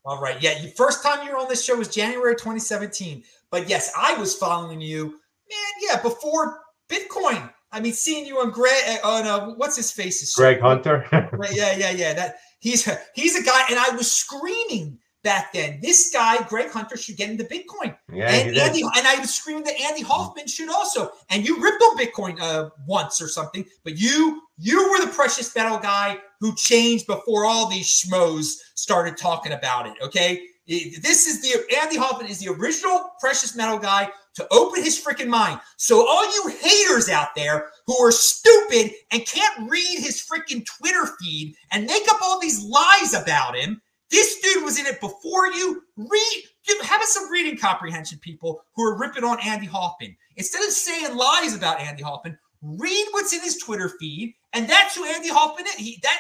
All 0.06 0.22
right. 0.22 0.42
Yeah. 0.42 0.56
First 0.76 1.04
time 1.04 1.26
you 1.26 1.32
were 1.34 1.38
on 1.38 1.50
this 1.50 1.64
show 1.64 1.78
was 1.78 1.88
January 1.88 2.36
2017. 2.36 3.24
But 3.50 3.70
yes, 3.70 3.92
I 3.98 4.16
was 4.16 4.36
following 4.36 4.82
you 4.82 5.20
man, 5.52 5.90
yeah, 5.90 6.02
before 6.02 6.62
Bitcoin. 6.90 7.52
I 7.72 7.80
mean, 7.80 7.94
seeing 7.94 8.26
you 8.26 8.40
on 8.40 8.52
Greg 8.52 9.00
uh, 9.04 9.08
on 9.08 9.28
uh, 9.28 9.54
what's 9.56 9.78
his 9.78 9.92
face 9.92 10.22
is 10.22 10.34
Greg 10.34 10.60
Hunter. 10.60 11.06
yeah, 11.52 11.76
yeah, 11.76 11.92
yeah. 11.92 12.14
That 12.14 12.36
he's 12.60 12.90
he's 13.16 13.36
a 13.36 13.44
guy, 13.44 13.64
and 13.70 13.80
I 13.80 13.96
was 13.96 14.12
screaming 14.12 14.98
back 15.24 15.54
then. 15.54 15.80
This 15.82 16.12
guy, 16.12 16.42
Greg 16.44 16.72
Hunter, 16.72 16.98
should 16.98 17.18
get 17.18 17.30
into 17.30 17.44
Bitcoin. 17.44 17.96
Yeah, 18.12 18.30
and 18.32 18.58
Andy, 18.58 18.82
and 18.82 19.08
I 19.08 19.20
was 19.20 19.34
screaming 19.34 19.64
that 19.66 19.80
Andy 19.80 20.02
Hoffman 20.02 20.48
should 20.48 20.70
also. 20.70 21.12
And 21.30 21.46
you 21.48 21.62
ripped 21.62 21.82
on 21.82 21.98
Bitcoin 21.98 22.40
uh, 22.42 22.70
once 22.88 23.22
or 23.22 23.28
something, 23.28 23.66
but 23.84 23.98
you 23.98 24.42
you 24.58 24.90
were 24.90 25.06
the 25.06 25.12
precious 25.12 25.56
metal 25.56 25.78
guy 25.78 26.18
who 26.40 26.56
changed 26.56 27.08
before 27.08 27.46
all 27.46 27.70
these 27.70 27.88
schmoes 27.88 28.56
started 28.76 29.18
talking 29.18 29.54
about 29.54 29.88
it. 29.88 29.94
Okay, 30.02 30.42
this 30.68 31.28
is 31.28 31.42
the 31.42 31.78
Andy 31.82 31.98
Hoffman 31.98 32.30
is 32.30 32.40
the 32.40 32.52
original 32.52 33.12
precious 33.20 33.56
metal 33.56 33.78
guy 33.78 34.10
to 34.36 34.48
open 34.52 34.84
his 34.84 35.04
freaking 35.04 35.28
mind. 35.28 35.60
So 35.78 36.08
all 36.08 36.26
you 36.26 36.56
haters 36.62 37.10
out 37.10 37.36
there 37.36 37.70
who 37.86 37.98
are 37.98 38.12
stupid 38.12 38.94
and 39.12 39.26
can't 39.26 39.70
read 39.70 40.00
his 40.00 40.26
freaking 40.26 40.66
Twitter 40.66 41.06
feed 41.20 41.56
and 41.72 41.86
make 41.86 42.08
up 42.10 42.22
all 42.22 42.40
these 42.40 42.64
lies 42.64 43.14
about 43.14 43.58
him, 43.58 43.82
this 44.12 44.40
dude 44.42 44.64
was 44.64 44.80
in 44.80 44.86
it 44.86 45.00
before 45.00 45.48
you. 45.48 45.84
Read, 45.98 46.44
have 46.84 47.04
some 47.04 47.30
reading 47.30 47.58
comprehension, 47.58 48.20
people 48.20 48.62
who 48.76 48.84
are 48.84 48.98
ripping 48.98 49.24
on 49.24 49.40
Andy 49.44 49.66
Hoffman. 49.66 50.16
Instead 50.38 50.64
of 50.64 50.72
saying 50.72 51.16
lies 51.16 51.56
about 51.56 51.80
Andy 51.80 52.04
Hoffman, 52.04 52.38
read 52.62 53.08
what's 53.12 53.34
in 53.34 53.42
his 53.42 53.58
Twitter 53.58 53.90
feed, 53.90 54.36
and 54.54 54.68
that's 54.68 54.96
who 54.96 55.06
Andy 55.06 55.30
Hoffman 55.30 55.66
is. 55.66 55.76
He 55.76 56.00
that 56.02 56.18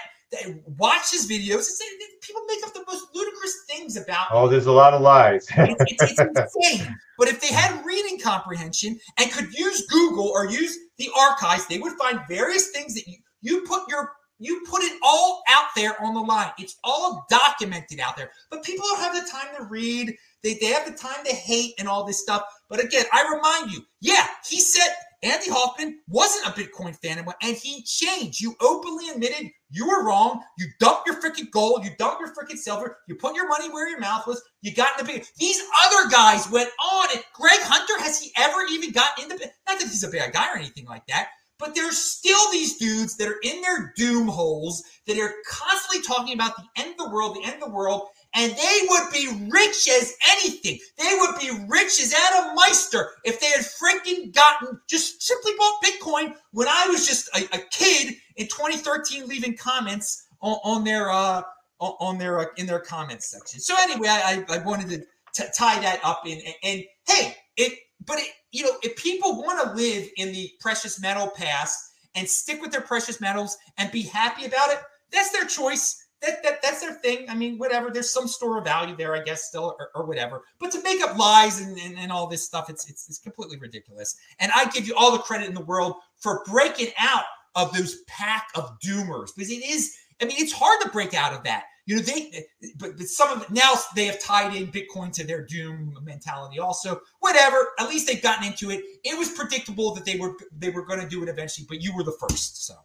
watch 0.78 1.12
his 1.12 1.30
videos. 1.30 1.60
It's, 1.60 1.84
people 2.22 2.42
make 2.48 2.66
up 2.66 2.74
the 2.74 2.84
most 2.88 3.06
ludicrous 3.14 3.66
things 3.70 3.98
about. 3.98 4.28
Oh, 4.32 4.48
there's 4.48 4.66
a 4.66 4.72
lot 4.72 4.94
of 4.94 5.02
lies. 5.02 5.46
it's, 5.58 6.02
it's, 6.02 6.20
it's 6.20 6.56
insane. 6.56 6.96
But 7.18 7.28
if 7.28 7.42
they 7.42 7.54
had 7.54 7.86
reading 7.86 8.20
comprehension 8.20 9.00
and 9.20 9.32
could 9.32 9.54
use 9.54 9.86
Google 9.88 10.28
or 10.28 10.46
use 10.46 10.78
the 10.98 11.10
archives, 11.18 11.68
they 11.68 11.80
would 11.80 11.94
find 11.94 12.22
various 12.30 12.70
things 12.72 12.96
that 12.96 13.08
you 13.08 13.18
you 13.42 13.66
put 13.68 13.90
your 13.90 14.14
you 14.42 14.64
put 14.68 14.82
it 14.82 15.00
all 15.04 15.44
out 15.50 15.68
there 15.76 16.02
on 16.02 16.14
the 16.16 16.20
line. 16.20 16.52
It's 16.58 16.78
all 16.84 17.26
documented 17.30 18.00
out 18.00 18.18
there. 18.18 18.32
But 18.50 18.64
people 18.64 18.86
don't 18.90 19.00
have 19.00 19.14
the 19.14 19.30
time 19.32 19.56
to 19.58 19.66
read. 19.66 20.16
They, 20.44 20.56
they 20.56 20.68
have 20.68 20.86
the 20.86 20.98
time 20.98 21.24
to 21.26 21.34
hate 21.34 21.76
and 21.78 21.88
all 21.88 22.04
this 22.04 22.20
stuff. 22.20 22.44
But 22.68 22.84
again, 22.84 23.06
I 23.14 23.24
remind 23.32 23.72
you, 23.72 23.86
yeah, 24.00 24.26
he 24.50 24.60
said 24.60 24.90
Andy 25.24 25.52
Hoffman 25.52 26.00
wasn't 26.08 26.48
a 26.48 26.60
Bitcoin 26.60 26.96
fan 26.96 27.24
and 27.44 27.56
he 27.56 27.84
changed. 27.84 28.42
You 28.42 28.56
openly 28.60 29.10
admitted 29.10 29.52
you 29.70 29.88
were 29.88 30.04
wrong. 30.04 30.42
You 30.58 30.66
dumped 30.80 31.06
your 31.06 31.22
freaking 31.22 31.52
gold. 31.52 31.86
You 31.86 31.92
dumped 32.00 32.22
your 32.22 32.34
freaking 32.34 32.58
silver. 32.58 32.98
You 33.08 33.16
put 33.16 33.36
your 33.36 33.48
money 33.48 33.70
where 33.70 33.88
your 33.88 34.00
mouth 34.00 34.26
was. 34.26 34.42
You 34.64 34.74
got 34.74 35.00
in 35.00 35.06
the 35.06 35.14
big. 35.14 35.26
These 35.38 35.62
other 35.86 36.10
guys 36.10 36.50
went 36.50 36.70
on. 36.84 37.10
And 37.14 37.24
Greg 37.36 37.60
Hunter 37.62 38.04
has 38.04 38.20
he 38.20 38.32
ever 38.38 38.66
even 38.72 38.92
gotten 38.92 39.26
into? 39.26 39.46
Not 39.68 39.80
that 39.80 39.82
he's 39.82 40.04
a 40.04 40.10
bad 40.10 40.34
guy 40.34 40.52
or 40.52 40.58
anything 40.58 40.86
like 40.86 41.06
that, 41.08 41.30
but 41.62 41.76
there's 41.76 41.98
still 41.98 42.52
these 42.52 42.78
dudes 42.78 43.16
that 43.16 43.28
are 43.28 43.40
in 43.44 43.62
their 43.62 43.94
doom 43.96 44.28
holes 44.28 44.84
that 45.08 45.18
are 45.18 45.34
constantly 45.48 46.02
talking 46.02 46.34
about 46.34 46.54
the 46.58 46.82
end 46.82 46.92
of 46.92 46.98
the 46.98 47.10
world, 47.10 47.36
the 47.36 47.46
end 47.46 47.62
of 47.62 47.70
the 47.70 47.74
world, 47.74 48.08
and 48.34 48.52
they 48.52 48.80
would 48.90 49.12
be 49.14 49.48
rich 49.50 49.88
as 49.88 50.16
anything. 50.32 50.80
They 50.98 51.16
would 51.20 51.40
be 51.40 51.52
rich 51.70 52.02
as 52.02 52.14
Adam 52.14 52.56
Meister 52.56 53.12
if 53.24 53.40
they 53.40 53.48
had 53.48 53.62
freaking 53.62 54.34
gotten 54.34 54.80
just 54.90 55.22
simply 55.22 55.52
bought 55.58 55.84
Bitcoin 55.84 56.36
when 56.52 56.68
I 56.68 56.88
was 56.88 57.08
just 57.08 57.30
a, 57.36 57.44
a 57.56 57.60
kid 57.70 58.16
in 58.38 58.48
2013, 58.48 59.28
leaving 59.28 59.56
comments 59.56 60.28
on, 60.42 60.58
on 60.64 60.84
their 60.84 61.12
uh, 61.12 61.44
on 61.80 62.18
their 62.18 62.40
uh, 62.40 62.46
in 62.58 62.66
their 62.66 62.80
comments 62.80 63.30
section. 63.30 63.60
So 63.60 63.76
anyway, 63.80 64.08
I, 64.10 64.44
I 64.50 64.58
wanted 64.60 64.90
to 64.90 64.98
t- 65.34 65.50
tie 65.56 65.80
that 65.82 66.00
up 66.04 66.26
in 66.26 66.40
and, 66.40 66.56
and 66.64 66.84
hey, 67.08 67.36
it 67.58 67.74
but 68.06 68.20
it, 68.20 68.28
you 68.52 68.64
know 68.64 68.72
if 68.84 68.96
people 68.96 69.42
want 69.42 69.62
to 69.62 69.74
live 69.76 70.08
in 70.18 70.32
the 70.32 70.52
precious 70.60 71.02
metal 71.02 71.30
past 71.36 71.94
and 72.16 72.28
stick 72.28 72.62
with 72.62 72.72
their 72.72 72.82
precious 72.82 73.22
metals 73.22 73.58
and 73.78 73.92
be 73.92 74.02
happy 74.04 74.46
about 74.46 74.70
it, 74.72 74.80
that's 75.12 75.32
their 75.32 75.46
choice 75.46 76.02
that, 76.22 76.44
that 76.44 76.62
that's 76.62 76.82
their 76.82 76.94
thing. 76.94 77.26
I 77.30 77.36
mean, 77.36 77.58
whatever. 77.58 77.90
There's 77.90 78.12
some 78.12 78.28
store 78.28 78.60
of 78.60 78.64
value 78.64 78.96
there, 78.96 79.16
I 79.16 79.24
guess, 79.24 79.46
still, 79.46 79.76
or, 79.80 79.90
or 79.96 80.06
whatever. 80.06 80.44
But 80.60 80.72
to 80.72 80.84
make 80.84 81.02
up 81.02 81.18
lies 81.18 81.60
and, 81.60 81.78
and, 81.80 81.98
and, 81.98 82.12
all 82.12 82.28
this 82.28 82.46
stuff, 82.46 82.70
it's, 82.70 82.90
it's 82.90 83.10
it's 83.10 83.18
completely 83.18 83.58
ridiculous. 83.58 84.16
And 84.40 84.52
I 84.56 84.66
give 84.66 84.88
you 84.88 84.96
all 84.96 85.12
the 85.12 85.18
credit 85.18 85.48
in 85.48 85.56
the 85.56 85.62
world 85.62 85.96
for 86.18 86.44
breaking 86.46 86.90
out 87.00 87.24
of 87.56 87.74
those 87.74 88.02
pack 88.08 88.48
of 88.56 88.78
doomers 88.80 89.30
because 89.36 89.50
it 89.50 89.66
is. 89.66 89.96
I 90.22 90.26
mean, 90.26 90.38
it's 90.40 90.54
hard 90.54 90.80
to 90.82 90.90
break 90.90 91.16
out 91.16 91.34
of 91.34 91.44
that. 91.46 91.64
You 91.86 91.96
know, 91.98 92.02
they 92.02 92.46
but, 92.78 92.98
but 92.98 93.08
some 93.08 93.32
of 93.32 93.44
it 93.44 93.52
now 93.52 93.74
they 93.96 94.06
have 94.06 94.22
tied 94.22 94.56
in 94.56 94.68
Bitcoin 94.68 95.12
to 95.14 95.26
their 95.26 95.44
doom 95.46 95.98
mentality. 96.04 96.60
Also, 96.60 97.02
whatever. 97.20 97.72
At 97.80 97.90
least 97.90 98.08
they've 98.08 98.22
gotten 98.22 98.48
into 98.48 98.70
it. 98.70 98.84
It 99.04 99.18
was 99.18 99.30
predictable 99.30 99.94
that 99.96 100.06
they 100.06 100.18
were 100.18 100.36
they 100.56 100.70
were 100.70 100.86
going 100.86 101.00
to 101.00 101.08
do 101.08 101.24
it 101.24 101.30
eventually, 101.30 101.66
but 101.68 101.82
you 101.82 101.96
were 101.96 102.04
the 102.04 102.18
first. 102.20 102.66
So. 102.66 102.76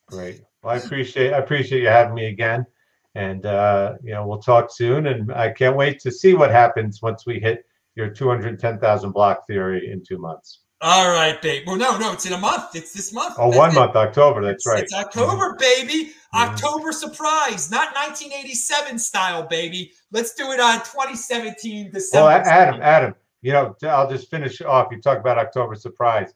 Great. 0.06 0.42
Well, 0.62 0.74
I 0.74 0.78
appreciate 0.78 1.32
I 1.32 1.38
appreciate 1.38 1.82
you 1.82 1.88
having 1.88 2.14
me 2.14 2.26
again, 2.26 2.66
and 3.14 3.44
uh, 3.46 3.94
you 4.02 4.12
know 4.12 4.26
we'll 4.26 4.42
talk 4.42 4.70
soon. 4.72 5.06
And 5.06 5.32
I 5.32 5.50
can't 5.50 5.76
wait 5.76 6.00
to 6.00 6.10
see 6.10 6.34
what 6.34 6.50
happens 6.50 7.02
once 7.02 7.26
we 7.26 7.40
hit 7.40 7.64
your 7.94 8.08
210,000 8.08 9.12
block 9.12 9.46
theory 9.46 9.90
in 9.92 10.02
two 10.02 10.18
months. 10.18 10.60
All 10.82 11.10
right, 11.10 11.40
babe. 11.42 11.64
Well, 11.66 11.76
no, 11.76 11.98
no, 11.98 12.12
it's 12.12 12.24
in 12.24 12.32
a 12.32 12.38
month. 12.38 12.74
It's 12.74 12.94
this 12.94 13.12
month. 13.12 13.34
Oh, 13.38 13.54
one 13.54 13.70
it. 13.70 13.74
month, 13.74 13.96
October. 13.96 14.42
That's 14.42 14.66
right. 14.66 14.82
It's 14.82 14.94
October, 14.94 15.54
baby. 15.58 16.12
Mhm. 16.34 16.48
October 16.48 16.92
surprise, 16.92 17.70
not 17.70 17.94
1987 17.94 18.98
style, 18.98 19.42
baby. 19.42 19.92
Let's 20.10 20.34
do 20.34 20.52
it 20.52 20.60
on 20.60 20.78
2017 20.78 21.90
December. 21.90 22.26
Well, 22.26 22.42
Adam, 22.46 22.80
Adam, 22.80 23.14
you 23.42 23.52
know, 23.52 23.76
I'll 23.82 24.08
just 24.08 24.30
finish 24.30 24.62
off. 24.62 24.88
You 24.90 25.02
talk 25.02 25.18
about 25.18 25.38
October 25.38 25.74
surprise. 25.74 26.32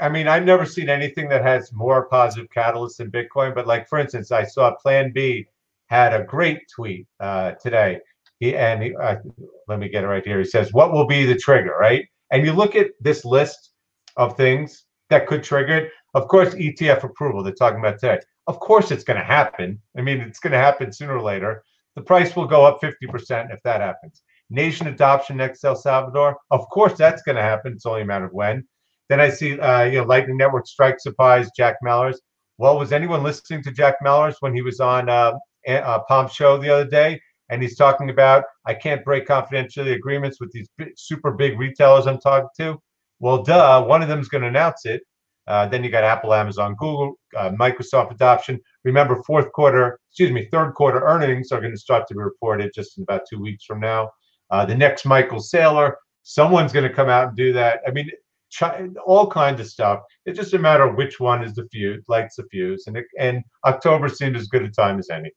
I 0.00 0.08
mean, 0.08 0.26
I've 0.26 0.44
never 0.44 0.64
seen 0.64 0.88
anything 0.88 1.28
that 1.28 1.42
has 1.42 1.72
more 1.72 2.06
positive 2.06 2.48
catalysts 2.50 2.96
than 2.96 3.10
Bitcoin. 3.10 3.54
But 3.54 3.66
like, 3.66 3.88
for 3.88 3.98
instance, 3.98 4.32
I 4.32 4.44
saw 4.44 4.74
Plan 4.74 5.12
B 5.12 5.46
had 5.86 6.12
a 6.12 6.24
great 6.24 6.68
tweet 6.68 7.06
uh, 7.20 7.52
today. 7.52 8.00
He 8.38 8.56
and 8.56 8.82
he, 8.82 8.96
uh, 8.96 9.16
let 9.68 9.78
me 9.78 9.88
get 9.88 10.02
it 10.02 10.06
right 10.06 10.24
here. 10.24 10.38
He 10.38 10.44
says, 10.44 10.72
"What 10.72 10.92
will 10.92 11.06
be 11.06 11.26
the 11.26 11.36
trigger?" 11.36 11.76
Right? 11.78 12.08
And 12.30 12.44
you 12.44 12.52
look 12.52 12.74
at 12.76 12.90
this 13.00 13.24
list 13.24 13.70
of 14.16 14.36
things 14.36 14.84
that 15.08 15.26
could 15.26 15.42
trigger 15.42 15.76
it. 15.76 15.90
Of 16.14 16.28
course, 16.28 16.54
ETF 16.54 17.04
approval. 17.04 17.42
They're 17.42 17.52
talking 17.52 17.80
about 17.80 17.98
today. 17.98 18.18
Of 18.46 18.58
course, 18.60 18.90
it's 18.90 19.04
going 19.04 19.18
to 19.18 19.24
happen. 19.24 19.80
I 19.96 20.02
mean, 20.02 20.20
it's 20.20 20.40
going 20.40 20.52
to 20.52 20.58
happen 20.58 20.92
sooner 20.92 21.16
or 21.16 21.22
later. 21.22 21.62
The 21.96 22.02
price 22.02 22.34
will 22.34 22.46
go 22.46 22.64
up 22.64 22.80
50% 22.80 23.52
if 23.52 23.62
that 23.64 23.80
happens. 23.80 24.22
Nation 24.48 24.88
adoption 24.88 25.36
next 25.36 25.64
El 25.64 25.76
Salvador. 25.76 26.36
Of 26.50 26.68
course, 26.70 26.94
that's 26.94 27.22
going 27.22 27.36
to 27.36 27.42
happen. 27.42 27.72
It's 27.72 27.86
only 27.86 28.02
a 28.02 28.06
matter 28.06 28.24
of 28.24 28.32
when. 28.32 28.66
Then 29.08 29.20
I 29.20 29.28
see, 29.28 29.58
uh, 29.58 29.84
you 29.84 29.98
know, 29.98 30.04
Lightning 30.04 30.36
Network 30.36 30.66
strike 30.66 31.00
supplies 31.00 31.50
Jack 31.56 31.76
Mallers. 31.84 32.16
Well, 32.58 32.78
was 32.78 32.92
anyone 32.92 33.22
listening 33.22 33.62
to 33.64 33.72
Jack 33.72 33.96
Mallers 34.04 34.36
when 34.40 34.54
he 34.54 34.62
was 34.62 34.80
on 34.80 35.08
uh, 35.08 35.32
uh, 35.68 36.00
Pomp 36.08 36.30
Show 36.30 36.58
the 36.58 36.70
other 36.70 36.84
day? 36.84 37.20
And 37.50 37.62
he's 37.62 37.76
talking 37.76 38.10
about 38.10 38.44
I 38.66 38.74
can't 38.74 39.04
break 39.04 39.26
confidentiality 39.26 39.94
agreements 39.94 40.40
with 40.40 40.52
these 40.52 40.68
super 40.96 41.32
big 41.32 41.58
retailers 41.58 42.06
I'm 42.06 42.20
talking 42.20 42.48
to. 42.58 42.80
Well, 43.18 43.42
duh, 43.42 43.84
one 43.84 44.02
of 44.02 44.08
them 44.08 44.20
is 44.20 44.28
going 44.28 44.42
to 44.42 44.48
announce 44.48 44.86
it. 44.86 45.02
Uh, 45.46 45.66
then 45.66 45.82
you 45.82 45.90
got 45.90 46.04
Apple, 46.04 46.32
Amazon, 46.32 46.76
Google, 46.78 47.14
uh, 47.36 47.50
Microsoft 47.50 48.12
adoption. 48.12 48.60
Remember, 48.84 49.22
fourth 49.24 49.50
quarter, 49.52 49.98
excuse 50.10 50.30
me, 50.30 50.48
third 50.52 50.72
quarter 50.72 51.00
earnings 51.00 51.50
are 51.50 51.60
going 51.60 51.72
to 51.72 51.78
start 51.78 52.06
to 52.06 52.14
be 52.14 52.20
reported 52.20 52.70
just 52.74 52.96
in 52.96 53.02
about 53.02 53.22
two 53.28 53.40
weeks 53.40 53.64
from 53.64 53.80
now. 53.80 54.08
Uh, 54.50 54.64
the 54.64 54.74
next 54.74 55.04
Michael 55.04 55.40
Saylor, 55.40 55.94
someone's 56.22 56.72
going 56.72 56.88
to 56.88 56.94
come 56.94 57.08
out 57.08 57.28
and 57.28 57.36
do 57.36 57.52
that. 57.52 57.80
I 57.86 57.90
mean, 57.90 58.10
all 59.06 59.28
kinds 59.28 59.60
of 59.60 59.66
stuff. 59.66 60.00
It's 60.26 60.38
just 60.38 60.54
a 60.54 60.58
matter 60.58 60.84
of 60.84 60.96
which 60.96 61.20
one 61.20 61.42
is 61.42 61.54
the 61.54 61.68
fuse, 61.72 62.04
lights 62.08 62.36
the 62.36 62.44
fuse, 62.50 62.84
and 62.86 62.96
it, 62.96 63.06
and 63.18 63.42
October 63.64 64.08
seemed 64.08 64.36
as 64.36 64.48
good 64.48 64.62
a 64.62 64.70
time 64.70 64.98
as 64.98 65.10
any. 65.10 65.30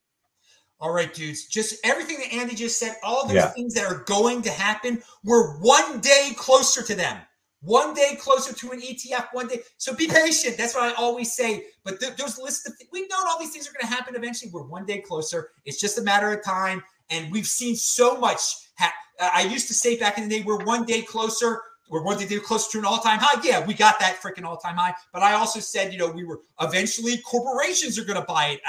All 0.84 0.92
right, 0.92 1.14
dudes. 1.14 1.46
Just 1.46 1.76
everything 1.86 2.18
that 2.18 2.34
Andy 2.34 2.56
just 2.56 2.78
said, 2.78 2.98
all 3.04 3.26
those 3.26 3.36
Yeah. 3.36 3.48
things 3.52 3.74
that 3.74 3.86
are 3.86 4.04
going 4.04 4.42
to 4.42 4.52
happen, 4.52 5.02
we're 5.24 5.58
one 5.60 6.02
day 6.02 6.34
closer 6.36 6.84
to 6.84 6.94
them. 6.94 7.22
One 7.62 7.94
day 7.94 8.18
closer 8.20 8.52
to 8.54 8.72
an 8.72 8.82
ETF, 8.82 9.30
one 9.32 9.48
day. 9.48 9.62
So 9.78 9.96
be 9.96 10.10
patient. 10.10 10.58
That's 10.58 10.76
what 10.76 10.84
I 10.84 10.92
always 10.96 11.34
say. 11.34 11.68
But 11.86 12.02
th- 12.02 12.18
those 12.18 12.38
lists 12.38 12.68
of—we 12.68 13.08
know 13.08 13.16
all 13.26 13.40
these 13.40 13.52
things 13.52 13.66
are 13.66 13.72
going 13.72 13.88
to 13.90 13.96
happen 13.96 14.14
eventually. 14.18 14.52
We're 14.52 14.64
one 14.68 14.86
day 14.86 15.00
closer. 15.00 15.52
It's 15.64 15.80
just 15.80 15.98
a 15.98 16.02
matter 16.02 16.34
of 16.34 16.44
time. 16.44 16.84
And 17.10 17.32
we've 17.32 17.48
seen 17.48 17.78
so 17.78 18.18
much. 18.18 18.42
Ha- 18.78 18.94
I 19.22 19.44
used 19.44 19.70
to 19.70 19.74
say 19.74 19.98
back 19.98 20.18
in 20.18 20.28
the 20.28 20.38
day, 20.40 20.44
we're 20.46 20.66
one 20.66 20.84
day 20.86 21.02
closer. 21.02 21.62
We're 21.90 22.04
one 22.04 22.18
day 22.18 22.26
closer 22.40 22.72
to 22.74 22.80
an 22.80 22.86
all-time 22.86 23.20
high. 23.22 23.40
Yeah, 23.42 23.66
we 23.66 23.74
got 23.74 24.02
that 24.02 24.18
freaking 24.22 24.44
all-time 24.44 24.76
high. 24.76 24.96
But 25.14 25.24
I 25.24 25.32
also 25.36 25.62
said, 25.62 25.94
you 25.94 25.98
know, 26.00 26.12
we 26.12 26.26
were 26.26 26.42
eventually 26.60 27.20
corporations 27.20 27.98
are 27.98 28.04
going 28.04 28.20
to 28.20 28.26
buy 28.26 28.48
it 28.48 28.62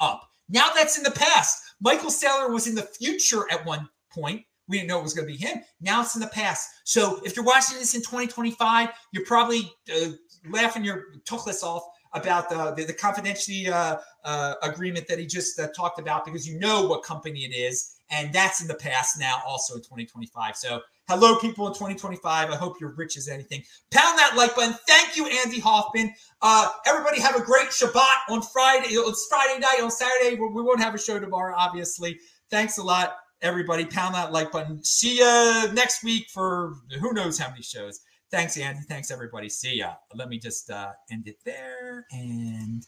up. 0.00 0.28
Now 0.48 0.70
that's 0.74 0.96
in 0.96 1.04
the 1.04 1.10
past. 1.10 1.62
Michael 1.80 2.10
Saylor 2.10 2.50
was 2.50 2.66
in 2.66 2.74
the 2.74 2.82
future 2.82 3.44
at 3.50 3.64
one 3.66 3.88
point. 4.10 4.42
We 4.68 4.78
didn't 4.78 4.88
know 4.88 4.98
it 4.98 5.04
was 5.04 5.14
going 5.14 5.28
to 5.28 5.32
be 5.32 5.38
him. 5.38 5.62
Now 5.80 6.02
it's 6.02 6.14
in 6.14 6.20
the 6.20 6.28
past. 6.28 6.68
So 6.84 7.20
if 7.24 7.36
you're 7.36 7.44
watching 7.44 7.78
this 7.78 7.94
in 7.94 8.00
2025, 8.00 8.88
you're 9.12 9.24
probably 9.24 9.70
uh, 9.94 10.10
laughing 10.50 10.84
your 10.84 11.04
tuchlis 11.24 11.62
off 11.62 11.84
about 12.12 12.48
the 12.48 12.72
the, 12.72 12.84
the 12.84 12.92
confidentiality 12.92 13.68
uh, 13.68 13.98
uh, 14.24 14.54
agreement 14.62 15.06
that 15.08 15.18
he 15.18 15.26
just 15.26 15.58
uh, 15.60 15.68
talked 15.76 15.98
about 15.98 16.24
because 16.24 16.48
you 16.48 16.58
know 16.58 16.86
what 16.86 17.02
company 17.02 17.40
it 17.40 17.54
is, 17.54 17.96
and 18.10 18.32
that's 18.32 18.60
in 18.60 18.66
the 18.66 18.74
past 18.74 19.18
now, 19.18 19.40
also 19.46 19.74
in 19.74 19.80
2025. 19.80 20.56
So 20.56 20.80
hello, 21.08 21.38
people 21.38 21.66
in 21.66 21.72
2025. 21.72 22.50
I 22.50 22.56
hope 22.56 22.80
you're 22.80 22.94
rich 22.94 23.16
as 23.16 23.28
anything. 23.28 23.62
Pound 23.90 24.18
that 24.18 24.34
like 24.36 24.54
button. 24.54 24.74
Thank 24.86 25.16
you, 25.16 25.26
Andy 25.26 25.60
Hoffman. 25.60 26.12
Uh, 26.42 26.70
everybody 26.86 27.20
have 27.20 27.36
a 27.36 27.42
great 27.42 27.68
Shabbat 27.68 28.30
on 28.30 28.42
Friday. 28.42 28.88
It's 28.90 29.26
Friday 29.28 29.60
night. 29.60 29.80
On 29.82 29.90
Saturday, 29.90 30.36
we 30.36 30.62
won't 30.62 30.80
have 30.80 30.94
a 30.94 30.98
show 30.98 31.18
tomorrow, 31.18 31.54
obviously. 31.56 32.18
Thanks 32.50 32.78
a 32.78 32.82
lot, 32.82 33.16
everybody. 33.42 33.84
Pound 33.84 34.14
that 34.14 34.32
like 34.32 34.52
button. 34.52 34.82
See 34.84 35.18
you 35.18 35.72
next 35.72 36.02
week 36.04 36.26
for 36.32 36.74
who 37.00 37.12
knows 37.12 37.38
how 37.38 37.50
many 37.50 37.62
shows. 37.62 38.00
Thanks, 38.30 38.56
Andy. 38.56 38.80
Thanks, 38.88 39.10
everybody. 39.10 39.48
See 39.48 39.76
ya. 39.76 39.94
Let 40.14 40.28
me 40.28 40.38
just 40.38 40.70
uh, 40.70 40.92
end 41.10 41.28
it 41.28 41.36
there 41.44 42.06
and. 42.10 42.86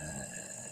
Uh, 0.00 0.69